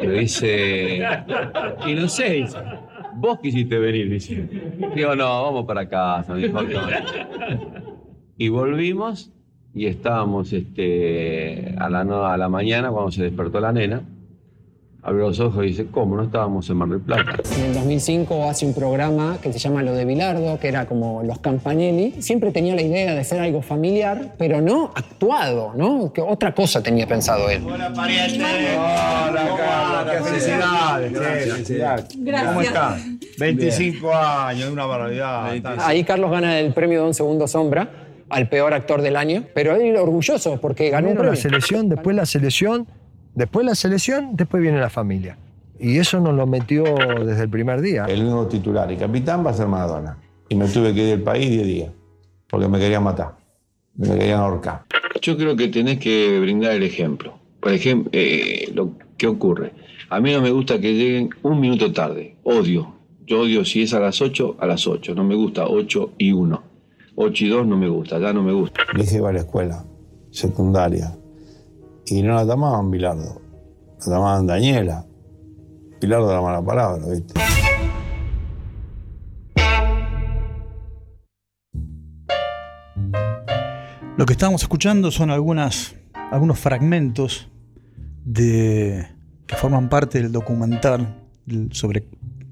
Y 0.00 0.06
me 0.06 0.20
dice, 0.20 1.02
y 1.86 1.94
no 1.94 2.08
sé, 2.08 2.30
dice, 2.32 2.58
vos 3.16 3.40
quisiste 3.40 3.78
venir, 3.78 4.08
dice. 4.10 4.48
Digo, 4.94 5.14
no, 5.14 5.42
vamos 5.42 5.66
para 5.66 5.88
casa, 5.88 6.34
dijo, 6.34 6.62
"No". 6.62 6.80
Y 8.36 8.48
volvimos 8.48 9.30
y 9.74 9.86
estábamos 9.86 10.52
este, 10.52 11.74
a, 11.78 11.88
la, 11.90 12.00
a 12.32 12.36
la 12.36 12.48
mañana 12.48 12.90
cuando 12.90 13.10
se 13.10 13.22
despertó 13.24 13.60
la 13.60 13.72
nena. 13.72 14.02
Abrió 15.06 15.28
los 15.28 15.38
ojos 15.38 15.62
y 15.64 15.68
dice, 15.68 15.86
¿cómo? 15.90 16.16
No 16.16 16.22
estábamos 16.22 16.70
en 16.70 16.78
Mar 16.78 16.88
del 16.88 17.00
Plata. 17.00 17.36
En 17.58 17.66
el 17.66 17.74
2005 17.74 18.48
hace 18.48 18.64
un 18.64 18.72
programa 18.72 19.36
que 19.42 19.52
se 19.52 19.58
llama 19.58 19.82
Lo 19.82 19.92
de 19.92 20.06
Bilardo, 20.06 20.58
que 20.58 20.68
era 20.68 20.86
como 20.86 21.22
Los 21.22 21.40
Campanelli. 21.40 22.22
Siempre 22.22 22.52
tenía 22.52 22.74
la 22.74 22.80
idea 22.80 23.14
de 23.14 23.22
ser 23.22 23.40
algo 23.40 23.60
familiar, 23.60 24.34
pero 24.38 24.62
no 24.62 24.92
actuado, 24.94 25.74
¿no? 25.76 26.10
Que 26.10 26.22
otra 26.22 26.54
cosa 26.54 26.82
tenía 26.82 27.06
pensado 27.06 27.50
él. 27.50 27.62
Hola, 27.66 27.92
Carla, 29.58 30.10
qué 30.10 30.24
felicidades. 30.24 31.12
qué 31.12 31.18
felicidades. 31.18 32.06
Gracias. 32.16 32.48
¿Cómo 32.48 32.62
estás? 32.62 33.02
25 33.38 34.14
años, 34.14 34.70
una 34.70 34.86
barbaridad. 34.86 35.52
Ahí 35.80 36.02
Carlos 36.04 36.30
gana 36.30 36.58
el 36.58 36.72
premio 36.72 37.02
de 37.02 37.08
Un 37.08 37.14
Segundo 37.14 37.46
Sombra 37.46 37.90
al 38.30 38.48
peor 38.48 38.72
actor 38.72 39.02
del 39.02 39.16
año, 39.16 39.44
pero 39.54 39.76
él 39.76 39.96
orgulloso 39.96 40.58
porque 40.62 40.88
ganó 40.88 41.10
un 41.10 41.26
la 41.26 41.36
selección, 41.36 41.90
después 41.90 42.16
la 42.16 42.24
selección, 42.24 42.86
después 43.34 43.66
la 43.66 43.74
selección, 43.74 44.36
después 44.36 44.62
viene 44.62 44.78
la 44.78 44.90
familia. 44.90 45.38
Y 45.78 45.98
eso 45.98 46.20
nos 46.20 46.34
lo 46.34 46.46
metió 46.46 46.84
desde 46.84 47.42
el 47.42 47.50
primer 47.50 47.80
día. 47.80 48.04
El 48.06 48.24
nuevo 48.24 48.46
titular 48.46 48.90
y 48.92 48.96
capitán 48.96 49.44
va 49.44 49.50
a 49.50 49.54
ser 49.54 49.66
Maradona. 49.66 50.18
Y 50.48 50.54
me 50.54 50.68
tuve 50.68 50.94
que 50.94 51.02
ir 51.02 51.08
del 51.08 51.22
país 51.22 51.50
10 51.50 51.66
días, 51.66 51.90
porque 52.48 52.68
me 52.68 52.78
querían 52.78 53.02
matar, 53.02 53.36
me 53.96 54.08
querían 54.08 54.40
ahorcar. 54.40 54.84
Yo 55.20 55.36
creo 55.36 55.56
que 55.56 55.68
tenés 55.68 55.98
que 55.98 56.38
brindar 56.40 56.72
el 56.72 56.82
ejemplo. 56.82 57.38
Por 57.60 57.72
ejemplo, 57.72 58.10
eh, 58.12 58.70
lo 58.74 58.92
que 59.16 59.26
ocurre. 59.26 59.72
A 60.10 60.20
mí 60.20 60.32
no 60.32 60.42
me 60.42 60.50
gusta 60.50 60.78
que 60.78 60.92
lleguen 60.92 61.30
un 61.42 61.60
minuto 61.60 61.92
tarde. 61.92 62.36
Odio. 62.44 62.94
Yo 63.26 63.40
odio 63.40 63.64
si 63.64 63.82
es 63.82 63.94
a 63.94 64.00
las 64.00 64.20
8, 64.20 64.56
a 64.60 64.66
las 64.66 64.86
8. 64.86 65.14
No 65.14 65.24
me 65.24 65.34
gusta 65.34 65.66
8 65.66 66.12
y 66.18 66.32
1. 66.32 66.62
8 67.16 67.44
y 67.44 67.48
2 67.48 67.66
no 67.66 67.76
me 67.76 67.88
gusta, 67.88 68.18
ya 68.18 68.32
no 68.32 68.42
me 68.42 68.52
gusta. 68.52 68.82
Dije 68.94 69.16
iba 69.16 69.30
a 69.30 69.32
la 69.32 69.40
escuela 69.40 69.84
secundaria 70.30 71.16
y 72.06 72.22
no 72.22 72.34
la 72.34 72.44
llamaban 72.44 72.90
Bilardo, 72.90 73.40
la 74.06 74.12
llamaban 74.14 74.46
Daniela. 74.46 75.06
Bilardo 76.00 76.30
era 76.30 76.42
mala 76.42 76.62
palabra, 76.62 77.06
¿viste? 77.06 77.34
Lo 84.16 84.26
que 84.26 84.32
estábamos 84.32 84.62
escuchando 84.62 85.10
son 85.10 85.30
algunas, 85.30 85.96
algunos 86.30 86.58
fragmentos 86.58 87.48
de, 88.24 89.08
que 89.46 89.56
forman 89.56 89.88
parte 89.88 90.22
del 90.22 90.30
documental 90.30 91.22
sobre 91.72 92.06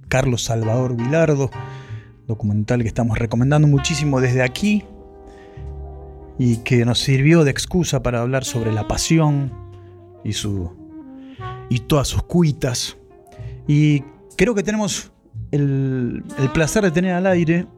Carlos 0.09 0.43
Salvador 0.45 0.97
Vilardo, 0.97 1.51
documental 2.27 2.83
que 2.83 2.89
estamos 2.89 3.19
recomendando 3.19 3.69
muchísimo 3.69 4.21
desde 4.21 4.43
aquí 4.43 4.85
y 6.45 6.57
que 6.57 6.85
nos 6.85 6.99
sirvió 6.99 7.45
de 7.45 7.53
excusa 7.53 8.03
para 8.03 8.21
hablar 8.21 8.45
sobre 8.45 8.73
la 8.73 8.89
pasión 8.89 9.53
y, 10.25 10.33
su, 10.33 10.73
y 11.71 11.79
todas 11.79 12.09
sus 12.09 12.25
cuitas. 12.25 12.97
Y 13.69 14.03
creo 14.37 14.53
que 14.53 14.65
tenemos 14.65 15.13
el, 15.53 16.25
el 16.37 16.51
placer 16.51 16.83
de 16.83 16.91
tener 16.91 17.15
al 17.15 17.29
aire, 17.29 17.69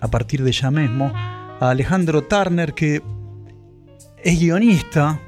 a 0.00 0.08
partir 0.08 0.44
de 0.44 0.52
ya 0.52 0.70
mismo, 0.70 1.10
a 1.14 1.70
Alejandro 1.70 2.22
Turner, 2.24 2.74
que 2.74 3.00
es 4.22 4.38
guionista, 4.38 5.18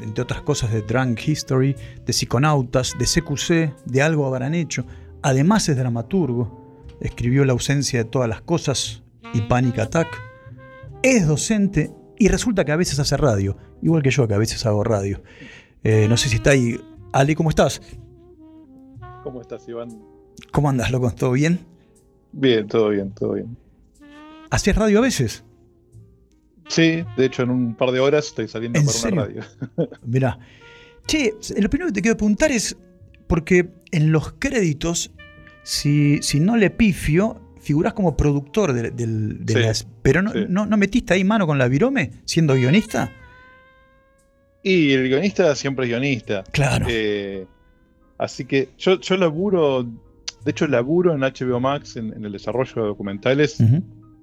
entre 0.00 0.22
otras 0.22 0.42
cosas, 0.42 0.70
de 0.70 0.82
Drunk 0.82 1.18
History, 1.26 1.74
de 2.06 2.12
Psiconautas, 2.12 2.94
de 2.96 3.06
CQC, 3.06 3.74
de 3.86 4.02
Algo 4.02 4.24
habrán 4.24 4.54
hecho. 4.54 4.86
Además 5.22 5.68
es 5.68 5.76
dramaturgo, 5.76 6.86
escribió 7.00 7.44
La 7.44 7.54
ausencia 7.54 8.04
de 8.04 8.08
todas 8.08 8.28
las 8.28 8.40
cosas 8.40 9.02
y 9.34 9.40
Panic 9.40 9.80
Attack. 9.80 10.27
Es 11.02 11.26
docente 11.26 11.90
y 12.18 12.28
resulta 12.28 12.64
que 12.64 12.72
a 12.72 12.76
veces 12.76 12.98
hace 12.98 13.16
radio, 13.16 13.56
igual 13.82 14.02
que 14.02 14.10
yo 14.10 14.26
que 14.26 14.34
a 14.34 14.38
veces 14.38 14.64
hago 14.66 14.82
radio. 14.82 15.22
Eh, 15.84 16.06
no 16.08 16.16
sé 16.16 16.28
si 16.28 16.36
está 16.36 16.50
ahí. 16.50 16.80
Ale, 17.12 17.34
¿cómo 17.36 17.50
estás? 17.50 17.80
¿Cómo 19.22 19.40
estás, 19.40 19.68
Iván? 19.68 19.88
¿Cómo 20.52 20.68
andas, 20.68 20.90
loco? 20.90 21.10
¿Todo 21.12 21.32
bien? 21.32 21.60
Bien, 22.32 22.66
todo 22.66 22.90
bien, 22.90 23.12
todo 23.12 23.34
bien. 23.34 23.56
¿Hacías 24.50 24.76
radio 24.76 24.98
a 24.98 25.02
veces? 25.02 25.44
Sí, 26.68 27.04
de 27.16 27.24
hecho, 27.24 27.42
en 27.42 27.50
un 27.50 27.74
par 27.74 27.92
de 27.92 28.00
horas 28.00 28.26
estoy 28.26 28.48
saliendo 28.48 28.78
¿En 28.78 28.86
para 28.86 28.98
serio? 28.98 29.14
una 29.14 29.24
radio. 29.24 29.42
Mirá. 30.04 30.38
Che, 31.06 31.32
lo 31.58 31.70
primero 31.70 31.88
que 31.88 31.94
te 31.94 32.02
quiero 32.02 32.16
preguntar 32.16 32.52
es, 32.52 32.76
porque 33.26 33.70
en 33.90 34.12
los 34.12 34.32
créditos, 34.38 35.12
si, 35.62 36.18
si 36.22 36.40
no 36.40 36.56
le 36.56 36.70
pifio, 36.70 37.40
figurás 37.60 37.92
como 37.92 38.16
productor 38.16 38.72
de, 38.72 38.90
de 38.90 39.52
Sí, 39.52 39.60
las... 39.60 39.86
Pero 40.02 40.22
no, 40.22 40.32
sí. 40.32 40.46
no, 40.48 40.66
no 40.66 40.76
metiste 40.76 41.14
ahí 41.14 41.24
mano 41.24 41.46
con 41.46 41.58
la 41.58 41.68
virome 41.68 42.10
siendo 42.24 42.54
guionista? 42.54 43.10
Y 44.62 44.92
el 44.92 45.08
guionista 45.08 45.54
siempre 45.54 45.86
es 45.86 45.90
guionista. 45.90 46.44
Claro. 46.52 46.86
Eh, 46.88 47.46
así 48.18 48.44
que 48.44 48.70
yo, 48.78 49.00
yo 49.00 49.16
laburo, 49.16 49.84
de 49.84 50.50
hecho 50.50 50.66
laburo 50.66 51.14
en 51.14 51.20
HBO 51.20 51.60
Max 51.60 51.96
en, 51.96 52.12
en 52.12 52.24
el 52.24 52.32
desarrollo 52.32 52.74
de 52.74 52.88
documentales 52.88 53.62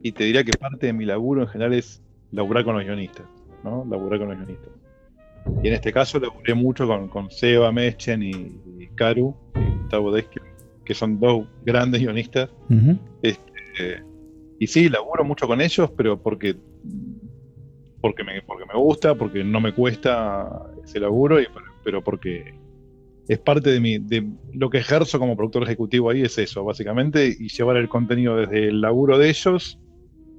y 0.02 0.12
te 0.12 0.26
diría 0.26 0.44
que 0.44 0.52
parte 0.52 0.88
de 0.88 0.94
mi 0.94 1.06
laburo 1.06 1.42
en 1.44 1.48
general 1.48 1.74
es 1.74 2.02
laburar 2.32 2.64
con 2.64 2.76
los 2.76 2.84
guionistas, 2.84 3.26
¿no? 3.64 3.86
Laburar 3.90 4.20
con 4.20 4.30
los 4.30 4.38
guionistas. 4.38 4.70
Y 5.64 5.68
en 5.68 5.74
este 5.74 5.94
caso 5.94 6.20
laburé 6.20 6.54
mucho 6.54 6.86
con, 6.88 7.08
con 7.08 7.32
Seba 7.32 7.72
Mechen 7.72 8.22
y, 8.24 8.32
y 8.32 8.88
Karu 8.96 9.36
y 9.56 9.80
Gustavo 9.80 10.12
Desky, 10.12 10.40
que 10.86 10.94
son 10.94 11.20
dos 11.20 11.48
grandes 11.66 12.02
guionistas. 12.02 12.50
Este, 13.22 14.04
y 14.60 14.68
sí, 14.68 14.88
laburo 14.88 15.26
mucho 15.26 15.48
con 15.48 15.60
ellos, 15.60 15.92
pero 15.98 16.22
porque, 16.22 16.56
porque, 18.02 18.24
me, 18.24 18.42
porque 18.44 18.66
me 18.66 18.80
gusta, 18.80 19.16
porque 19.16 19.44
no 19.44 19.60
me 19.60 19.74
cuesta 19.74 20.48
ese 20.84 21.00
laburo, 21.00 21.42
y, 21.42 21.48
pero 21.84 22.04
porque 22.04 22.54
es 23.28 23.40
parte 23.40 23.72
de, 23.72 23.80
mi, 23.80 23.98
de 23.98 24.26
lo 24.54 24.70
que 24.70 24.78
ejerzo 24.78 25.20
como 25.20 25.36
productor 25.36 25.64
ejecutivo 25.64 26.10
ahí, 26.10 26.22
es 26.22 26.38
eso, 26.38 26.64
básicamente, 26.64 27.28
y 27.28 27.50
llevar 27.50 27.78
el 27.78 27.90
contenido 27.90 28.38
desde 28.38 28.70
el 28.70 28.82
laburo 28.82 29.18
de 29.18 29.30
ellos 29.30 29.80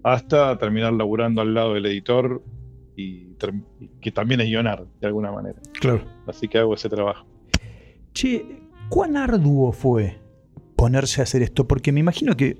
hasta 0.02 0.56
terminar 0.56 0.93
laburando 0.93 1.43
al 1.43 1.52
lado 1.52 1.74
del 1.74 1.86
editor 1.86 2.43
y 2.94 3.35
que 4.01 4.10
también 4.10 4.40
es 4.40 4.47
guionar, 4.47 4.86
de 5.01 5.06
alguna 5.06 5.31
manera. 5.31 5.60
Claro. 5.81 6.05
Así 6.27 6.48
que 6.48 6.59
hago 6.59 6.74
ese 6.74 6.89
trabajo. 6.89 7.27
Che, 8.14 8.47
¿cuán 8.89 9.16
arduo 9.16 9.73
fue 9.73 10.16
ponerse 10.77 11.20
a 11.20 11.24
hacer 11.24 11.43
esto? 11.43 11.66
Porque 11.66 11.93
me 11.93 12.01
imagino 12.01 12.36
que 12.36 12.57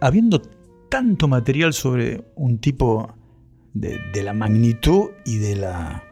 habiendo 0.00 0.42
tanto 0.90 1.28
material 1.28 1.72
sobre 1.72 2.24
un 2.34 2.58
tipo 2.58 3.14
de, 3.74 3.98
de 4.12 4.22
la 4.22 4.32
magnitud 4.34 5.10
y 5.24 5.38
de 5.38 5.56
la 5.56 6.02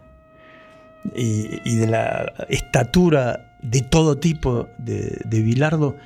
y, 1.15 1.47
y 1.65 1.77
de 1.77 1.87
la 1.87 2.33
estatura 2.49 3.59
de 3.63 3.81
todo 3.83 4.19
tipo 4.19 4.69
de, 4.79 5.21
de 5.25 5.43
Bilardo, 5.43 5.97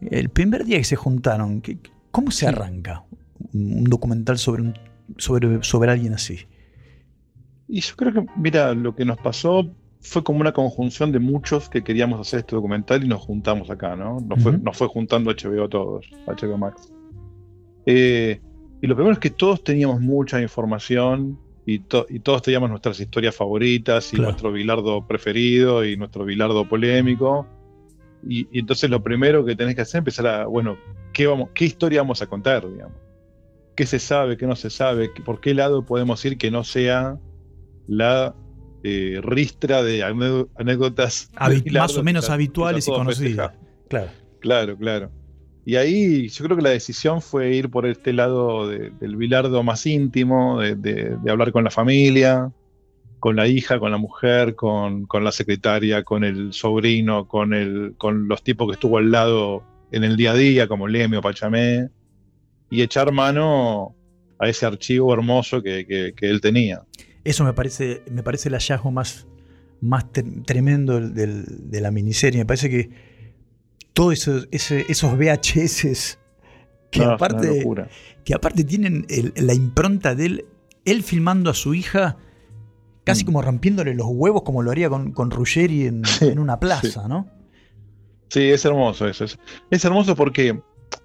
el 0.00 0.28
primer 0.30 0.64
día 0.64 0.78
que 0.78 0.84
se 0.84 0.96
juntaron, 0.96 1.60
¿qué- 1.60 1.78
¿cómo 2.10 2.30
se 2.30 2.46
arranca 2.46 3.04
un 3.52 3.72
un 3.78 3.84
documental 3.84 4.38
sobre, 4.38 4.62
un, 4.62 4.74
sobre, 5.18 5.62
sobre 5.62 5.90
alguien 5.90 6.14
así? 6.14 6.46
Y 7.68 7.80
yo 7.80 7.94
creo 7.96 8.12
que, 8.12 8.26
mira, 8.36 8.72
lo 8.74 8.94
que 8.94 9.04
nos 9.04 9.18
pasó 9.18 9.68
fue 10.00 10.22
como 10.22 10.40
una 10.40 10.52
conjunción 10.52 11.10
de 11.12 11.18
muchos 11.18 11.68
que 11.68 11.82
queríamos 11.82 12.20
hacer 12.20 12.40
este 12.40 12.54
documental 12.56 13.04
y 13.04 13.08
nos 13.08 13.22
juntamos 13.22 13.70
acá, 13.70 13.96
¿no? 13.96 14.18
Nos, 14.20 14.42
fue, 14.42 14.52
Ujú. 14.52 14.62
nos 14.62 14.76
fue 14.76 14.86
juntando 14.88 15.30
HBO 15.30 15.68
todos, 15.68 16.06
HBO 16.26 16.58
Max. 16.58 16.92
Eh, 17.86 18.40
y 18.80 18.86
lo 18.86 18.94
primero 18.94 19.12
es 19.12 19.18
que 19.18 19.30
todos 19.30 19.62
teníamos 19.64 20.00
mucha 20.00 20.40
información 20.40 21.38
y, 21.64 21.80
to- 21.80 22.06
y 22.08 22.20
todos 22.20 22.42
teníamos 22.42 22.70
nuestras 22.70 23.00
historias 23.00 23.34
favoritas 23.34 24.12
y 24.12 24.16
Claro. 24.16 24.30
nuestro 24.30 24.52
bilardo 24.52 25.06
preferido 25.06 25.84
y 25.84 25.96
nuestro 25.96 26.24
bilardo 26.24 26.68
polémico. 26.68 27.46
Y, 28.28 28.46
y 28.52 28.60
entonces 28.60 28.90
lo 28.90 29.02
primero 29.02 29.44
que 29.44 29.56
tenés 29.56 29.74
que 29.74 29.80
hacer 29.82 29.98
es 29.98 30.00
empezar 30.00 30.26
a, 30.26 30.46
bueno, 30.46 30.76
¿qué, 31.12 31.26
vamos, 31.26 31.50
qué 31.54 31.64
historia 31.64 32.02
vamos 32.02 32.22
a 32.22 32.26
contar, 32.26 32.68
digamos? 32.70 32.96
¿Qué 33.74 33.86
se 33.86 33.98
sabe, 33.98 34.36
qué 34.36 34.46
no 34.46 34.56
se 34.56 34.70
sabe? 34.70 35.10
¿Por 35.24 35.40
qué 35.40 35.54
lado 35.54 35.84
podemos 35.84 36.24
ir 36.24 36.38
que 36.38 36.50
no 36.50 36.64
sea 36.64 37.18
la 37.86 38.34
eh, 38.82 39.18
ristra 39.22 39.82
de 39.82 40.02
anécdo- 40.04 40.48
anécdotas 40.56 41.30
más 41.80 41.96
o 42.00 42.02
menos 42.04 42.24
habituales 42.34 42.86
y 42.86 42.90
conocidas. 42.90 43.52
Claro. 43.88 44.10
Claro, 44.40 44.76
claro. 44.76 45.10
Y 45.64 45.74
ahí 45.76 46.28
yo 46.28 46.44
creo 46.44 46.56
que 46.56 46.62
la 46.62 46.70
decisión 46.70 47.20
fue 47.20 47.54
ir 47.56 47.68
por 47.70 47.86
este 47.86 48.12
lado 48.12 48.68
de- 48.68 48.90
del 49.00 49.16
bilardo 49.16 49.62
más 49.64 49.84
íntimo, 49.86 50.60
de, 50.60 50.76
de- 50.76 51.16
de 51.20 51.30
hablar 51.30 51.50
con 51.50 51.64
la 51.64 51.70
familia, 51.70 52.52
con 53.18 53.34
la 53.34 53.48
hija, 53.48 53.80
con 53.80 53.90
la 53.90 53.96
mujer, 53.98 54.54
con, 54.54 55.06
con 55.06 55.24
la 55.24 55.32
secretaria, 55.32 56.04
con 56.04 56.22
el 56.22 56.52
sobrino, 56.52 57.26
con, 57.26 57.54
el, 57.54 57.94
con 57.98 58.28
los 58.28 58.44
tipos 58.44 58.68
que 58.68 58.74
estuvo 58.74 58.98
al 58.98 59.10
lado 59.10 59.64
en 59.90 60.04
el 60.04 60.16
día 60.16 60.32
a 60.32 60.34
día, 60.34 60.68
como 60.68 60.86
Lemio, 60.86 61.20
Pachamé, 61.22 61.88
y 62.70 62.82
echar 62.82 63.10
mano 63.12 63.96
a 64.38 64.48
ese 64.48 64.66
archivo 64.66 65.12
hermoso 65.14 65.62
que, 65.62 65.86
que- 65.86 66.12
que 66.14 66.30
él 66.30 66.40
tenía. 66.40 66.82
Eso 67.26 67.44
me 67.44 67.52
parece, 67.52 68.02
me 68.10 68.22
parece 68.22 68.48
el 68.48 68.54
hallazgo 68.54 68.90
más, 68.90 69.26
más 69.80 70.04
tre- 70.12 70.44
tremendo 70.44 70.94
del- 70.94 71.14
del- 71.14 71.70
de 71.70 71.80
la 71.80 71.90
miniserie. 71.90 72.40
Me 72.40 72.46
parece 72.46 72.70
que 72.70 72.90
todos 73.92 74.12
esos, 74.14 74.48
ese- 74.50 74.86
esos 74.88 75.16
VHS 75.18 76.18
que, 76.90 77.00
No, 77.00 77.04
una 77.06 77.14
aparte, 77.14 77.64
que 78.24 78.34
aparte 78.34 78.64
tienen 78.64 79.06
el- 79.08 79.32
la 79.36 79.54
impronta 79.54 80.14
de 80.14 80.26
él, 80.26 80.44
él 80.84 81.02
filmando 81.02 81.50
a 81.50 81.54
su 81.54 81.74
hija 81.74 82.16
casi 83.04 83.22
Mm. 83.22 83.26
como 83.26 83.42
rompiéndole 83.42 83.94
los 83.94 84.06
huevos 84.10 84.42
como 84.42 84.62
lo 84.62 84.70
haría 84.70 84.88
con, 84.88 85.12
con 85.12 85.30
Ruggeri 85.30 85.86
en, 85.86 86.02
en 86.20 86.38
una 86.38 86.58
plaza, 86.60 87.06
¿no? 87.08 87.28
Sí, 88.28 88.42
es 88.50 88.64
hermoso 88.64 89.06
eso. 89.06 89.24
Es, 89.24 89.38
es 89.70 89.84
hermoso 89.84 90.16
porque, 90.16 90.60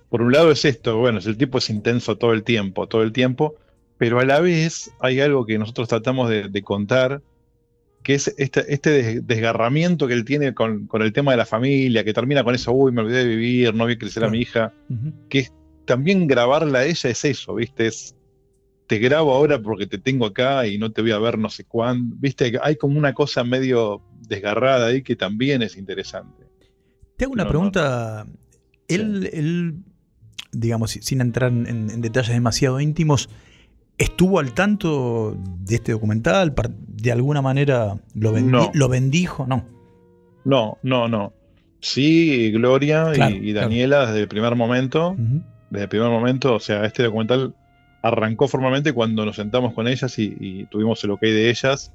por 0.09 0.21
un 0.21 0.31
lado, 0.31 0.51
es 0.51 0.65
esto, 0.65 0.97
bueno, 0.97 1.19
el 1.19 1.37
tipo 1.37 1.59
es 1.59 1.69
intenso 1.69 2.17
todo 2.17 2.33
el 2.33 2.43
tiempo, 2.43 2.87
todo 2.87 3.03
el 3.03 3.11
tiempo, 3.11 3.55
pero 4.01 4.19
a 4.19 4.25
la 4.25 4.39
vez 4.39 4.89
hay 4.99 5.19
algo 5.19 5.45
que 5.45 5.59
nosotros 5.59 5.87
tratamos 5.87 6.27
de, 6.27 6.49
de 6.49 6.61
contar, 6.63 7.21
que 8.01 8.15
es 8.15 8.33
este, 8.39 8.73
este 8.73 8.89
des- 8.89 9.27
desgarramiento 9.27 10.07
que 10.07 10.15
él 10.15 10.25
tiene 10.25 10.55
con, 10.55 10.87
con 10.87 11.03
el 11.03 11.13
tema 11.13 11.29
de 11.33 11.37
la 11.37 11.45
familia, 11.45 12.03
que 12.03 12.11
termina 12.11 12.43
con 12.43 12.55
eso, 12.55 12.71
uy, 12.71 12.91
me 12.91 13.01
olvidé 13.01 13.19
de 13.19 13.35
vivir, 13.35 13.75
no 13.75 13.85
vi 13.85 13.97
crecer 13.97 14.23
a 14.23 14.27
mi 14.31 14.39
hija, 14.39 14.73
que 15.29 15.39
es, 15.39 15.53
también 15.85 16.25
grabarla 16.25 16.79
a 16.79 16.85
ella 16.85 17.11
es 17.11 17.23
eso, 17.25 17.53
¿viste? 17.53 17.85
Es, 17.85 18.15
te 18.87 18.97
grabo 18.97 19.35
ahora 19.35 19.61
porque 19.61 19.85
te 19.85 19.99
tengo 19.99 20.25
acá 20.25 20.65
y 20.65 20.79
no 20.79 20.91
te 20.91 21.03
voy 21.03 21.11
a 21.11 21.19
ver 21.19 21.37
no 21.37 21.51
sé 21.51 21.63
cuándo, 21.65 22.15
¿viste? 22.19 22.53
Hay 22.63 22.77
como 22.77 22.97
una 22.97 23.13
cosa 23.13 23.43
medio 23.43 24.01
desgarrada 24.27 24.87
ahí 24.87 25.03
que 25.03 25.15
también 25.15 25.61
es 25.61 25.77
interesante. 25.77 26.43
Te 27.17 27.25
hago 27.25 27.33
una 27.33 27.43
No, 27.43 27.49
no, 27.49 27.51
pregunta. 27.51 28.25
Él, 28.87 29.29
él, 29.31 29.75
digamos, 30.51 30.89
si- 30.89 31.03
sin 31.03 31.21
entrar 31.21 31.51
en, 31.51 31.67
en 31.67 32.01
detalles 32.01 32.33
demasiado 32.33 32.79
íntimos, 32.81 33.29
¿estuvo 34.01 34.39
al 34.39 34.53
tanto 34.53 35.35
de 35.59 35.75
este 35.75 35.91
documental? 35.91 36.53
¿De 36.87 37.11
alguna 37.11 37.41
manera 37.41 37.95
lo, 38.15 38.33
bendi- 38.33 38.49
No. 38.51 38.71
lo 38.73 38.89
bendijo? 38.89 39.45
No. 39.47 39.65
No, 40.43 40.77
no, 40.83 41.07
no. 41.07 41.33
Sí, 41.79 42.51
Gloria 42.51 43.09
y- 43.11 43.15
Claro, 43.15 43.35
y, 43.35 43.53
Daniela 43.53 44.05
desde 44.07 44.21
el 44.21 44.27
primer 44.27 44.55
momento, 44.55 45.15
desde 45.69 45.83
el 45.83 45.89
primer 45.89 46.09
momento, 46.09 46.55
o 46.55 46.59
sea, 46.59 46.85
este 46.85 47.03
documental 47.03 47.55
arrancó 48.03 48.47
formalmente 48.47 48.93
cuando 48.93 49.25
nos 49.25 49.35
sentamos 49.35 49.73
con 49.73 49.87
ellas 49.87 50.17
y, 50.19 50.35
y 50.39 50.65
tuvimos 50.65 51.03
el 51.03 51.11
ok 51.11 51.21
de 51.21 51.49
ellas 51.49 51.91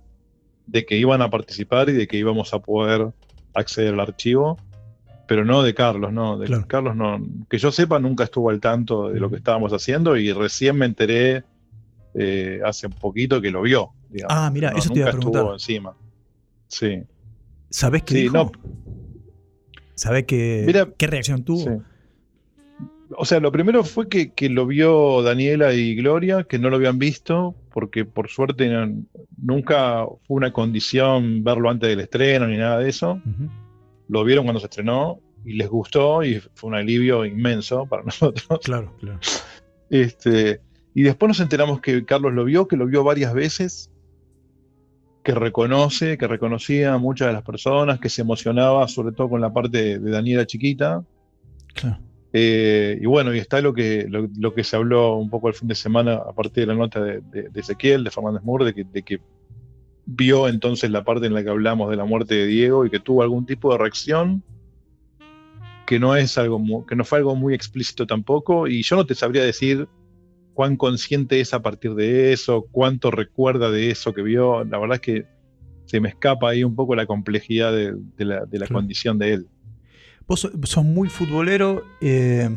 de 0.66 0.84
que 0.86 0.96
iban 0.96 1.22
a 1.22 1.30
participar 1.30 1.88
y 1.88 1.92
de 1.92 2.06
que 2.08 2.16
íbamos 2.16 2.52
a 2.54 2.58
poder 2.60 3.08
acceder 3.54 3.94
al 3.94 4.00
archivo, 4.00 4.58
pero 5.28 5.44
no 5.44 5.62
de 5.62 5.74
Carlos, 5.74 6.12
no, 6.12 6.38
de 6.38 6.48
Carlos 6.66 6.94
no, 6.96 7.20
que 7.48 7.58
yo 7.58 7.70
sepa 7.72 7.98
nunca 7.98 8.24
estuvo 8.24 8.50
al 8.50 8.60
tanto 8.60 9.08
de 9.10 9.18
lo 9.20 9.30
que 9.30 9.36
estábamos 9.36 9.72
haciendo 9.72 10.16
y 10.16 10.32
recién 10.32 10.76
me 10.76 10.86
enteré 10.86 11.44
eh, 12.18 12.60
hace 12.64 12.86
un 12.86 12.94
poquito 12.94 13.40
que 13.40 13.50
lo 13.50 13.62
vio. 13.62 13.90
digamos. 14.08 14.34
Ah, 14.36 14.50
mira, 14.50 14.70
No, 14.70 14.78
eso 14.78 14.90
te 14.92 15.00
iba 15.00 15.08
a 15.08 15.10
estuvo 15.10 15.30
preguntar. 15.32 15.52
encima. 15.54 15.96
Sí. 16.68 17.02
¿Sabés 17.70 18.02
qué 18.04 18.14
Sí, 18.14 18.20
dijo? 18.22 18.34
no. 18.36 18.52
¿Sabés 19.94 20.24
qué, 20.24 20.62
Mira, 20.66 20.88
qué 20.96 21.06
reacción 21.06 21.42
tuvo? 21.44 21.58
Sí. 21.64 21.70
O 23.16 23.24
sea, 23.24 23.38
lo 23.40 23.52
primero 23.52 23.84
fue 23.84 24.08
que, 24.08 24.32
que 24.32 24.48
lo 24.48 24.66
vio 24.66 25.22
Daniela 25.22 25.72
y 25.72 25.94
Gloria, 25.94 26.42
que 26.44 26.58
no 26.58 26.70
lo 26.70 26.76
habían 26.76 26.98
visto, 26.98 27.54
porque 27.72 28.04
por 28.04 28.28
suerte 28.28 28.68
no- 28.68 29.04
nunca 29.38 30.04
fue 30.26 30.36
una 30.36 30.52
condición 30.52 31.44
verlo 31.44 31.70
antes 31.70 31.88
del 31.88 32.00
estreno 32.00 32.46
ni 32.48 32.56
nada 32.56 32.80
de 32.80 32.88
eso. 32.90 33.20
Lo 34.08 34.24
vieron 34.24 34.44
cuando 34.44 34.60
se 34.60 34.66
estrenó 34.66 35.20
y 35.44 35.52
les 35.54 35.68
gustó 35.68 36.24
y 36.24 36.40
fue 36.54 36.68
un 36.68 36.74
alivio 36.74 37.24
inmenso 37.24 37.86
para 37.86 38.02
nosotros. 38.04 38.60
Claro, 38.64 38.92
claro. 38.98 39.20
Este, 39.88 40.60
y 40.96 41.02
después 41.02 41.28
nos 41.28 41.40
enteramos 41.40 41.80
que 41.80 42.04
Carlos 42.04 42.32
lo 42.32 42.44
vio, 42.44 42.66
que 42.66 42.76
lo 42.76 42.86
vio 42.86 43.04
varias 43.04 43.34
veces, 43.34 43.90
que 45.22 45.34
reconoce, 45.34 46.16
que 46.16 46.26
reconocía 46.26 46.94
a 46.94 46.98
muchas 46.98 47.28
de 47.28 47.34
las 47.34 47.42
personas, 47.42 48.00
que 48.00 48.08
se 48.08 48.22
emocionaba, 48.22 48.88
sobre 48.88 49.12
todo 49.14 49.28
con 49.28 49.40
la 49.42 49.52
parte 49.52 49.98
de, 49.98 50.10
Daniela 50.10 50.46
chiquita. 50.46 51.04
Claro. 51.74 51.98
Eh, 52.32 52.98
y 53.00 53.06
bueno, 53.06 53.34
y 53.34 53.38
está 53.38 53.60
lo 53.60 53.74
que, 53.74 54.06
lo, 54.08 54.26
lo 54.38 54.54
que 54.54 54.64
se 54.64 54.76
habló 54.76 55.16
un 55.16 55.28
poco 55.28 55.48
el 55.48 55.54
fin 55.54 55.68
de 55.68 55.74
semana 55.74 56.14
a 56.14 56.32
partir 56.32 56.62
de 56.62 56.66
la 56.66 56.74
nota 56.74 57.02
de, 57.02 57.20
de- 57.30 57.48
de 57.50 57.60
Ezequiel, 57.60 58.02
de 58.02 58.10
Fernández 58.10 58.42
Moore, 58.42 58.64
de 58.64 58.74
que, 58.74 58.84
de 58.84 59.02
que 59.02 59.20
vio 60.06 60.48
entonces 60.48 60.90
la 60.90 61.04
parte 61.04 61.26
en 61.26 61.34
la 61.34 61.42
que 61.42 61.50
hablamos 61.50 61.90
de 61.90 61.96
la 61.96 62.04
muerte 62.04 62.34
de 62.36 62.46
Diego 62.46 62.86
y 62.86 62.90
que 62.90 63.00
tuvo 63.00 63.22
algún 63.22 63.44
tipo 63.44 63.72
de 63.72 63.78
reacción 63.78 64.42
que 65.86 65.98
no 65.98 66.16
es 66.16 66.38
algo 66.38 66.86
que 66.86 66.96
no 66.96 67.04
fue 67.04 67.18
algo 67.18 67.36
muy 67.36 67.54
explícito 67.54 68.06
tampoco 68.06 68.66
y 68.66 68.82
yo 68.82 68.96
no 68.96 69.04
te 69.06 69.14
sabría 69.14 69.44
decir 69.44 69.88
cuán 70.56 70.76
consciente 70.76 71.38
es 71.40 71.52
a 71.52 71.60
partir 71.60 71.94
de 71.94 72.32
eso, 72.32 72.66
cuánto 72.72 73.10
recuerda 73.10 73.70
de 73.70 73.90
eso 73.90 74.14
que 74.14 74.22
vio, 74.22 74.64
la 74.64 74.78
verdad 74.78 74.94
es 74.94 75.00
que 75.02 75.26
se 75.84 76.00
me 76.00 76.08
escapa 76.08 76.48
ahí 76.48 76.64
un 76.64 76.74
poco 76.74 76.96
la 76.96 77.04
complejidad 77.06 77.72
de, 77.72 77.94
de 78.16 78.24
la, 78.24 78.46
de 78.46 78.58
la 78.58 78.66
Claro. 78.66 78.80
condición 78.80 79.18
de 79.18 79.34
él. 79.34 79.46
Vos 80.26 80.40
so- 80.40 80.50
sos 80.64 80.82
muy 80.84 81.10
futbolero 81.10 81.84
eh, 82.00 82.48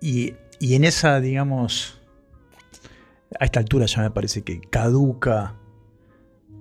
y, 0.00 0.34
y 0.60 0.74
en 0.74 0.84
esa, 0.84 1.20
digamos, 1.20 1.98
a 3.40 3.46
esta 3.46 3.60
altura 3.60 3.86
ya 3.86 4.02
me 4.02 4.10
parece 4.10 4.42
que 4.42 4.60
caduca 4.60 5.54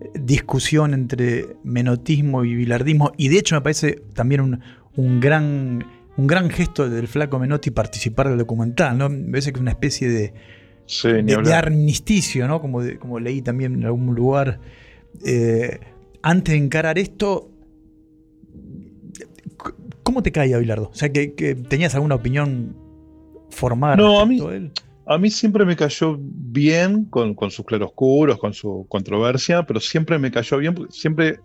eh, 0.01 0.09
discusión 0.19 0.93
entre 0.93 1.57
menotismo 1.65 2.45
y 2.45 2.55
bilardismo 2.55 3.11
y 3.17 3.27
de 3.27 3.39
hecho 3.39 3.55
me 3.55 3.61
parece 3.61 4.01
también 4.13 4.39
un, 4.41 4.61
un 4.95 5.19
gran 5.19 5.85
un 6.19 6.27
gran 6.27 6.49
gesto 6.49 6.89
del 6.89 7.07
flaco 7.07 7.39
Menotti 7.39 7.71
participar 7.71 8.27
del 8.29 8.37
documental, 8.37 8.97
¿no? 8.97 9.09
Me 9.09 9.31
parece 9.31 9.51
que 9.53 9.57
es 9.57 9.61
una 9.61 9.71
especie 9.71 10.09
de, 10.09 10.33
Sí, 10.85 11.07
de, 11.09 11.53
armisticio, 11.53 12.47
¿no? 12.47 12.59
Como, 12.59 12.81
de- 12.81 12.97
como 12.97 13.19
leí 13.19 13.41
también 13.41 13.75
en 13.75 13.85
algún 13.85 14.15
lugar. 14.15 14.59
Eh, 15.25 15.79
antes 16.21 16.53
de 16.53 16.57
encarar 16.57 16.97
esto, 16.97 17.51
¿cómo 20.03 20.21
te 20.23 20.31
caía 20.31 20.57
Bilardo? 20.57 20.89
O 20.91 20.95
sea, 20.95 21.11
que, 21.11 21.33
que 21.35 21.55
tenías 21.55 21.95
alguna 21.95 22.15
opinión 22.15 22.75
formada. 23.49 23.95
No, 23.95 24.19
a 24.19 24.25
mí, 24.25 24.39
él? 24.51 24.71
a 25.05 25.17
mí 25.17 25.29
siempre 25.29 25.63
me 25.63 25.75
cayó 25.75 26.17
bien 26.19 27.05
con, 27.05 27.33
con 27.33 27.49
sus 27.51 27.65
claroscuros, 27.65 28.37
con 28.39 28.53
su 28.53 28.85
controversia, 28.89 29.63
pero 29.65 29.79
siempre 29.79 30.19
me 30.19 30.31
cayó 30.31 30.57
bien, 30.57 30.73
porque 30.75 30.91
siempre, 30.91 31.39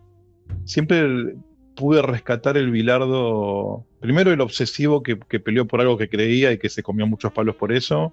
siempre 0.65 1.37
pude 1.75 2.03
rescatar 2.03 2.57
el 2.57 2.71
Bilardo, 2.71 3.85
primero 4.01 4.33
el 4.33 4.41
obsesivo 4.41 5.03
que, 5.03 5.19
que 5.19 5.41
peleó 5.41 5.67
por 5.67 5.81
algo 5.81 5.97
que 5.99 6.09
creía 6.09 6.53
y 6.53 6.59
que 6.59 6.69
se 6.69 6.83
comió 6.83 7.07
muchos 7.07 7.33
palos 7.33 7.57
por 7.57 7.73
eso. 7.73 8.13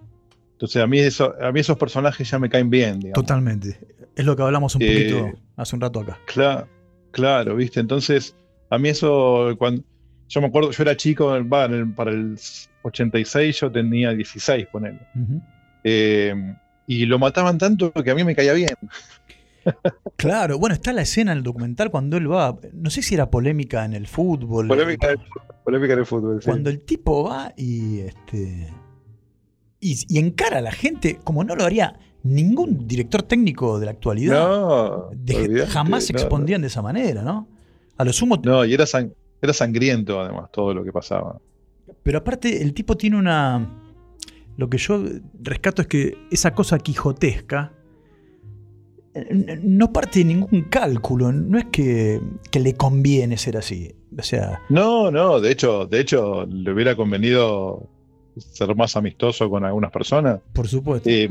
Entonces 0.53 0.81
a 0.81 0.87
mí, 0.87 0.99
eso, 0.99 1.33
a 1.41 1.51
mí 1.51 1.59
esos 1.59 1.77
personajes 1.77 2.29
ya 2.29 2.39
me 2.39 2.49
caen 2.49 2.69
bien, 2.69 2.99
digamos. 2.99 3.23
Totalmente. 3.25 3.79
Es 4.15 4.25
lo 4.25 4.35
que 4.35 4.43
hablamos 4.43 4.75
un 4.75 4.81
Eh, 4.83 4.87
poquito 4.87 5.39
hace 5.57 5.75
un 5.75 5.81
rato 5.81 5.99
acá. 6.01 6.19
Claro, 6.25 6.67
claro, 7.11 7.55
viste. 7.55 7.79
Entonces, 7.79 8.35
a 8.69 8.77
mí 8.77 8.89
eso, 8.89 9.55
cuando 9.57 9.83
yo 10.29 10.41
me 10.41 10.47
acuerdo, 10.47 10.71
yo 10.71 10.83
era 10.83 10.95
chico, 10.95 11.27
va, 11.47 11.65
en 11.65 11.73
el- 11.73 11.93
para 11.93 12.11
el 12.11 12.37
86 12.83 13.59
yo 13.59 13.71
tenía 13.71 14.11
16, 14.11 14.67
ponele. 14.71 14.99
Eh, 15.83 16.55
y 16.87 17.05
lo 17.05 17.19
mataban 17.19 17.57
tanto 17.57 17.91
que 17.91 18.11
a 18.11 18.15
mí 18.15 18.23
me 18.23 18.35
caía 18.35 18.53
bien. 18.53 18.69
Claro, 20.15 20.57
bueno, 20.59 20.73
está 20.73 20.93
la 20.93 21.01
escena 21.01 21.31
en 21.31 21.39
el 21.39 21.43
documental 21.43 21.89
cuando 21.91 22.17
él 22.17 22.31
va, 22.31 22.57
no 22.73 22.89
sé 22.89 23.01
si 23.01 23.15
era 23.15 23.29
polémica 23.29 23.85
en 23.85 23.93
el 23.93 24.07
fútbol. 24.07 24.67
Polémica, 24.67 25.09
polémica 25.63 25.93
en 25.93 25.99
el 25.99 26.05
fútbol. 26.05 26.41
sí. 26.41 26.45
Cuando 26.49 26.69
el 26.69 26.81
tipo 26.81 27.23
va 27.23 27.53
y 27.57 27.99
este 27.99 28.73
y, 29.79 29.99
y 30.07 30.19
encara 30.19 30.59
a 30.59 30.61
la 30.61 30.71
gente 30.71 31.19
como 31.23 31.43
no 31.43 31.55
lo 31.55 31.63
haría 31.63 31.97
ningún 32.23 32.87
director 32.87 33.23
técnico 33.23 33.79
de 33.79 33.85
la 33.85 33.91
actualidad 33.91 34.33
No, 34.47 35.09
de- 35.13 35.65
jamás 35.67 36.05
se 36.05 36.13
no, 36.13 36.19
expondían 36.19 36.61
de 36.61 36.67
esa 36.67 36.81
manera, 36.83 37.23
¿no? 37.23 37.47
A 37.97 38.03
lo 38.05 38.13
sumo, 38.13 38.39
No, 38.43 38.63
y 38.65 38.73
era, 38.73 38.85
sang- 38.85 39.13
era 39.41 39.53
sangriento 39.53 40.19
además 40.21 40.51
todo 40.51 40.73
lo 40.73 40.83
que 40.83 40.91
pasaba. 40.91 41.39
pero 42.03 42.19
aparte 42.19 42.61
el 42.61 42.73
tipo 42.73 42.95
tiene 42.97 43.17
una... 43.17 43.67
Lo 44.57 44.69
que 44.69 44.77
yo 44.77 45.01
rescato 45.41 45.81
es 45.81 45.87
que 45.87 46.17
esa 46.29 46.53
cosa 46.53 46.77
quijotesca 46.77 47.73
no 49.63 49.91
parte 49.91 50.19
de 50.19 50.25
ningún 50.25 50.61
cálculo, 50.69 51.31
no 51.31 51.57
es 51.57 51.65
que, 51.65 52.21
que 52.49 52.59
le 52.59 52.75
conviene 52.75 53.37
ser 53.37 53.57
así. 53.57 53.93
O 54.17 54.23
sea, 54.23 54.59
No, 54.69 55.09
no, 55.11 55.39
de 55.39 55.51
hecho, 55.51 55.85
de 55.85 55.99
hecho, 55.99 56.45
le 56.45 56.71
hubiera 56.71 56.95
convenido 56.95 57.87
ser 58.37 58.75
más 58.75 58.95
amistoso 58.95 59.49
con 59.49 59.65
algunas 59.65 59.91
personas. 59.91 60.39
por 60.53 60.67
supuesto. 60.67 61.09
Eh, 61.09 61.29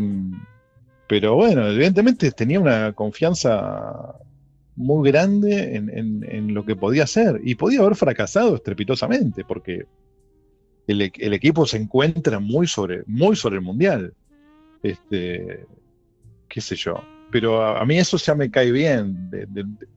pero 1.07 1.35
bueno, 1.35 1.67
evidentemente 1.67 2.31
tenía 2.33 2.61
una 2.61 2.93
confianza 2.93 4.15
muy 4.77 5.11
grande 5.11 5.77
en, 5.77 5.91
en- 5.91 6.25
en 6.31 6.55
lo 6.55 6.65
que 6.65 6.77
podía 6.77 7.05
hacer. 7.05 7.41
Y 7.45 7.55
podía 7.57 7.81
haber 7.81 7.97
fracasado 7.97 8.55
estrepitosamente, 8.57 9.45
porque 9.45 9.87
el, 10.87 11.11
el 11.15 11.33
equipo 11.35 11.67
se 11.67 11.79
encuentra 11.79 12.39
muy 12.41 12.67
sobre, 12.67 13.03
muy 13.07 13.37
sobre 13.37 13.57
el 13.57 13.63
mundial. 13.63 14.15
Este, 14.83 15.67
qué 16.49 16.61
sé 16.61 16.77
yo. 16.77 17.03
Pero 17.31 17.63
a, 17.63 17.81
a 17.81 17.85
mí 17.85 17.99
eso 17.99 18.17
ya 18.17 18.35
me 18.35 18.51
cae 18.51 18.71
bien. 18.73 19.31
de- 19.31 19.47
de- 19.47 19.65
de- 19.65 19.89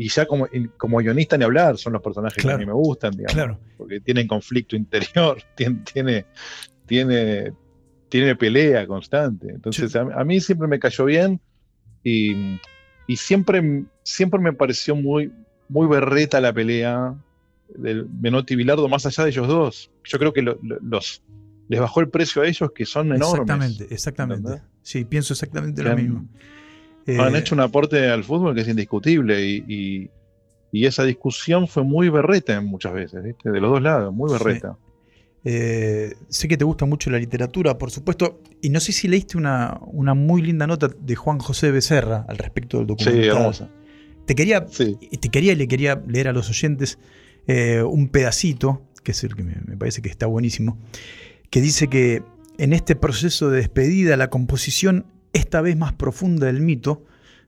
y 0.00 0.08
ya 0.10 0.26
como, 0.26 0.46
como 0.76 0.98
guionista 0.98 1.36
ni 1.36 1.42
hablar, 1.44 1.76
son 1.76 1.92
los 1.92 2.02
personajes 2.02 2.40
Claro. 2.40 2.56
que 2.58 2.62
a 2.62 2.66
mí 2.66 2.70
me 2.70 2.72
gustan, 2.72 3.10
digamos. 3.12 3.32
Claro. 3.34 3.58
Porque 3.76 4.00
tienen 4.00 4.28
conflicto 4.28 4.76
interior, 4.76 5.42
tiene, 5.56 5.80
tiene, 5.92 6.26
tiene, 6.86 7.52
tiene 8.08 8.36
pelea 8.36 8.86
constante. 8.86 9.48
Entonces, 9.50 9.96
a, 9.96 10.02
a 10.02 10.24
mí 10.24 10.40
siempre 10.40 10.68
me 10.68 10.78
cayó 10.78 11.04
bien 11.04 11.40
y, 12.04 12.60
y 13.08 13.16
siempre, 13.16 13.84
siempre 14.04 14.38
me 14.40 14.52
pareció 14.52 14.94
muy, 14.94 15.32
muy 15.68 15.88
berreta 15.88 16.40
la 16.40 16.52
pelea 16.52 17.14
del 17.76 18.08
Menotti 18.08 18.54
y 18.54 18.56
Bilardo, 18.56 18.88
más 18.88 19.04
allá 19.04 19.24
de 19.24 19.30
ellos 19.30 19.48
dos. 19.48 19.90
Yo 20.04 20.18
creo 20.20 20.32
que 20.32 20.42
lo- 20.42 20.58
lo- 20.62 20.78
los, 20.80 21.22
les 21.68 21.80
bajó 21.80 22.00
el 22.00 22.08
precio 22.08 22.42
a 22.42 22.46
ellos, 22.46 22.70
que 22.72 22.86
son 22.86 23.08
enormes. 23.12 23.32
Exactamente, 23.40 23.86
exactamente. 23.92 24.62
Sí, 24.82 25.04
pienso 25.04 25.32
exactamente 25.34 25.82
lo 25.82 25.90
han- 25.90 26.28
Han 27.18 27.34
Eh, 27.34 27.38
hecho 27.38 27.54
un 27.54 27.60
aporte 27.60 28.06
al 28.08 28.24
fútbol 28.24 28.54
que 28.54 28.60
es 28.62 28.68
indiscutible 28.68 29.44
y, 29.44 29.64
y- 29.68 30.10
y 30.70 30.84
esa 30.84 31.04
discusión 31.04 31.66
fue 31.66 31.82
muy 31.84 32.08
berreta 32.10 32.60
muchas 32.60 32.92
veces, 32.92 33.22
¿viste? 33.24 33.50
de 33.50 33.60
los 33.60 33.70
dos 33.70 33.80
lados, 33.82 34.12
muy 34.12 34.30
berreta. 34.30 34.76
Eh, 35.44 36.12
sé 36.28 36.48
que 36.48 36.56
te 36.58 36.64
gusta 36.64 36.84
mucho 36.84 37.08
la 37.10 37.18
literatura, 37.18 37.78
por 37.78 37.90
supuesto, 37.90 38.40
y 38.60 38.68
no 38.70 38.80
sé 38.80 38.92
si 38.92 39.08
leíste 39.08 39.38
una, 39.38 39.78
una 39.86 40.12
muy 40.14 40.42
linda 40.42 40.66
nota 40.66 40.88
de 40.88 41.14
Juan 41.14 41.38
José 41.38 41.70
Becerra 41.70 42.26
al 42.28 42.36
respecto 42.38 42.78
del 42.78 42.86
documental. 42.88 43.22
Sí, 43.22 43.28
hermosa. 43.28 43.70
Te 44.26 44.34
quería, 44.34 44.66
te 44.66 45.28
quería 45.30 45.52
y 45.52 45.56
le 45.56 45.68
quería 45.68 46.02
leer 46.06 46.28
a 46.28 46.32
los 46.34 46.50
oyentes 46.50 46.98
eh, 47.46 47.82
un 47.82 48.08
pedacito, 48.08 48.82
que 49.02 49.12
es 49.12 49.24
el 49.24 49.34
que 49.34 49.42
me, 49.42 49.56
me 49.64 49.76
parece 49.78 50.02
que 50.02 50.10
está 50.10 50.26
buenísimo, 50.26 50.76
que 51.48 51.62
dice 51.62 51.88
que 51.88 52.22
en 52.58 52.74
este 52.74 52.94
proceso 52.94 53.48
de 53.48 53.58
despedida, 53.58 54.18
la 54.18 54.28
composición, 54.28 55.06
esta 55.38 55.60
vez 55.60 55.76
más 55.76 55.92
profunda 55.94 56.46
del 56.46 56.60
mito, 56.60 57.04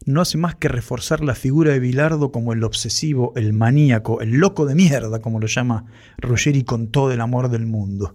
no 0.06 0.20
hace 0.20 0.38
más 0.38 0.54
que 0.54 0.68
reforzar 0.68 1.22
la 1.22 1.34
figura 1.34 1.72
de 1.72 1.80
Bilardo 1.80 2.32
como 2.32 2.52
el 2.52 2.64
obsesivo, 2.64 3.32
el 3.36 3.52
maníaco, 3.52 4.20
el 4.20 4.32
loco 4.32 4.64
de 4.66 4.74
mierda, 4.74 5.20
como 5.20 5.40
lo 5.40 5.46
llama 5.46 5.86
Ruggeri 6.18 6.64
con 6.64 6.88
todo 6.88 7.12
el 7.12 7.20
amor 7.20 7.50
del 7.50 7.66
mundo. 7.66 8.14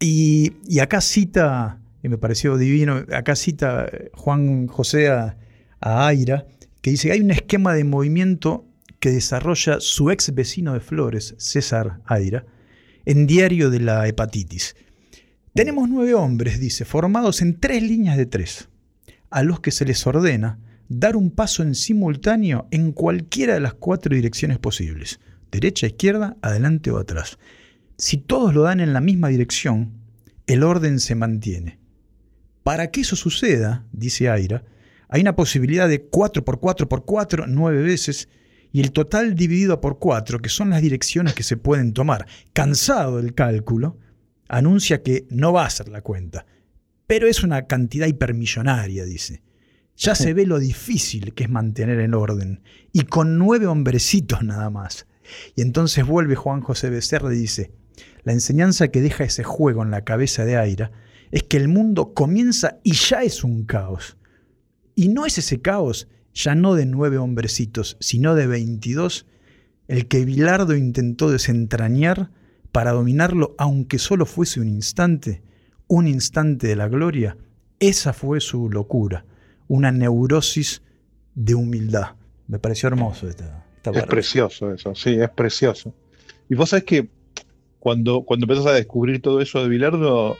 Y, 0.00 0.54
y 0.68 0.80
acá 0.80 1.00
cita, 1.00 1.80
y 2.02 2.08
me 2.08 2.18
pareció 2.18 2.56
divino, 2.56 3.04
acá 3.12 3.36
cita 3.36 3.86
eh, 3.86 4.10
Juan 4.14 4.66
José 4.66 5.08
a, 5.08 5.36
a 5.80 6.06
Aira, 6.06 6.46
que 6.82 6.90
dice 6.90 7.12
hay 7.12 7.20
un 7.20 7.30
esquema 7.30 7.72
de 7.74 7.84
movimiento 7.84 8.66
que 8.98 9.10
desarrolla 9.10 9.80
su 9.80 10.10
ex 10.10 10.34
vecino 10.34 10.72
de 10.72 10.80
Flores, 10.80 11.34
César 11.38 12.00
Aira, 12.06 12.44
en 13.04 13.26
Diario 13.26 13.70
de 13.70 13.80
la 13.80 14.08
Hepatitis. 14.08 14.74
Tenemos 15.54 15.88
nueve 15.88 16.14
hombres, 16.14 16.58
dice, 16.58 16.84
formados 16.84 17.40
en 17.40 17.60
tres 17.60 17.80
líneas 17.80 18.16
de 18.16 18.26
tres, 18.26 18.68
a 19.30 19.44
los 19.44 19.60
que 19.60 19.70
se 19.70 19.84
les 19.84 20.04
ordena 20.04 20.58
dar 20.88 21.14
un 21.14 21.30
paso 21.30 21.62
en 21.62 21.76
simultáneo 21.76 22.66
en 22.72 22.90
cualquiera 22.90 23.54
de 23.54 23.60
las 23.60 23.74
cuatro 23.74 24.16
direcciones 24.16 24.58
posibles, 24.58 25.20
derecha, 25.52 25.86
izquierda, 25.86 26.36
adelante 26.42 26.90
o 26.90 26.98
atrás. 26.98 27.38
Si 27.96 28.16
todos 28.16 28.52
lo 28.52 28.62
dan 28.62 28.80
en 28.80 28.92
la 28.92 29.00
misma 29.00 29.28
dirección, 29.28 29.92
el 30.48 30.64
orden 30.64 30.98
se 30.98 31.14
mantiene. 31.14 31.78
Para 32.64 32.90
que 32.90 33.02
eso 33.02 33.14
suceda, 33.14 33.86
dice 33.92 34.30
Aira, 34.30 34.64
hay 35.08 35.20
una 35.20 35.36
posibilidad 35.36 35.88
de 35.88 36.02
4 36.02 36.44
por 36.44 36.58
4 36.58 36.88
por 36.88 37.04
4, 37.04 37.46
9 37.46 37.80
veces, 37.80 38.28
y 38.72 38.80
el 38.80 38.90
total 38.90 39.36
dividido 39.36 39.80
por 39.80 40.00
4, 40.00 40.40
que 40.40 40.48
son 40.48 40.70
las 40.70 40.82
direcciones 40.82 41.32
que 41.34 41.44
se 41.44 41.56
pueden 41.56 41.92
tomar. 41.92 42.26
Cansado 42.52 43.18
del 43.18 43.34
cálculo, 43.34 43.98
anuncia 44.56 45.02
que 45.02 45.26
no 45.30 45.52
va 45.52 45.64
a 45.64 45.66
hacer 45.66 45.88
la 45.88 46.02
cuenta, 46.02 46.46
pero 47.06 47.26
es 47.26 47.42
una 47.42 47.66
cantidad 47.66 48.06
hipermillonaria, 48.06 49.04
dice. 49.04 49.42
Ya 49.96 50.14
se 50.14 50.34
ve 50.34 50.46
lo 50.46 50.58
difícil 50.58 51.34
que 51.34 51.44
es 51.44 51.50
mantener 51.50 52.00
el 52.00 52.14
orden, 52.14 52.62
y 52.92 53.02
con 53.02 53.38
nueve 53.38 53.66
hombrecitos 53.66 54.42
nada 54.42 54.70
más. 54.70 55.06
Y 55.54 55.62
entonces 55.62 56.06
vuelve 56.06 56.34
Juan 56.34 56.60
José 56.60 56.90
Becerra 56.90 57.32
y 57.32 57.38
dice, 57.38 57.72
la 58.24 58.32
enseñanza 58.32 58.88
que 58.88 59.00
deja 59.00 59.24
ese 59.24 59.44
juego 59.44 59.82
en 59.82 59.90
la 59.90 60.04
cabeza 60.04 60.44
de 60.44 60.56
Aira 60.56 60.90
es 61.30 61.42
que 61.42 61.56
el 61.56 61.68
mundo 61.68 62.12
comienza 62.14 62.78
y 62.82 62.92
ya 62.94 63.22
es 63.22 63.44
un 63.44 63.64
caos. 63.64 64.16
Y 64.94 65.08
no 65.08 65.26
es 65.26 65.38
ese 65.38 65.60
caos, 65.60 66.08
ya 66.32 66.54
no 66.54 66.74
de 66.74 66.86
nueve 66.86 67.18
hombrecitos, 67.18 67.96
sino 68.00 68.34
de 68.34 68.46
22, 68.46 69.26
el 69.88 70.06
que 70.06 70.24
Bilardo 70.24 70.76
intentó 70.76 71.30
desentrañar 71.30 72.30
para 72.74 72.90
dominarlo, 72.90 73.54
aunque 73.56 74.00
solo 74.00 74.26
fuese 74.26 74.58
un 74.58 74.66
instante, 74.66 75.42
un 75.86 76.08
instante 76.08 76.66
de 76.66 76.74
la 76.74 76.88
gloria. 76.88 77.36
Esa 77.78 78.12
fue 78.12 78.40
su 78.40 78.68
locura, 78.68 79.24
una 79.68 79.92
neurosis 79.92 80.82
de 81.36 81.54
humildad. 81.54 82.16
Me 82.48 82.58
pareció 82.58 82.88
hermoso 82.88 83.28
esta, 83.28 83.64
esta 83.76 83.90
Es 83.90 83.96
parte. 83.98 84.10
precioso 84.10 84.72
eso, 84.74 84.92
sí, 84.96 85.10
es 85.14 85.30
precioso. 85.30 85.94
Y 86.48 86.56
vos 86.56 86.70
sabés 86.70 86.84
que 86.84 87.06
cuando, 87.78 88.22
cuando 88.22 88.42
empezás 88.46 88.66
a 88.66 88.72
descubrir 88.72 89.22
todo 89.22 89.40
eso 89.40 89.62
de 89.62 89.68
Bilardo, 89.68 90.36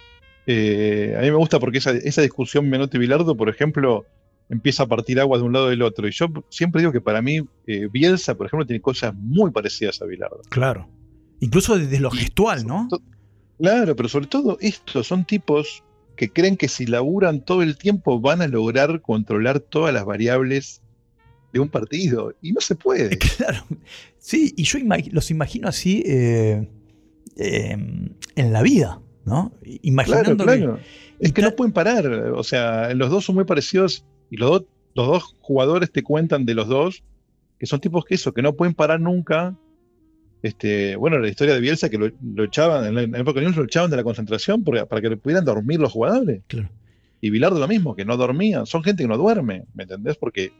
eh, 0.48 1.14
a 1.16 1.20
mí 1.20 1.30
me 1.30 1.36
gusta 1.36 1.60
porque 1.60 1.78
esa, 1.78 1.92
esa 1.92 2.22
discusión 2.22 2.68
Menotti-Bilardo, 2.68 3.36
por 3.36 3.48
ejemplo, 3.48 4.06
empieza 4.48 4.82
a 4.82 4.86
partir 4.86 5.20
agua 5.20 5.38
de 5.38 5.44
un 5.44 5.52
lado 5.52 5.68
del 5.68 5.82
otro. 5.82 6.08
Y 6.08 6.10
yo 6.10 6.26
siempre 6.48 6.80
digo 6.80 6.90
que 6.90 7.00
para 7.00 7.22
mí 7.22 7.46
eh, 7.68 7.88
Bielsa, 7.92 8.34
por 8.34 8.48
ejemplo, 8.48 8.66
tiene 8.66 8.80
cosas 8.80 9.14
muy 9.14 9.52
parecidas 9.52 10.02
a 10.02 10.04
Bilardo. 10.06 10.40
Claro. 10.48 10.88
Incluso 11.44 11.78
desde 11.78 12.00
lo 12.00 12.10
gestual, 12.10 12.66
¿no? 12.66 12.88
Claro, 13.58 13.94
pero 13.94 14.08
sobre 14.08 14.26
todo 14.26 14.56
estos 14.60 15.06
son 15.06 15.24
tipos 15.24 15.82
que 16.16 16.30
creen 16.30 16.56
que 16.56 16.68
si 16.68 16.86
laburan 16.86 17.44
todo 17.44 17.62
el 17.62 17.76
tiempo 17.76 18.20
van 18.20 18.40
a 18.42 18.46
lograr 18.48 19.00
controlar 19.00 19.60
todas 19.60 19.92
las 19.92 20.04
variables 20.04 20.80
de 21.52 21.60
un 21.60 21.68
partido. 21.68 22.34
Y 22.42 22.52
no 22.52 22.60
se 22.60 22.74
puede. 22.74 23.18
Claro. 23.36 23.64
Sí, 24.18 24.54
y 24.56 24.64
yo 24.64 24.78
imag- 24.78 25.10
los 25.12 25.30
imagino 25.30 25.68
así 25.68 26.02
eh, 26.06 26.68
eh, 27.36 27.76
en 28.36 28.52
la 28.52 28.62
vida, 28.62 29.00
¿no? 29.24 29.52
Imaginando 29.82 30.44
Claro. 30.44 30.78
Es 31.20 31.32
que 31.32 31.42
no 31.42 31.54
pueden 31.54 31.72
parar. 31.72 32.06
O 32.34 32.42
sea, 32.42 32.92
los 32.94 33.10
dos 33.10 33.24
son 33.24 33.34
muy 33.34 33.44
parecidos 33.44 34.04
y 34.30 34.36
los, 34.38 34.50
dos- 34.50 34.64
los 34.94 35.06
dos 35.06 35.36
jugadores 35.40 35.92
te 35.92 36.02
cuentan 36.02 36.44
de 36.46 36.54
los 36.54 36.68
dos 36.68 37.02
que 37.58 37.66
son 37.66 37.80
tipos 37.80 38.04
que 38.04 38.14
eso, 38.14 38.32
que 38.32 38.42
no 38.42 38.54
pueden 38.54 38.74
parar 38.74 39.00
nunca. 39.00 39.54
Este, 40.44 40.94
bueno, 40.96 41.18
la 41.18 41.28
historia 41.28 41.54
de 41.54 41.60
Bielsa 41.60 41.88
que 41.88 41.96
lo, 41.96 42.10
lo 42.22 42.44
echaban, 42.44 42.84
en 42.84 43.12
la, 43.12 43.18
época 43.18 43.40
lo 43.40 43.64
echaban 43.64 43.90
de 43.90 43.96
la 43.96 44.04
concentración 44.04 44.62
porque- 44.62 44.84
para 44.84 45.00
que 45.00 45.16
pudieran 45.16 45.42
dormir 45.42 45.80
los 45.80 45.90
jugadores. 45.90 46.42
Claro. 46.48 46.68
Y 47.22 47.30
Bilardo 47.30 47.58
lo 47.58 47.66
mismo, 47.66 47.96
que 47.96 48.04
no 48.04 48.18
dormían. 48.18 48.66
Son 48.66 48.82
gente 48.84 49.02
que 49.04 49.08
no 49.08 49.16
duerme, 49.16 49.64
¿me 49.72 49.84
entendés? 49.84 50.18
Porque 50.18 50.52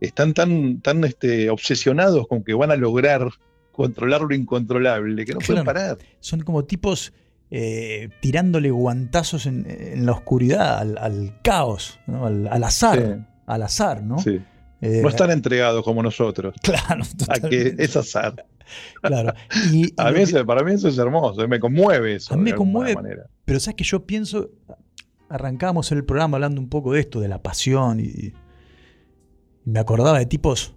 están 0.00 0.34
tan, 0.34 0.80
tan 0.80 1.04
este, 1.04 1.50
obsesionados 1.50 2.26
con 2.26 2.42
que 2.42 2.52
van 2.52 2.72
a 2.72 2.76
lograr 2.76 3.28
controlar 3.70 4.22
lo 4.22 4.34
incontrolable, 4.34 5.24
que 5.24 5.34
no 5.34 5.38
pueden 5.38 5.64
parar. 5.64 5.98
Son 6.18 6.40
como 6.40 6.64
tipos 6.64 7.12
eh, 7.52 8.08
tirándole 8.20 8.72
guantazos 8.72 9.46
en, 9.46 9.64
en 9.70 10.04
la 10.04 10.10
oscuridad, 10.12 10.78
al, 10.80 10.98
al 10.98 11.38
caos, 11.44 12.00
¿no? 12.08 12.26
al, 12.26 12.48
al 12.48 12.64
azar. 12.64 12.98
Sí. 12.98 13.24
Al 13.46 13.62
azar, 13.62 14.02
¿no? 14.02 14.18
Sí. 14.18 14.40
Eh, 14.84 15.00
no 15.00 15.08
están 15.08 15.30
entregados 15.30 15.82
como 15.84 16.02
nosotros. 16.02 16.54
Claro, 16.62 17.04
A 17.28 17.48
que 17.48 17.74
es 17.78 17.96
azar. 17.96 18.44
Claro. 19.00 19.32
Y, 19.72 19.92
A 19.96 20.10
mí 20.10 20.24
para 20.46 20.62
mí 20.64 20.72
eso 20.72 20.88
es 20.88 20.98
hermoso, 20.98 21.46
me 21.48 21.58
conmueve 21.60 22.16
eso. 22.16 22.34
A 22.34 22.36
mí 22.36 22.50
me 22.50 22.54
conmueve, 22.54 22.94
manera. 22.94 23.26
pero 23.44 23.60
sabes 23.60 23.76
que 23.76 23.84
yo 23.84 24.04
pienso, 24.04 24.50
arrancábamos 25.28 25.90
el 25.92 26.04
programa 26.04 26.36
hablando 26.36 26.60
un 26.60 26.68
poco 26.68 26.92
de 26.92 27.00
esto, 27.00 27.20
de 27.20 27.28
la 27.28 27.40
pasión, 27.42 28.00
y, 28.00 28.04
y 28.04 28.32
me 29.64 29.78
acordaba 29.80 30.18
de 30.18 30.26
tipos, 30.26 30.74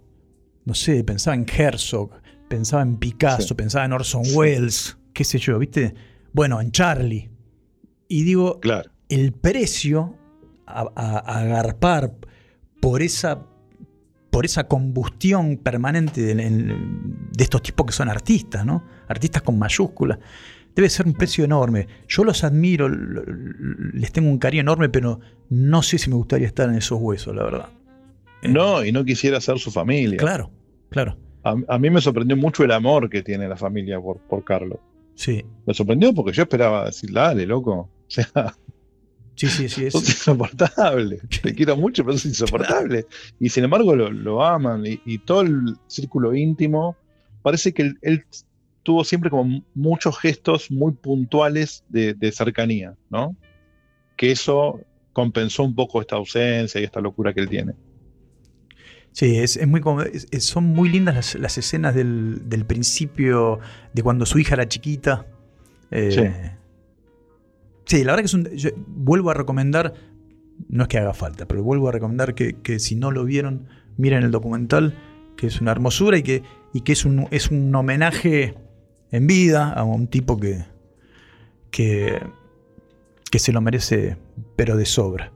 no 0.64 0.74
sé, 0.74 1.02
pensaba 1.04 1.34
en 1.34 1.44
Herzog, 1.48 2.10
pensaba 2.48 2.82
en 2.82 2.96
Picasso, 2.98 3.48
Sí. 3.48 3.54
pensaba 3.54 3.84
en 3.84 3.92
Orson 3.92 4.22
Welles, 4.34 4.96
qué 5.12 5.24
sé 5.24 5.38
yo, 5.38 5.58
¿viste? 5.58 5.94
Bueno, 6.32 6.60
en 6.60 6.70
Charlie. 6.70 7.30
Y 8.08 8.22
digo, 8.22 8.60
Claro. 8.60 8.90
el 9.08 9.32
precio 9.32 10.14
a- 10.66 10.90
a- 10.94 11.18
a 11.18 11.38
agarpar 11.40 12.12
por 12.80 13.02
esa, 13.02 13.42
por 14.36 14.44
esa 14.44 14.68
combustión 14.68 15.56
permanente 15.56 16.20
de, 16.20 16.34
de 16.34 17.42
estos 17.42 17.62
tipos 17.62 17.86
que 17.86 17.94
son 17.94 18.10
artistas, 18.10 18.66
¿no? 18.66 18.84
Artistas 19.08 19.40
con 19.40 19.58
mayúsculas. 19.58 20.18
Debe 20.74 20.90
ser 20.90 21.06
un 21.06 21.14
precio 21.14 21.42
enorme. 21.42 21.88
Yo 22.06 22.22
los 22.22 22.44
admiro, 22.44 22.86
les 22.86 24.12
tengo 24.12 24.28
un 24.28 24.36
cariño 24.36 24.60
enorme, 24.60 24.90
pero 24.90 25.20
no 25.48 25.80
sé 25.80 25.96
si 25.96 26.10
me 26.10 26.16
gustaría 26.16 26.46
estar 26.46 26.68
en 26.68 26.74
esos 26.74 27.00
huesos, 27.00 27.34
la 27.34 27.44
verdad. 27.44 27.68
No, 28.42 28.84
y 28.84 28.92
no 28.92 29.06
quisiera 29.06 29.40
ser 29.40 29.58
su 29.58 29.70
familia. 29.70 30.18
Claro, 30.18 30.50
claro. 30.90 31.16
A, 31.42 31.54
a 31.68 31.78
mí 31.78 31.88
me 31.88 32.02
sorprendió 32.02 32.36
mucho 32.36 32.62
el 32.62 32.72
amor 32.72 33.08
que 33.08 33.22
tiene 33.22 33.48
la 33.48 33.56
familia 33.56 33.98
por, 33.98 34.18
por 34.18 34.44
Carlos. 34.44 34.80
Sí. 35.14 35.46
Me 35.64 35.72
sorprendió 35.72 36.12
porque 36.12 36.32
yo 36.32 36.42
esperaba 36.42 36.84
decir, 36.84 37.10
dale, 37.10 37.46
loco. 37.46 37.88
O 38.06 38.10
sea, 38.10 38.54
Sí, 39.36 39.46
sí, 39.48 39.68
sí. 39.68 39.84
Es, 39.86 39.92
sos 39.92 40.08
insoportable. 40.08 41.20
Te 41.42 41.54
quiero 41.54 41.76
mucho, 41.76 42.04
pero 42.04 42.16
sos 42.16 42.26
insoportable. 42.32 43.06
Y 43.38 43.48
sin 43.50 43.64
embargo 43.64 43.94
lo, 43.94 44.10
lo 44.10 44.44
aman. 44.44 44.84
Y, 44.86 45.00
y 45.04 45.18
todo 45.18 45.42
el 45.42 45.76
círculo 45.86 46.34
íntimo, 46.34 46.96
parece 47.42 47.72
que 47.72 47.82
él, 47.82 47.98
él 48.02 48.24
tuvo 48.82 49.04
siempre 49.04 49.30
como 49.30 49.62
muchos 49.74 50.18
gestos 50.18 50.70
muy 50.70 50.92
puntuales 50.92 51.84
de, 51.88 52.14
de 52.14 52.32
cercanía, 52.32 52.94
¿no? 53.10 53.36
Que 54.16 54.30
eso 54.32 54.80
compensó 55.12 55.62
un 55.64 55.74
poco 55.74 56.00
esta 56.00 56.16
ausencia 56.16 56.80
y 56.80 56.84
esta 56.84 57.00
locura 57.00 57.32
que 57.34 57.40
él 57.40 57.48
tiene. 57.48 57.72
Sí, 59.12 59.38
es, 59.38 59.56
es 59.56 59.66
muy 59.66 59.80
es- 60.12 60.26
es- 60.30 60.44
son 60.44 60.64
muy 60.64 60.88
lindas 60.90 61.14
las, 61.14 61.34
las 61.36 61.58
escenas 61.58 61.94
del, 61.94 62.48
del 62.48 62.66
principio, 62.66 63.60
de 63.94 64.02
cuando 64.02 64.26
su 64.26 64.38
hija 64.38 64.54
era 64.54 64.68
chiquita. 64.68 65.26
Eh, 65.90 66.10
Sí. 66.12 66.55
Sí, 67.86 68.04
la 68.04 68.12
verdad 68.12 68.22
que 68.22 68.26
es 68.26 68.34
un. 68.34 68.48
yo 68.56 68.70
vuelvo 68.86 69.30
a 69.30 69.34
recomendar, 69.34 69.94
no 70.68 70.82
es 70.82 70.88
que 70.88 70.98
haga 70.98 71.14
falta, 71.14 71.46
pero 71.48 71.62
vuelvo 71.62 71.88
a 71.88 71.92
recomendar 71.92 72.34
que, 72.34 72.54
que 72.62 72.78
si 72.78 72.94
no 72.94 73.10
lo 73.10 73.24
vieron, 73.24 73.66
miren 73.96 74.22
el 74.22 74.30
documental, 74.30 74.94
que 75.36 75.46
es 75.46 75.60
una 75.60 75.72
hermosura 75.72 76.18
y 76.18 76.22
que, 76.22 76.42
y 76.72 76.82
que 76.82 76.92
es, 76.92 77.04
un, 77.04 77.26
es 77.30 77.50
un 77.50 77.74
homenaje 77.74 78.54
en 79.10 79.26
vida 79.26 79.72
a 79.72 79.84
un 79.84 80.06
tipo 80.08 80.36
que, 80.38 80.64
que, 81.70 82.20
que 83.30 83.38
se 83.38 83.52
lo 83.52 83.60
merece, 83.60 84.16
pero 84.56 84.76
de 84.76 84.86
sobra. 84.86 85.32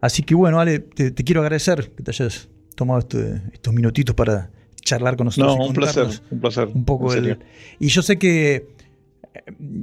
Así 0.00 0.22
que 0.22 0.34
bueno, 0.34 0.60
Ale, 0.60 0.78
te, 0.80 1.10
te 1.10 1.24
quiero 1.24 1.40
agradecer 1.40 1.90
que 1.96 2.02
te 2.02 2.10
hayas 2.10 2.48
tomado 2.74 3.00
este- 3.00 3.42
estos 3.52 3.72
minutitos 3.72 4.14
para 4.14 4.50
charlar 4.82 5.16
con 5.16 5.26
nosotros. 5.26 5.56
No, 5.56 5.64
y 5.64 5.68
un 5.68 5.74
placer, 5.74 6.06
un 6.30 6.40
placer. 6.40 6.68
Un 6.72 6.84
poco 6.84 7.12
el-. 7.12 7.38
Y 7.80 7.88
yo 7.88 8.02
sé 8.02 8.18
que, 8.18 8.68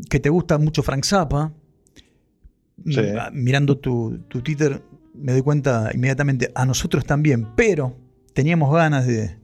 que 0.09 0.19
te 0.19 0.29
gusta 0.29 0.57
mucho 0.57 0.83
Frank 0.83 1.03
Zappa. 1.03 1.51
Sí. 2.85 3.01
Mm, 3.01 3.43
Mirando 3.43 3.77
tu, 3.77 4.19
tu 4.27 4.41
Twitter 4.41 4.81
me 5.13 5.31
doy 5.31 5.41
cuenta 5.41 5.91
inmediatamente, 5.93 6.51
a 6.55 6.65
nosotros 6.65 7.05
también, 7.05 7.49
pero 7.55 7.95
teníamos 8.33 8.73
ganas 8.73 9.05
de, 9.05 9.37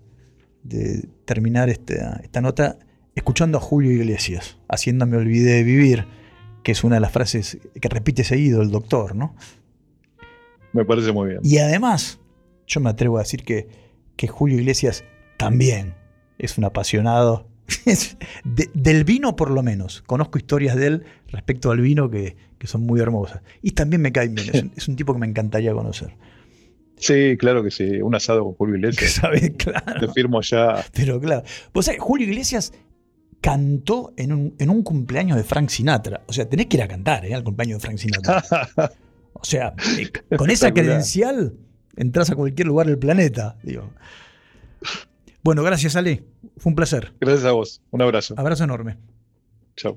de 0.63 1.07
terminar 1.25 1.69
esta, 1.69 2.19
esta 2.23 2.41
nota 2.41 2.79
escuchando 3.15 3.57
a 3.57 3.61
Julio 3.61 3.91
Iglesias, 3.91 4.57
haciendo 4.67 5.05
Me 5.05 5.17
olvidé 5.17 5.55
de 5.55 5.63
vivir, 5.63 6.05
que 6.63 6.71
es 6.71 6.83
una 6.83 6.95
de 6.95 7.01
las 7.01 7.11
frases 7.11 7.59
que 7.79 7.89
repite 7.89 8.23
seguido 8.23 8.61
el 8.61 8.71
doctor, 8.71 9.15
¿no? 9.15 9.35
Me 10.73 10.85
parece 10.85 11.11
muy 11.11 11.29
bien. 11.29 11.41
Y 11.43 11.57
además, 11.57 12.19
yo 12.67 12.79
me 12.79 12.89
atrevo 12.89 13.17
a 13.17 13.21
decir 13.21 13.43
que, 13.43 13.67
que 14.15 14.27
Julio 14.27 14.59
Iglesias 14.59 15.03
también 15.37 15.95
es 16.37 16.57
un 16.57 16.65
apasionado 16.65 17.48
de- 18.43 18.69
del 18.73 19.03
vino 19.03 19.35
por 19.35 19.51
lo 19.51 19.63
menos. 19.63 20.01
Conozco 20.05 20.37
historias 20.37 20.75
de 20.75 20.87
él 20.87 21.03
respecto 21.27 21.71
al 21.71 21.81
vino 21.81 22.09
que, 22.09 22.35
que 22.57 22.67
son 22.67 22.81
muy 22.81 22.99
hermosas. 22.99 23.41
Y 23.61 23.71
también 23.71 24.01
me 24.01 24.11
cae 24.11 24.27
bien, 24.29 24.49
es 24.53 24.63
un, 24.63 24.71
es 24.75 24.87
un 24.87 24.95
tipo 24.95 25.13
que 25.13 25.19
me 25.19 25.27
encantaría 25.27 25.73
conocer. 25.73 26.15
Sí, 26.97 27.37
claro 27.37 27.63
que 27.63 27.71
sí. 27.71 28.01
Un 28.01 28.13
asado 28.15 28.43
con 28.43 28.53
Julio 28.55 28.75
Iglesias. 28.75 29.11
¿Sabes? 29.21 29.51
Claro. 29.57 29.99
Te 30.07 30.07
firmo 30.13 30.41
ya. 30.41 30.83
Pero 30.93 31.19
claro, 31.19 31.43
vos 31.73 31.85
sabés, 31.85 32.01
Julio 32.01 32.27
Iglesias 32.27 32.73
cantó 33.41 34.13
en 34.17 34.33
un, 34.33 34.55
en 34.59 34.69
un 34.69 34.83
cumpleaños 34.83 35.37
de 35.37 35.45
Frank 35.45 35.69
Sinatra. 35.69 36.23
O 36.27 36.33
sea, 36.33 36.49
tenés 36.49 36.65
que 36.65 36.75
ir 36.75 36.83
a 36.83 36.87
cantar 36.89 37.25
¿eh? 37.25 37.33
al 37.33 37.43
cumpleaños 37.45 37.81
de 37.81 37.87
Frank 37.87 37.97
Sinatra. 37.99 38.43
O 39.31 39.45
sea, 39.45 39.73
eh, 39.97 40.11
con 40.35 40.49
esa 40.49 40.73
credencial 40.73 41.53
entras 41.95 42.29
a 42.31 42.35
cualquier 42.35 42.67
lugar 42.67 42.87
del 42.87 42.97
planeta. 42.99 43.55
Digo. 43.63 43.89
Bueno, 45.41 45.63
gracias, 45.63 45.95
Ale. 45.95 46.23
Fue 46.57 46.71
un 46.71 46.75
placer. 46.75 47.13
Gracias 47.19 47.45
a 47.45 47.51
vos. 47.51 47.81
Un 47.91 48.01
abrazo. 48.01 48.35
Abrazo 48.37 48.65
enorme. 48.65 48.97
Chao. 49.77 49.95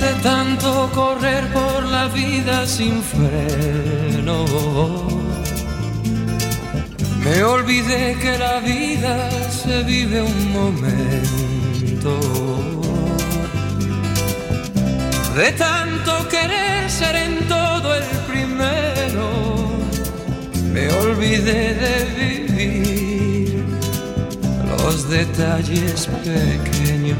De 0.00 0.22
tanto 0.22 0.90
correr 0.94 1.44
por 1.52 1.84
la 1.84 2.08
vida 2.08 2.66
sin 2.66 3.02
freno. 3.02 4.44
Me 7.24 7.42
olvidé 7.42 8.16
que 8.20 8.38
la 8.38 8.60
vida 8.60 9.30
se 9.50 9.82
vive 9.82 10.22
un 10.22 10.52
momento. 10.52 12.20
De 15.34 15.50
tanto 15.50 16.28
querer 16.28 16.88
ser 16.88 17.16
en 17.16 17.48
todo 17.48 17.92
el 17.96 18.04
primero. 18.28 19.28
Me 20.72 20.88
olvidé 20.92 21.74
de 21.74 22.04
vivir 22.20 23.64
los 24.78 25.10
detalles 25.10 26.06
pequeños. 26.22 27.18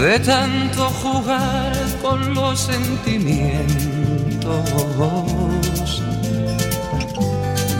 De 0.00 0.18
tanto 0.20 0.88
jugar 1.02 1.76
con 2.00 2.32
los 2.32 2.58
sentimientos. 2.58 3.62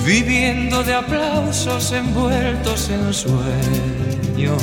Viviendo 0.05 0.83
de 0.83 0.95
aplausos 0.95 1.93
envueltos 1.93 2.91
en 2.91 3.15
sueños. 3.15 4.63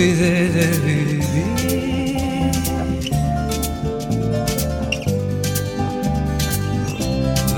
Olvidé 0.00 0.48
de 0.48 0.66
vivir. 0.78 1.20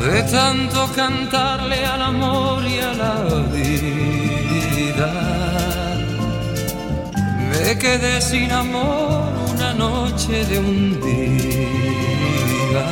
De 0.02 0.22
tanto 0.24 0.88
cantarle 0.96 1.86
al 1.86 2.02
amor 2.02 2.64
y 2.64 2.78
a 2.80 2.92
la 2.94 3.14
vida. 3.54 5.12
Me 7.50 7.78
quedé 7.78 8.20
sin 8.20 8.50
amor 8.50 9.22
una 9.54 9.72
noche 9.74 10.44
de 10.44 10.58
un 10.58 11.00
día. 11.00 12.88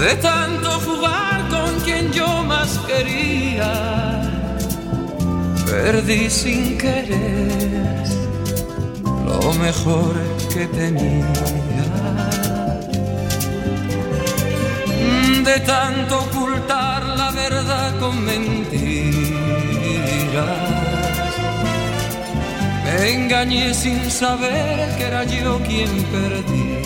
De 0.00 0.14
tanto 0.16 0.70
jugar 0.86 1.48
con 1.48 1.80
quien 1.84 2.10
yo 2.12 2.42
más 2.44 2.78
quería. 2.88 4.19
Perdí 5.70 6.28
sin 6.28 6.76
querer 6.76 8.02
lo 9.24 9.52
mejor 9.54 10.14
que 10.52 10.66
tenía. 10.66 11.32
De 15.44 15.60
tanto 15.60 16.18
ocultar 16.26 17.04
la 17.20 17.30
verdad 17.30 18.00
con 18.00 18.24
mentiras. 18.24 18.80
Me 22.84 23.12
engañé 23.12 23.72
sin 23.72 24.10
saber 24.10 24.96
que 24.96 25.04
era 25.04 25.22
yo 25.22 25.60
quien 25.68 25.90
perdía. 26.14 26.80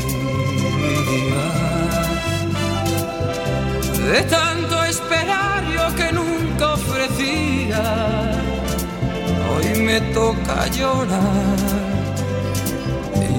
De 4.13 4.23
tanto 4.25 4.85
esperar 4.85 5.65
yo 5.75 5.97
que 5.97 6.13
nunca 6.13 6.75
ofrecía. 6.75 8.44
Me 9.85 10.01
toca 10.13 10.67
llorar 10.69 11.85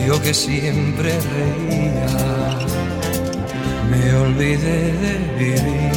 yo 0.07 0.22
que 0.22 0.34
siempre 0.34 1.19
reía, 1.19 2.07
me 3.89 4.13
olvidé 4.13 4.93
de 5.03 5.13
vivir. 5.39 5.91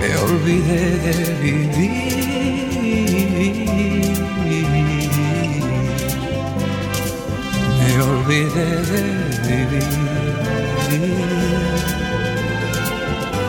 Me 0.00 0.10
olvidé 0.16 0.82
de 1.06 1.16
vivir. 1.42 2.20
Me 7.78 7.90
olvidé 8.02 8.68
de 8.92 9.02
vivir. 9.46 9.90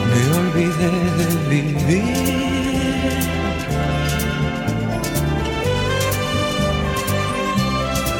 Me 0.09 0.21
olvidé 0.39 0.91
de 1.49 1.59
vivir. 1.61 2.60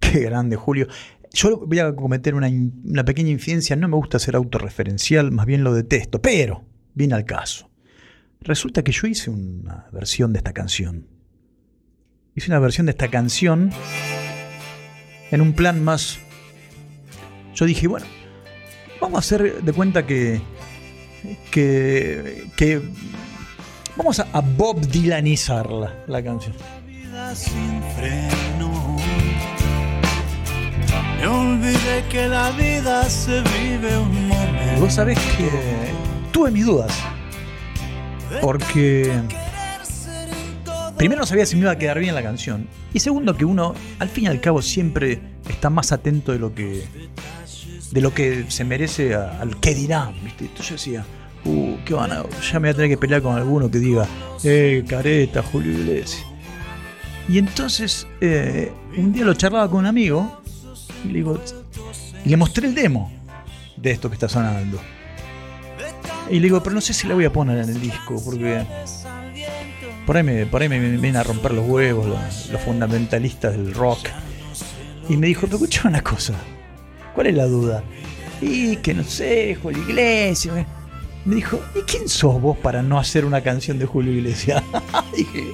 Qué 0.00 0.20
grande, 0.20 0.56
Julio. 0.56 0.88
Yo 1.32 1.58
voy 1.66 1.78
a 1.78 1.94
cometer 1.94 2.34
una 2.34 3.04
pequeña 3.04 3.30
infidencia. 3.30 3.76
No 3.76 3.88
me 3.88 3.96
gusta 3.96 4.18
ser 4.18 4.36
autorreferencial, 4.36 5.30
más 5.30 5.46
bien 5.46 5.64
lo 5.64 5.74
detesto. 5.74 6.20
Pero, 6.20 6.64
viene 6.94 7.14
al 7.14 7.24
caso. 7.24 7.70
Resulta 8.40 8.82
que 8.82 8.92
yo 8.92 9.06
hice 9.06 9.30
una 9.30 9.86
versión 9.92 10.32
de 10.32 10.38
esta 10.38 10.52
canción. 10.52 11.06
Hice 12.34 12.50
una 12.50 12.58
versión 12.58 12.86
de 12.86 12.92
esta 12.92 13.08
canción 13.08 13.70
en 15.30 15.40
un 15.40 15.52
plan 15.52 15.82
más. 15.84 16.18
Yo 17.54 17.66
dije, 17.66 17.86
bueno, 17.88 18.06
vamos 19.00 19.16
a 19.16 19.20
hacer 19.20 19.62
de 19.62 19.72
cuenta 19.72 20.06
que. 20.06 20.40
Que. 21.50 22.46
que. 22.56 22.80
Vamos 23.96 24.20
a, 24.20 24.28
a 24.32 24.40
Bob 24.40 24.80
Dylanizarla, 24.80 26.04
la 26.06 26.22
canción. 26.22 26.54
vida 26.86 27.34
sin 27.34 27.82
freno. 27.96 28.96
Me 31.20 31.26
olvidé 31.26 32.04
que 32.08 32.28
la 32.28 32.50
vida 32.52 33.04
se 33.10 33.40
vive 33.40 33.98
un 33.98 34.16
Y 34.16 34.20
momento. 34.20 34.80
vos 34.80 34.94
sabés 34.94 35.18
que 35.36 35.48
tuve 36.32 36.50
mis 36.52 36.64
dudas. 36.64 36.92
Porque. 38.40 39.10
Primero 40.96 41.20
no 41.20 41.26
sabía 41.26 41.46
si 41.46 41.54
me 41.56 41.62
iba 41.62 41.70
a 41.72 41.78
quedar 41.78 41.98
bien 42.00 42.14
la 42.14 42.22
canción. 42.22 42.66
Y 42.92 43.00
segundo 43.00 43.36
que 43.36 43.44
uno, 43.44 43.74
al 44.00 44.08
fin 44.08 44.24
y 44.24 44.26
al 44.28 44.40
cabo, 44.40 44.62
siempre 44.62 45.20
está 45.48 45.70
más 45.70 45.92
atento 45.92 46.32
de 46.32 46.38
lo 46.38 46.54
que. 46.54 46.84
De 47.90 48.00
lo 48.00 48.12
que 48.12 48.46
se 48.48 48.64
merece 48.64 49.14
a- 49.14 49.40
al 49.40 49.58
que 49.60 49.74
dirán, 49.74 50.14
¿viste? 50.22 50.44
Entonces 50.44 50.68
yo 50.68 50.74
decía, 50.74 51.04
uh, 51.44 51.76
¿qué 51.84 51.94
van 51.94 52.12
a.? 52.12 52.22
Ya 52.52 52.54
me 52.60 52.68
voy 52.68 52.70
a 52.70 52.74
tener 52.74 52.90
que 52.90 52.96
pelear 52.98 53.22
con 53.22 53.36
alguno 53.36 53.70
que 53.70 53.78
diga, 53.78 54.06
eh, 54.44 54.84
careta, 54.88 55.42
Julio 55.42 55.72
Iglesias. 55.72 56.24
Y 57.28 57.38
entonces, 57.38 58.06
eh, 58.20 58.72
un 58.96 59.12
día 59.12 59.24
lo 59.24 59.34
charlaba 59.34 59.68
con 59.70 59.80
un 59.80 59.86
amigo 59.86 60.40
y 61.04 61.08
le 61.08 61.14
digo, 61.14 61.40
y 62.24 62.28
le 62.30 62.36
mostré 62.36 62.66
el 62.68 62.74
demo 62.74 63.12
de 63.76 63.90
esto 63.90 64.08
que 64.08 64.14
está 64.14 64.28
sonando. 64.28 64.80
Y 66.30 66.34
le 66.36 66.42
digo, 66.42 66.62
pero 66.62 66.74
no 66.74 66.80
sé 66.80 66.92
si 66.92 67.06
la 67.06 67.14
voy 67.14 67.24
a 67.24 67.32
poner 67.32 67.58
en 67.58 67.68
el 67.70 67.80
disco, 67.80 68.20
porque 68.24 68.64
por 70.06 70.16
ahí 70.16 70.22
me, 70.22 70.46
por 70.46 70.60
ahí 70.62 70.68
me 70.68 70.78
vienen 70.78 71.16
a 71.16 71.22
romper 71.22 71.52
los 71.52 71.66
huevos 71.66 72.06
los, 72.06 72.48
los 72.50 72.60
fundamentalistas 72.62 73.52
del 73.52 73.74
rock. 73.74 74.08
Y 75.08 75.16
me 75.16 75.26
dijo, 75.26 75.42
pero 75.42 75.56
escucha 75.56 75.88
una 75.88 76.02
cosa, 76.02 76.34
¿cuál 77.14 77.28
es 77.28 77.34
la 77.34 77.46
duda? 77.46 77.82
Y 78.40 78.76
que 78.76 78.94
no 78.94 79.02
sé, 79.04 79.56
Julio 79.60 79.82
Iglesias. 79.82 80.54
me- 80.54 80.66
Me 81.24 81.34
dijo, 81.36 81.60
¿y 81.74 81.80
quién 81.82 82.08
sos 82.08 82.40
vos 82.40 82.56
para 82.58 82.82
no 82.82 82.98
hacer 82.98 83.24
una 83.24 83.42
canción 83.42 83.78
de 83.78 83.84
Julio 83.86 84.12
Iglesias? 84.12 84.62
Dije, 85.16 85.44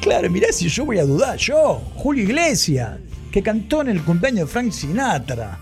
claro, 0.00 0.28
mirá 0.30 0.48
si 0.52 0.68
yo 0.68 0.84
voy 0.84 0.98
a 0.98 1.04
dudar, 1.04 1.36
yo, 1.36 1.80
Julio 1.94 2.24
Iglesias, 2.24 2.98
que 3.30 3.42
cantó 3.42 3.82
en 3.82 3.88
el 3.88 4.02
cumpleaños 4.02 4.40
de 4.48 4.52
Frank 4.52 4.72
Sinatra. 4.72 5.58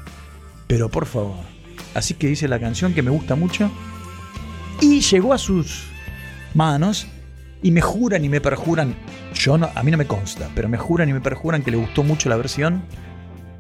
Pero 0.67 0.89
por 0.89 1.05
favor. 1.07 1.35
Así 1.95 2.15
que 2.15 2.31
hice 2.31 2.47
la 2.49 2.59
canción 2.61 2.95
que 2.95 3.03
me 3.03 3.11
gusta 3.11 3.35
mucho. 3.35 3.71
Y 4.81 5.01
llegó 5.01 5.35
a 5.35 5.39
sus 5.39 5.83
manos 6.55 7.07
y 7.63 7.71
me 7.73 7.81
juran 7.81 8.25
y 8.25 8.29
me 8.29 8.41
perjuran. 8.41 8.95
Yo 9.35 9.59
no, 9.59 9.69
a 9.75 9.83
mí 9.83 9.91
no 9.91 9.99
me 9.99 10.07
consta, 10.07 10.49
pero 10.55 10.69
me 10.69 10.79
juran 10.79 11.09
y 11.09 11.13
me 11.13 11.21
perjuran 11.21 11.63
que 11.63 11.71
le 11.73 11.77
gustó 11.77 12.03
mucho 12.03 12.29
la 12.29 12.37
versión 12.37 12.83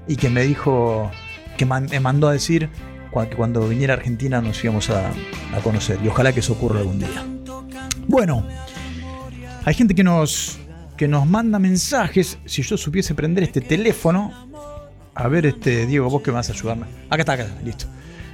y 0.08 0.16
que 0.16 0.30
me 0.30 0.42
dijo, 0.42 1.10
que 1.60 1.66
me 1.66 2.00
mandó 2.00 2.26
a 2.28 2.32
decir 2.32 2.70
que 3.12 3.36
cuando 3.36 3.68
viniera 3.68 3.92
a 3.92 3.96
Argentina 3.98 4.40
nos 4.40 4.64
íbamos 4.64 4.88
a, 4.88 5.10
a 5.10 5.60
conocer. 5.62 5.98
Y 6.02 6.08
ojalá 6.08 6.32
que 6.32 6.40
eso 6.40 6.54
ocurra 6.54 6.80
algún 6.80 7.00
día. 7.00 7.26
Bueno, 8.08 8.46
hay 9.66 9.74
gente 9.74 9.94
que 9.94 10.02
nos, 10.02 10.58
que 10.96 11.06
nos 11.06 11.26
manda 11.26 11.58
mensajes. 11.58 12.38
Si 12.46 12.62
yo 12.62 12.78
supiese 12.78 13.14
prender 13.14 13.44
este 13.44 13.60
teléfono, 13.60 14.48
a 15.14 15.28
ver, 15.28 15.44
este 15.44 15.84
Diego, 15.84 16.08
vos 16.08 16.22
que 16.22 16.30
me 16.30 16.36
vas 16.36 16.48
a 16.48 16.54
ayudarme. 16.54 16.86
Acá 17.10 17.20
está, 17.20 17.32
acá 17.34 17.46
listo. 17.62 17.84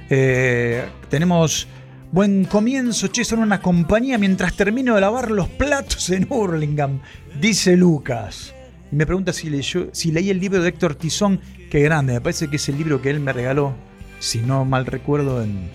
Eh, 0.09 0.85
tenemos 1.09 1.67
buen 2.13 2.45
comienzo, 2.45 3.07
che, 3.07 3.25
son 3.25 3.39
una 3.39 3.61
compañía 3.61 4.17
mientras 4.17 4.55
termino 4.55 4.95
de 4.95 5.01
lavar 5.01 5.31
los 5.31 5.49
platos 5.49 6.09
en 6.11 6.27
Hurlingham, 6.29 7.01
dice 7.41 7.75
Lucas. 7.75 8.53
Y 8.89 8.95
me 8.95 9.05
pregunta 9.05 9.33
si, 9.33 9.51
si 9.91 10.11
leí 10.13 10.29
el 10.29 10.39
libro 10.39 10.61
de 10.61 10.69
Héctor 10.69 10.95
Tizón, 10.95 11.41
qué 11.69 11.81
grande, 11.81 12.13
me 12.13 12.21
parece 12.21 12.47
que 12.49 12.55
es 12.57 12.69
el 12.69 12.77
libro 12.77 13.01
que 13.01 13.09
él 13.09 13.19
me 13.19 13.33
regaló, 13.33 13.73
si 14.19 14.39
no 14.39 14.65
mal 14.65 14.85
recuerdo, 14.85 15.43
en, 15.43 15.69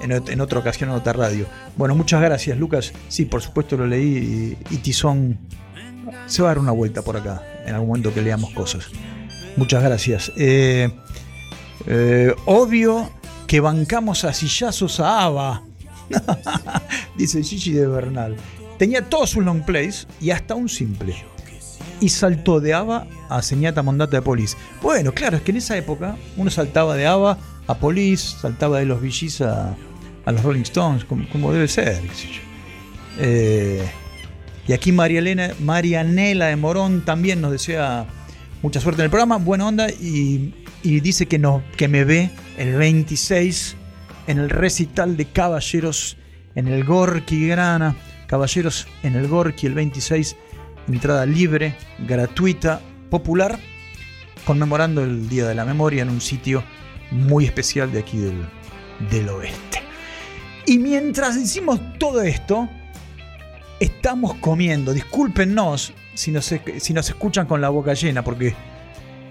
en, 0.00 0.10
ot- 0.10 0.30
en 0.30 0.40
otra 0.40 0.58
ocasión 0.58 0.90
en 0.90 0.96
otra 0.96 1.12
radio. 1.12 1.46
Bueno, 1.76 1.94
muchas 1.94 2.20
gracias, 2.22 2.58
Lucas. 2.58 2.92
Sí, 3.08 3.24
por 3.24 3.42
supuesto 3.42 3.76
lo 3.76 3.86
leí 3.86 4.56
y, 4.70 4.74
y 4.74 4.78
Tizón 4.78 5.38
se 6.26 6.42
va 6.42 6.48
a 6.48 6.50
dar 6.52 6.58
una 6.58 6.72
vuelta 6.72 7.02
por 7.02 7.16
acá 7.16 7.42
en 7.66 7.74
algún 7.74 7.88
momento 7.88 8.12
que 8.14 8.22
leamos 8.22 8.50
cosas. 8.54 8.86
Muchas 9.56 9.82
gracias. 9.82 10.32
Eh, 10.36 10.90
eh, 11.86 12.34
obvio 12.46 13.10
que 13.46 13.60
bancamos 13.60 14.24
a 14.24 14.32
sillazos 14.32 15.00
a 15.00 15.24
Ava. 15.24 15.62
Dice 17.16 17.42
Gigi 17.42 17.72
de 17.72 17.86
Bernal. 17.86 18.36
Tenía 18.78 19.02
todos 19.08 19.30
sus 19.30 19.44
long 19.44 19.62
plays 19.64 20.06
y 20.20 20.30
hasta 20.30 20.54
un 20.54 20.68
simple. 20.68 21.14
Y 22.00 22.08
saltó 22.08 22.60
de 22.60 22.74
ABBA 22.74 23.06
a 23.28 23.42
Señata 23.42 23.82
Mondata 23.82 24.16
de 24.16 24.22
Police. 24.22 24.56
Bueno, 24.82 25.12
claro, 25.12 25.36
es 25.36 25.42
que 25.42 25.50
en 25.50 25.58
esa 25.58 25.76
época 25.76 26.16
uno 26.36 26.50
saltaba 26.50 26.96
de 26.96 27.06
ABBA 27.06 27.38
a 27.66 27.74
Police, 27.74 28.36
saltaba 28.40 28.78
de 28.78 28.86
los 28.86 29.00
VGs 29.00 29.40
a, 29.42 29.76
a 30.24 30.32
los 30.32 30.42
Rolling 30.42 30.62
Stones, 30.62 31.04
como, 31.04 31.52
debe 31.52 31.68
ser. 31.68 32.02
Eh, 33.18 33.86
y 34.66 34.72
aquí 34.72 34.92
María 34.92 35.18
Elena, 35.20 35.52
Marianela 35.60 36.46
de 36.46 36.56
Morón 36.56 37.04
también 37.04 37.40
nos 37.40 37.52
desea 37.52 38.06
mucha 38.62 38.80
suerte 38.80 39.02
en 39.02 39.04
el 39.04 39.10
programa, 39.10 39.36
buena 39.36 39.68
onda, 39.68 39.90
y, 39.90 40.54
y 40.82 41.00
dice 41.00 41.26
que, 41.26 41.38
no, 41.38 41.62
que 41.76 41.88
me 41.88 42.04
ve 42.04 42.30
el 42.56 42.74
26 42.74 43.76
en 44.26 44.38
el 44.38 44.50
recital 44.50 45.16
de 45.16 45.26
Caballeros 45.26 46.16
en 46.54 46.68
el 46.68 46.84
Gorky 46.84 47.48
Grana. 47.48 47.96
Caballeros 48.26 48.86
en 49.02 49.16
el 49.16 49.28
Gorky 49.28 49.66
el 49.66 49.74
26, 49.74 50.36
entrada 50.88 51.26
libre, 51.26 51.74
gratuita, 52.06 52.80
popular, 53.10 53.58
conmemorando 54.44 55.02
el 55.02 55.28
Día 55.28 55.46
de 55.46 55.54
la 55.54 55.64
Memoria 55.64 56.02
en 56.02 56.10
un 56.10 56.20
sitio 56.20 56.62
muy 57.10 57.44
especial 57.44 57.92
de 57.92 58.00
aquí 58.00 58.18
del, 58.18 58.44
del 59.10 59.28
oeste. 59.28 59.80
Y 60.66 60.78
mientras 60.78 61.36
hicimos 61.36 61.80
todo 61.98 62.22
esto, 62.22 62.68
estamos 63.80 64.34
comiendo. 64.34 64.92
Discúlpenos 64.92 65.92
si 66.14 66.30
nos, 66.30 66.54
si 66.78 66.92
nos 66.92 67.08
escuchan 67.08 67.46
con 67.46 67.60
la 67.60 67.68
boca 67.68 67.94
llena, 67.94 68.22
porque 68.22 68.54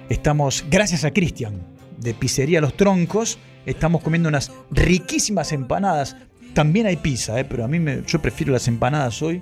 estamos, 0.10 0.66
gracias 0.70 1.04
a 1.06 1.12
Cristian, 1.12 1.62
de 1.98 2.14
Pizzería 2.14 2.62
Los 2.62 2.76
Troncos, 2.76 3.40
estamos 3.66 4.02
comiendo 4.02 4.30
unas 4.30 4.52
riquísimas 4.72 5.52
empanadas. 5.52 6.16
También 6.54 6.86
hay 6.86 6.98
pizza, 6.98 7.40
eh, 7.40 7.46
pero 7.46 7.64
a 7.64 7.68
mí 7.68 7.80
me, 7.80 8.04
yo 8.06 8.22
prefiero 8.22 8.54
las 8.54 8.68
empanadas 8.68 9.22
hoy. 9.22 9.42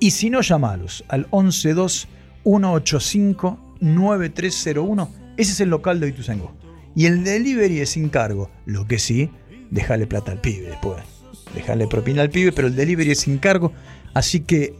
y 0.00 0.12
si 0.12 0.30
no, 0.30 0.40
llamalos 0.40 1.04
al 1.08 1.26
112 1.30 2.08
185 2.42 3.76
9301. 3.80 5.10
Ese 5.36 5.52
es 5.52 5.60
el 5.60 5.68
local 5.68 6.00
de 6.00 6.08
Ituzaingó. 6.08 6.54
Y 6.94 7.04
el 7.04 7.22
delivery 7.22 7.80
es 7.80 7.90
sin 7.90 8.08
cargo. 8.08 8.50
Lo 8.64 8.86
que 8.86 8.98
sí, 8.98 9.28
déjale 9.70 10.06
plata 10.06 10.32
al 10.32 10.40
pibe 10.40 10.68
después. 10.68 11.15
Déjale 11.54 11.86
propina 11.86 12.22
al 12.22 12.30
pibe, 12.30 12.52
pero 12.52 12.68
el 12.68 12.76
delivery 12.76 13.12
es 13.12 13.20
sin 13.20 13.38
cargo. 13.38 13.72
Así 14.14 14.40
que 14.40 14.74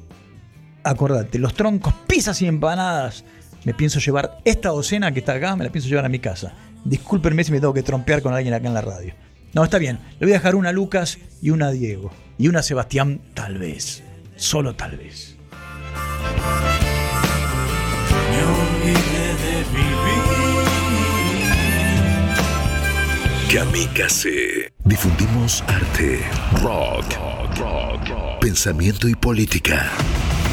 acordate, 0.82 1.38
los 1.38 1.54
troncos, 1.54 1.94
pizzas 2.06 2.40
y 2.42 2.46
empanadas. 2.46 3.24
Me 3.64 3.74
pienso 3.74 3.98
llevar 3.98 4.38
esta 4.44 4.68
docena 4.68 5.12
que 5.12 5.20
está 5.20 5.34
acá, 5.34 5.56
me 5.56 5.64
la 5.64 5.70
pienso 5.70 5.88
llevar 5.88 6.04
a 6.04 6.08
mi 6.08 6.18
casa. 6.18 6.54
Discúlpenme 6.84 7.42
si 7.42 7.50
me 7.50 7.60
tengo 7.60 7.74
que 7.74 7.82
trompear 7.82 8.22
con 8.22 8.32
alguien 8.32 8.54
acá 8.54 8.68
en 8.68 8.74
la 8.74 8.80
radio. 8.80 9.12
No, 9.52 9.64
está 9.64 9.78
bien. 9.78 9.98
Le 10.20 10.26
voy 10.26 10.32
a 10.32 10.38
dejar 10.38 10.54
una 10.54 10.68
a 10.68 10.72
Lucas 10.72 11.18
y 11.42 11.50
una 11.50 11.68
a 11.68 11.72
Diego. 11.72 12.12
Y 12.38 12.48
una 12.48 12.60
a 12.60 12.62
Sebastián, 12.62 13.20
tal 13.34 13.58
vez. 13.58 14.02
Solo 14.36 14.76
tal 14.76 14.96
vez. 14.96 15.36
Kamikaze. 23.56 24.70
Difundimos 24.84 25.64
arte, 25.66 26.20
rock, 26.62 27.06
pensamiento 28.38 29.08
y 29.08 29.14
política. 29.14 29.92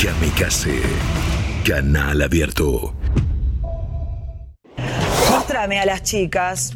Kamikaze. 0.02 0.80
Canal 1.68 2.22
abierto. 2.22 2.96
Muéstrame 5.30 5.82
a 5.82 5.86
las 5.86 6.04
chicas. 6.04 6.72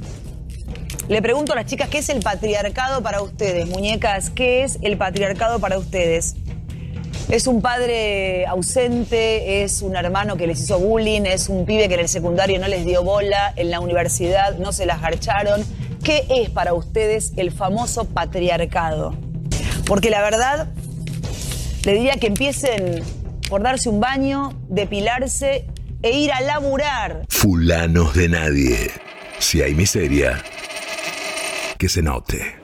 Le 1.08 1.22
pregunto 1.22 1.54
a 1.54 1.56
las 1.56 1.66
chicas, 1.66 1.88
¿qué 1.88 2.00
es 2.00 2.10
el 2.10 2.22
patriarcado 2.22 3.02
para 3.02 3.22
ustedes? 3.22 3.66
Muñecas, 3.68 4.30
¿qué 4.30 4.66
es 4.66 4.80
el 4.82 4.98
patriarcado 4.98 5.62
para 5.62 5.78
ustedes? 5.78 6.36
¿Es 7.30 7.48
un 7.48 7.62
padre 7.62 8.46
ausente? 8.48 9.64
¿Es 9.64 9.82
un 9.82 9.96
hermano 9.96 10.36
que 10.36 10.46
les 10.46 10.60
hizo 10.60 10.78
bullying? 10.78 11.22
¿Es 11.22 11.48
un 11.48 11.66
pibe 11.66 11.88
que 11.88 11.94
en 11.94 12.02
el 12.02 12.10
secundario 12.10 12.60
no 12.60 12.68
les 12.68 12.86
dio 12.86 13.02
bola? 13.02 13.54
¿En 13.56 13.72
la 13.72 13.80
universidad 13.80 14.58
no 14.58 14.74
se 14.74 14.86
las 14.86 15.02
garcharon? 15.02 15.64
¿Qué 16.04 16.26
es 16.30 16.50
para 16.50 16.74
ustedes 16.74 17.34
el 17.38 17.52
famoso 17.52 18.06
patriarcado? 18.06 19.16
Porque 19.86 20.10
la 20.10 20.22
verdad, 20.22 20.70
le 21.86 21.94
diría 21.94 22.16
que 22.16 22.28
empiecen 22.28 23.04
por 23.50 23.64
darse 23.64 23.90
un 23.90 24.00
baño, 24.00 24.54
depilarse 24.70 25.66
e 26.02 26.12
ir 26.12 26.32
a 26.32 26.42
laburar. 26.42 27.26
Fulanos 27.30 28.14
de 28.14 28.30
nadie. 28.30 28.92
Si 29.40 29.62
hay 29.62 29.76
miseria, 29.76 30.44
que 31.78 31.90
se 31.90 32.02
note. 32.02 32.57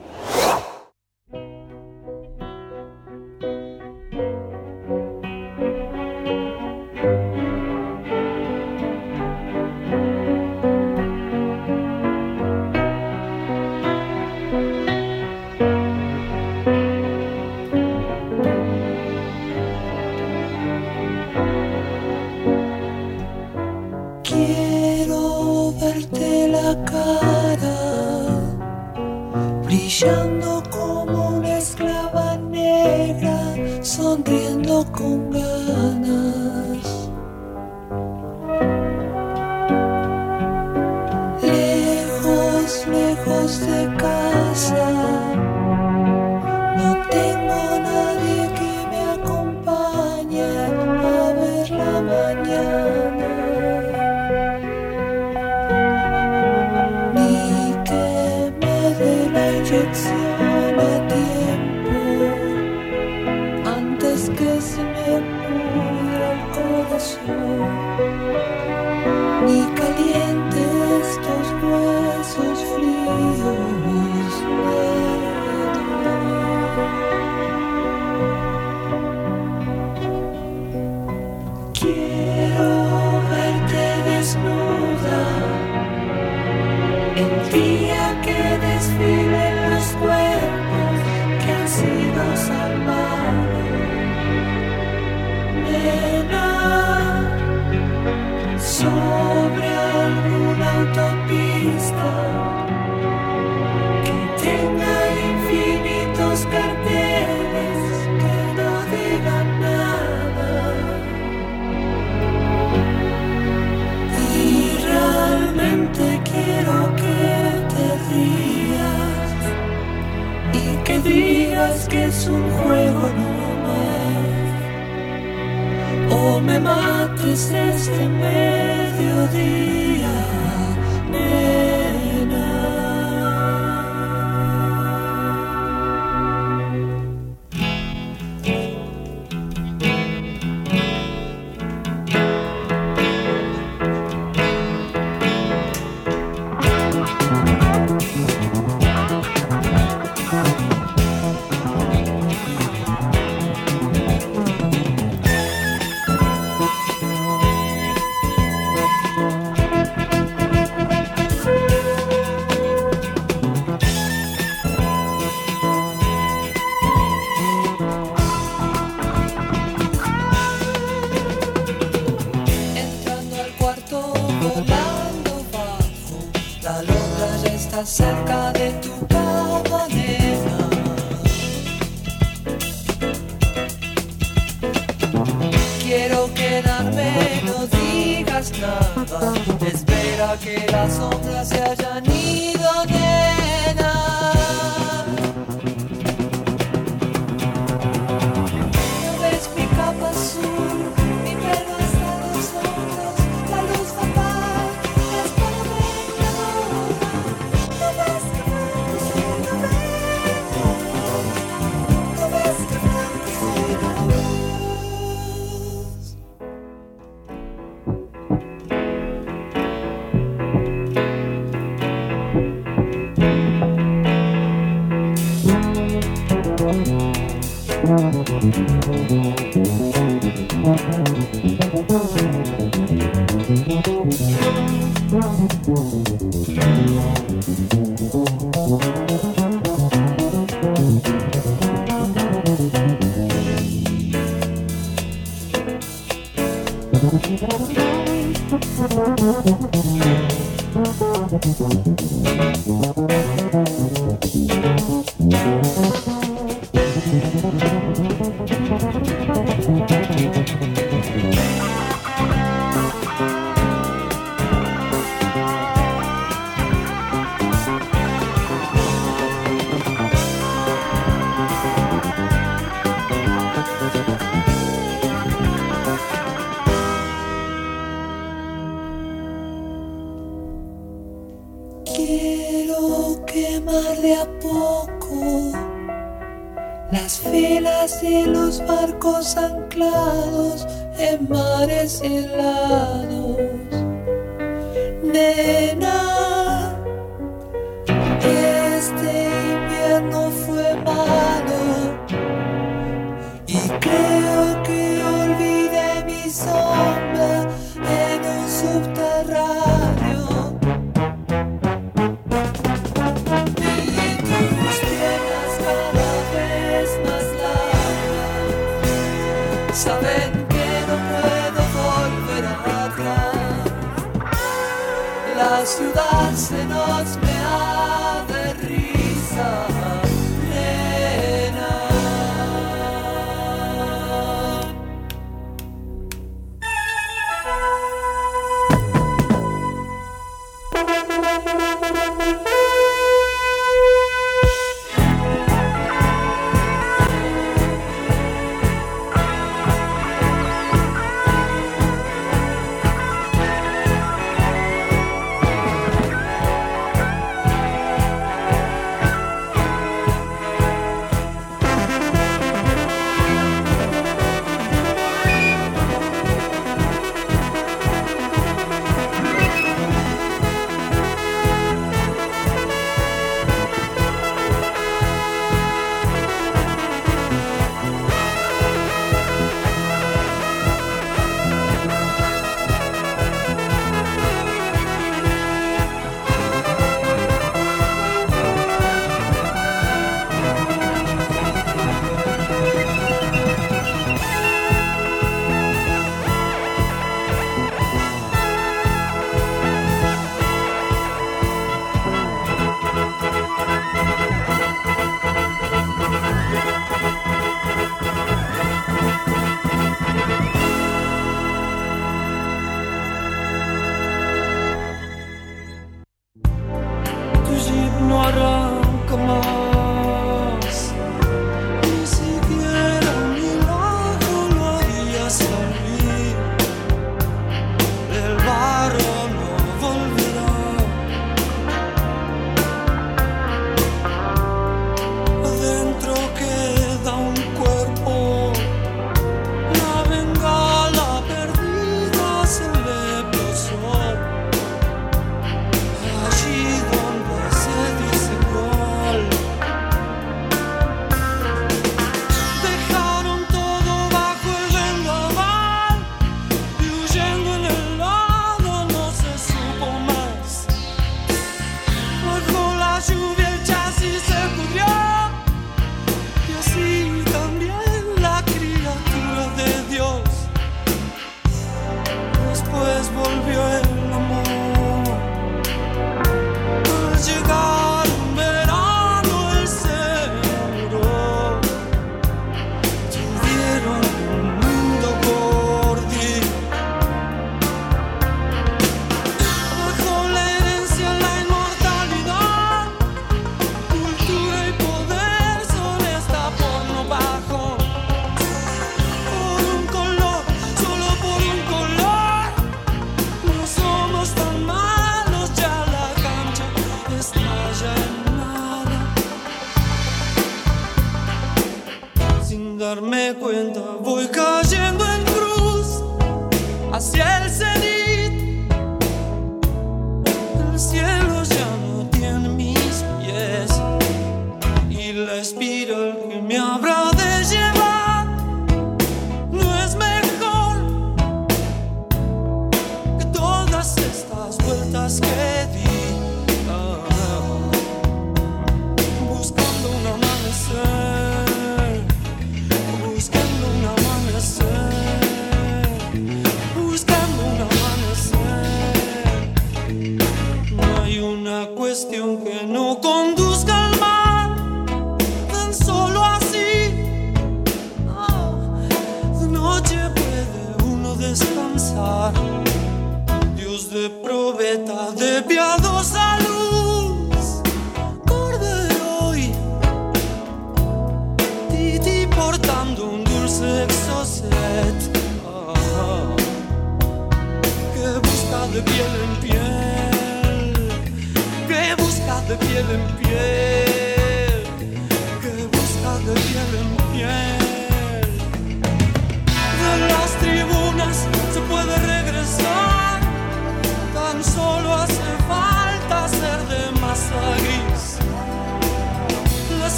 Barcos 288.84 289.36
anclados 289.36 290.66
en 290.98 291.26
mares 291.28 292.02
helados. 292.02 293.13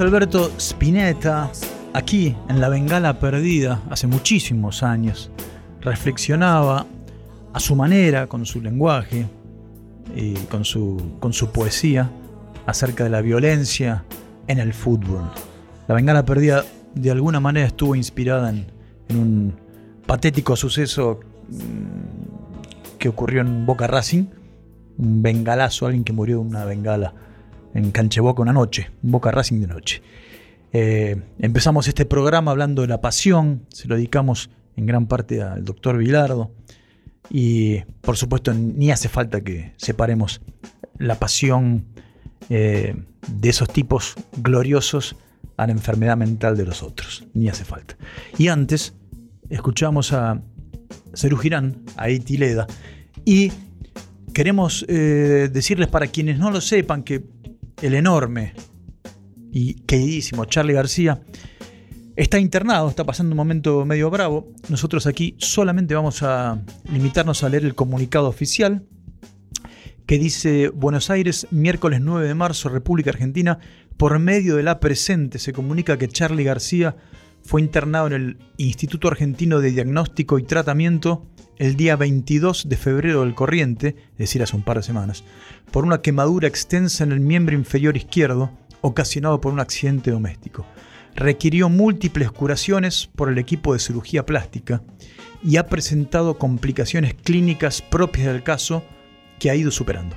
Alberto 0.00 0.50
Spinetta, 0.58 1.50
aquí 1.92 2.34
en 2.48 2.60
La 2.60 2.68
Bengala 2.68 3.18
Perdida, 3.18 3.82
hace 3.90 4.06
muchísimos 4.06 4.82
años, 4.82 5.30
reflexionaba 5.80 6.86
a 7.52 7.60
su 7.60 7.76
manera, 7.76 8.26
con 8.26 8.46
su 8.46 8.60
lenguaje 8.60 9.26
y 10.16 10.34
con 10.50 10.64
su, 10.64 11.16
con 11.20 11.32
su 11.32 11.50
poesía, 11.50 12.10
acerca 12.64 13.04
de 13.04 13.10
la 13.10 13.20
violencia 13.20 14.04
en 14.46 14.60
el 14.60 14.72
fútbol. 14.72 15.30
La 15.88 15.94
Bengala 15.94 16.24
Perdida 16.24 16.64
de 16.94 17.10
alguna 17.10 17.40
manera 17.40 17.66
estuvo 17.66 17.94
inspirada 17.94 18.50
en, 18.50 18.66
en 19.08 19.18
un 19.18 19.54
patético 20.06 20.56
suceso 20.56 21.20
mm, 21.48 22.98
que 22.98 23.08
ocurrió 23.08 23.42
en 23.42 23.66
Boca 23.66 23.86
Racing, 23.86 24.24
un 24.96 25.22
bengalazo, 25.22 25.86
alguien 25.86 26.04
que 26.04 26.12
murió 26.12 26.36
de 26.38 26.42
una 26.42 26.64
bengala 26.64 27.14
en 27.74 27.90
Cancheboca 27.90 28.42
una 28.42 28.52
noche, 28.52 28.90
Boca 29.02 29.30
Racing 29.30 29.60
de 29.60 29.66
noche. 29.66 30.02
Eh, 30.72 31.20
empezamos 31.38 31.88
este 31.88 32.06
programa 32.06 32.50
hablando 32.50 32.82
de 32.82 32.88
la 32.88 33.00
pasión, 33.00 33.66
se 33.68 33.88
lo 33.88 33.96
dedicamos 33.96 34.50
en 34.76 34.86
gran 34.86 35.06
parte 35.06 35.42
al 35.42 35.64
doctor 35.64 35.98
Vilardo 35.98 36.52
y 37.28 37.80
por 38.00 38.16
supuesto 38.16 38.54
ni 38.54 38.90
hace 38.90 39.08
falta 39.08 39.42
que 39.42 39.74
separemos 39.76 40.40
la 40.98 41.16
pasión 41.16 41.86
eh, 42.48 42.96
de 43.28 43.48
esos 43.48 43.68
tipos 43.68 44.14
gloriosos 44.36 45.16
a 45.56 45.66
la 45.66 45.72
enfermedad 45.72 46.16
mental 46.16 46.56
de 46.56 46.64
los 46.64 46.82
otros, 46.82 47.26
ni 47.34 47.48
hace 47.48 47.64
falta. 47.64 47.96
Y 48.38 48.48
antes 48.48 48.94
escuchamos 49.50 50.12
a 50.12 50.40
Cerú 51.14 51.36
Girán, 51.36 51.82
a 51.96 52.08
Iti 52.08 52.36
Leda, 52.38 52.66
y 53.24 53.52
queremos 54.32 54.84
eh, 54.88 55.50
decirles 55.52 55.88
para 55.88 56.06
quienes 56.06 56.38
no 56.38 56.50
lo 56.50 56.60
sepan 56.60 57.02
que 57.02 57.22
el 57.82 57.94
enorme 57.94 58.54
y 59.50 59.74
queridísimo 59.82 60.44
Charlie 60.46 60.72
García 60.72 61.20
está 62.16 62.38
internado, 62.38 62.88
está 62.88 63.04
pasando 63.04 63.32
un 63.32 63.36
momento 63.36 63.84
medio 63.84 64.08
bravo. 64.08 64.48
Nosotros 64.68 65.06
aquí 65.06 65.34
solamente 65.38 65.94
vamos 65.94 66.22
a 66.22 66.62
limitarnos 66.90 67.42
a 67.42 67.48
leer 67.48 67.64
el 67.64 67.74
comunicado 67.74 68.28
oficial 68.28 68.86
que 70.06 70.18
dice 70.18 70.68
Buenos 70.68 71.10
Aires, 71.10 71.46
miércoles 71.50 72.00
9 72.00 72.26
de 72.26 72.34
marzo, 72.34 72.68
República 72.68 73.10
Argentina, 73.10 73.58
por 73.96 74.18
medio 74.18 74.56
de 74.56 74.62
la 74.62 74.80
presente 74.80 75.38
se 75.38 75.52
comunica 75.52 75.98
que 75.98 76.08
Charlie 76.08 76.44
García 76.44 76.96
fue 77.44 77.60
internado 77.60 78.06
en 78.08 78.12
el 78.12 78.38
Instituto 78.56 79.08
Argentino 79.08 79.60
de 79.60 79.70
Diagnóstico 79.70 80.38
y 80.38 80.44
Tratamiento 80.44 81.26
el 81.58 81.76
día 81.76 81.96
22 81.96 82.68
de 82.68 82.76
febrero 82.76 83.20
del 83.20 83.34
corriente, 83.34 83.96
es 84.12 84.18
decir, 84.18 84.42
hace 84.42 84.56
un 84.56 84.62
par 84.62 84.78
de 84.78 84.82
semanas, 84.82 85.22
por 85.70 85.84
una 85.84 86.02
quemadura 86.02 86.48
extensa 86.48 87.04
en 87.04 87.12
el 87.12 87.20
miembro 87.20 87.54
inferior 87.54 87.96
izquierdo 87.96 88.50
ocasionado 88.80 89.40
por 89.40 89.52
un 89.52 89.60
accidente 89.60 90.10
doméstico. 90.10 90.66
Requirió 91.14 91.68
múltiples 91.68 92.30
curaciones 92.32 93.08
por 93.14 93.28
el 93.28 93.38
equipo 93.38 93.74
de 93.74 93.80
cirugía 93.80 94.24
plástica 94.24 94.82
y 95.44 95.56
ha 95.56 95.66
presentado 95.66 96.38
complicaciones 96.38 97.14
clínicas 97.14 97.82
propias 97.82 98.28
del 98.28 98.42
caso 98.42 98.82
que 99.38 99.50
ha 99.50 99.54
ido 99.54 99.70
superando. 99.70 100.16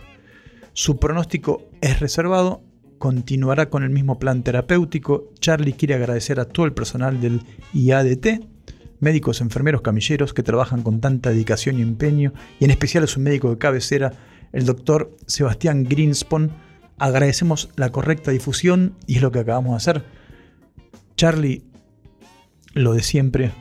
Su 0.73 0.99
pronóstico 0.99 1.69
es 1.81 1.99
reservado, 1.99 2.64
continuará 2.97 3.69
con 3.69 3.84
el 3.84 3.89
mismo 3.89 4.19
plan 4.19 4.43
terapéutico. 4.43 5.31
Charlie 5.39 5.73
quiere 5.73 5.95
agradecer 5.95 6.39
a 6.39 6.45
todo 6.45 6.65
el 6.65 6.73
personal 6.73 7.22
del 7.22 7.41
IADT, 7.73 8.41
médicos, 8.99 9.41
enfermeros, 9.41 9.81
camilleros 9.81 10.34
que 10.34 10.43
trabajan 10.43 10.81
con 10.81 11.01
tanta 11.01 11.30
dedicación 11.30 11.80
y 11.80 11.81
empeño, 11.81 12.34
y 12.59 12.65
en 12.65 12.72
especial 12.72 13.03
a 13.03 13.07
su 13.07 13.19
médico 13.19 13.49
de 13.49 13.57
cabecera, 13.57 14.13
el 14.53 14.65
doctor 14.65 15.15
Sebastián 15.27 15.84
Greenspon. 15.84 16.51
Agradecemos 16.97 17.69
la 17.76 17.91
correcta 17.91 18.31
difusión 18.31 18.95
y 19.05 19.17
es 19.17 19.22
lo 19.22 19.31
que 19.31 19.39
acabamos 19.39 19.72
de 19.72 19.77
hacer. 19.77 20.05
Charlie, 21.17 21.63
lo 22.73 22.93
de 22.93 23.03
siempre, 23.03 23.51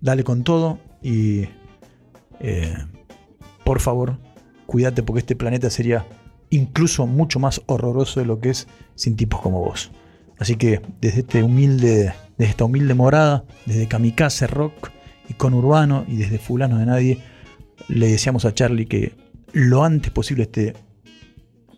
dale 0.00 0.24
con 0.24 0.44
todo 0.44 0.78
y 1.02 1.48
eh, 2.40 2.76
por 3.64 3.80
favor, 3.80 4.18
cuídate 4.66 5.02
porque 5.02 5.20
este 5.20 5.36
planeta 5.36 5.70
sería 5.70 6.06
incluso 6.50 7.06
mucho 7.06 7.38
más 7.38 7.62
horroroso 7.66 8.20
de 8.20 8.26
lo 8.26 8.40
que 8.40 8.50
es 8.50 8.68
sin 8.94 9.16
tipos 9.16 9.40
como 9.40 9.60
vos. 9.60 9.90
Así 10.38 10.56
que 10.56 10.80
desde 11.00 11.20
este 11.20 11.42
humilde, 11.42 12.14
desde 12.36 12.50
esta 12.50 12.64
humilde 12.64 12.94
morada, 12.94 13.44
desde 13.64 13.88
Kamikaze 13.88 14.46
Rock 14.46 14.90
y 15.28 15.34
con 15.34 15.54
Urbano 15.54 16.04
y 16.08 16.16
desde 16.16 16.38
Fulano 16.38 16.78
de 16.78 16.86
Nadie, 16.86 17.18
le 17.88 18.08
deseamos 18.08 18.44
a 18.44 18.54
Charlie 18.54 18.86
que 18.86 19.14
lo 19.52 19.84
antes 19.84 20.10
posible 20.10 20.44
esté, 20.44 20.74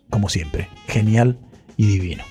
como 0.09 0.29
siempre, 0.29 0.69
genial 0.87 1.39
y 1.77 1.87
divino. 1.87 2.23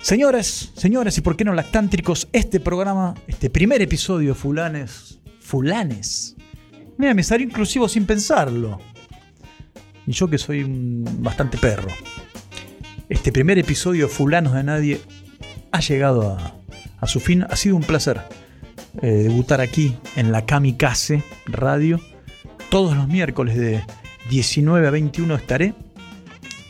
Señores, 0.00 0.72
señores 0.74 1.18
y 1.18 1.20
por 1.20 1.36
qué 1.36 1.44
no 1.44 1.52
lactántricos, 1.52 2.28
este 2.32 2.58
programa, 2.58 3.14
este 3.28 3.50
primer 3.50 3.82
episodio 3.82 4.34
Fulanes, 4.34 5.20
Fulanes. 5.40 6.36
Mira, 6.96 7.14
me 7.14 7.22
salió 7.22 7.46
inclusivo 7.46 7.88
sin 7.88 8.06
pensarlo. 8.06 8.80
Y 10.10 10.12
yo 10.12 10.28
que 10.28 10.38
soy 10.38 10.64
bastante 10.66 11.56
perro. 11.56 11.86
Este 13.08 13.30
primer 13.30 13.60
episodio 13.60 14.08
Fulanos 14.08 14.54
de 14.54 14.64
Nadie 14.64 15.00
ha 15.70 15.78
llegado 15.78 16.32
a, 16.32 16.56
a 16.98 17.06
su 17.06 17.20
fin. 17.20 17.46
Ha 17.48 17.54
sido 17.54 17.76
un 17.76 17.84
placer 17.84 18.20
eh, 19.02 19.06
debutar 19.06 19.60
aquí 19.60 19.96
en 20.16 20.32
la 20.32 20.46
Kamikaze 20.46 21.22
Radio. 21.46 22.00
Todos 22.70 22.96
los 22.96 23.06
miércoles 23.06 23.56
de 23.56 23.84
19 24.28 24.88
a 24.88 24.90
21 24.90 25.32
estaré. 25.36 25.74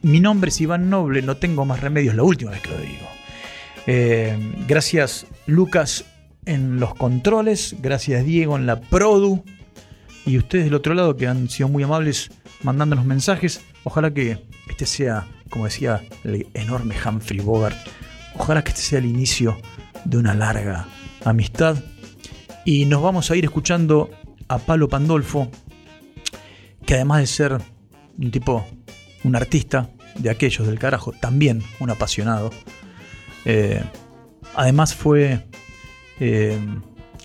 Mi 0.02 0.20
nombre 0.20 0.50
es 0.50 0.60
Iván 0.60 0.90
Noble, 0.90 1.22
no 1.22 1.38
tengo 1.38 1.64
más 1.64 1.80
remedios, 1.80 2.14
la 2.14 2.24
última 2.24 2.50
vez 2.50 2.60
que 2.60 2.68
lo 2.68 2.76
digo. 2.76 3.08
Eh, 3.86 4.36
gracias 4.68 5.26
Lucas 5.46 6.04
en 6.44 6.78
los 6.78 6.94
controles, 6.94 7.76
gracias 7.80 8.22
Diego 8.22 8.58
en 8.58 8.66
la 8.66 8.82
produ 8.82 9.42
y 10.26 10.36
ustedes 10.36 10.66
del 10.66 10.74
otro 10.74 10.92
lado 10.92 11.16
que 11.16 11.26
han 11.26 11.48
sido 11.48 11.70
muy 11.70 11.82
amables 11.82 12.30
mandándonos 12.62 13.04
mensajes. 13.04 13.62
Ojalá 13.84 14.12
que 14.12 14.44
este 14.68 14.86
sea, 14.86 15.26
como 15.48 15.64
decía 15.64 16.02
el 16.24 16.46
enorme 16.54 16.94
Humphrey 17.04 17.40
Bogart, 17.40 17.76
ojalá 18.34 18.62
que 18.62 18.70
este 18.70 18.82
sea 18.82 18.98
el 18.98 19.06
inicio 19.06 19.58
de 20.04 20.18
una 20.18 20.34
larga 20.34 20.86
amistad. 21.24 21.76
Y 22.64 22.84
nos 22.84 23.02
vamos 23.02 23.30
a 23.30 23.36
ir 23.36 23.44
escuchando 23.44 24.10
a 24.48 24.58
Palo 24.58 24.88
Pandolfo, 24.88 25.50
que 26.84 26.94
además 26.94 27.20
de 27.20 27.26
ser 27.26 27.58
un 28.18 28.30
tipo, 28.30 28.66
un 29.24 29.36
artista 29.36 29.90
de 30.16 30.30
aquellos 30.30 30.66
del 30.66 30.78
carajo, 30.78 31.12
también 31.12 31.62
un 31.78 31.90
apasionado. 31.90 32.50
Eh, 33.44 33.82
además 34.54 34.94
fue 34.94 35.46
eh, 36.18 36.58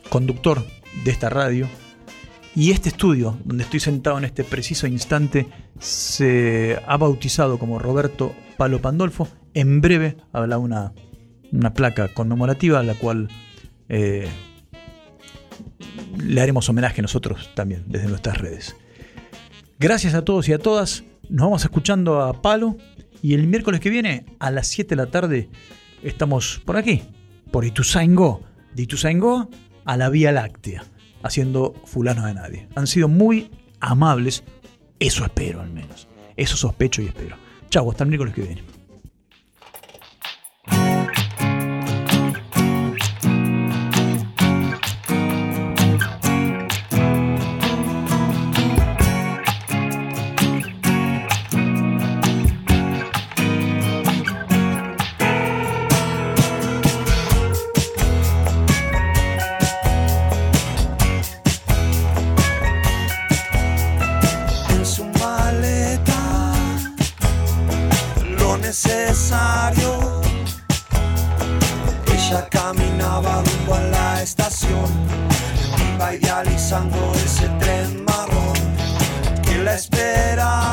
conductor 0.09 0.65
de 1.03 1.11
esta 1.11 1.29
radio 1.29 1.67
y 2.55 2.71
este 2.71 2.89
estudio, 2.89 3.37
donde 3.43 3.65
estoy 3.65 3.81
sentado 3.81 4.17
en 4.17 4.23
este 4.23 4.45
preciso 4.45 4.87
instante, 4.87 5.47
se 5.79 6.79
ha 6.87 6.97
bautizado 6.97 7.59
como 7.59 7.79
Roberto 7.79 8.33
Palo 8.57 8.81
Pandolfo. 8.81 9.27
En 9.53 9.81
breve 9.81 10.15
habrá 10.31 10.57
una, 10.57 10.93
una 11.51 11.73
placa 11.73 12.07
conmemorativa 12.13 12.79
a 12.79 12.83
la 12.83 12.95
cual 12.95 13.27
eh, 13.89 14.27
le 16.17 16.41
haremos 16.41 16.69
homenaje 16.69 17.01
nosotros 17.01 17.49
también 17.55 17.83
desde 17.87 18.07
nuestras 18.07 18.37
redes. 18.37 18.75
Gracias 19.77 20.13
a 20.13 20.23
todos 20.23 20.47
y 20.47 20.53
a 20.53 20.59
todas. 20.59 21.03
Nos 21.29 21.47
vamos 21.47 21.63
escuchando 21.63 22.21
a 22.21 22.41
Palo. 22.41 22.77
Y 23.21 23.33
el 23.33 23.47
miércoles 23.47 23.81
que 23.81 23.89
viene, 23.89 24.25
a 24.39 24.51
las 24.51 24.67
7 24.67 24.89
de 24.89 24.95
la 24.95 25.07
tarde, 25.07 25.49
estamos 26.03 26.61
por 26.63 26.77
aquí, 26.77 27.03
por 27.51 27.65
Ituzaingó. 27.65 28.41
De 28.73 28.83
Ituzaingó 28.83 29.49
a 29.83 29.97
la 29.97 30.09
Vía 30.09 30.31
Láctea, 30.31 30.83
haciendo 31.25 31.73
fulano 31.85 32.25
de 32.27 32.35
nadie. 32.35 32.67
Han 32.75 32.87
sido 32.87 33.07
muy 33.07 33.49
amables. 33.79 34.43
Eso 34.99 35.25
espero 35.25 35.59
al 35.59 35.71
menos. 35.71 36.07
Eso 36.37 36.55
sospecho 36.55 37.01
y 37.01 37.07
espero. 37.07 37.35
Chau, 37.69 37.89
hasta 37.89 38.03
el 38.03 38.09
miércoles 38.09 38.33
que 38.35 38.43
viene. 38.43 38.63
Idealizando 76.75 77.11
ese 77.23 77.47
tren 77.59 78.05
marrón 78.05 78.53
que 79.43 79.57
la 79.63 79.75
esperaba. 79.75 80.64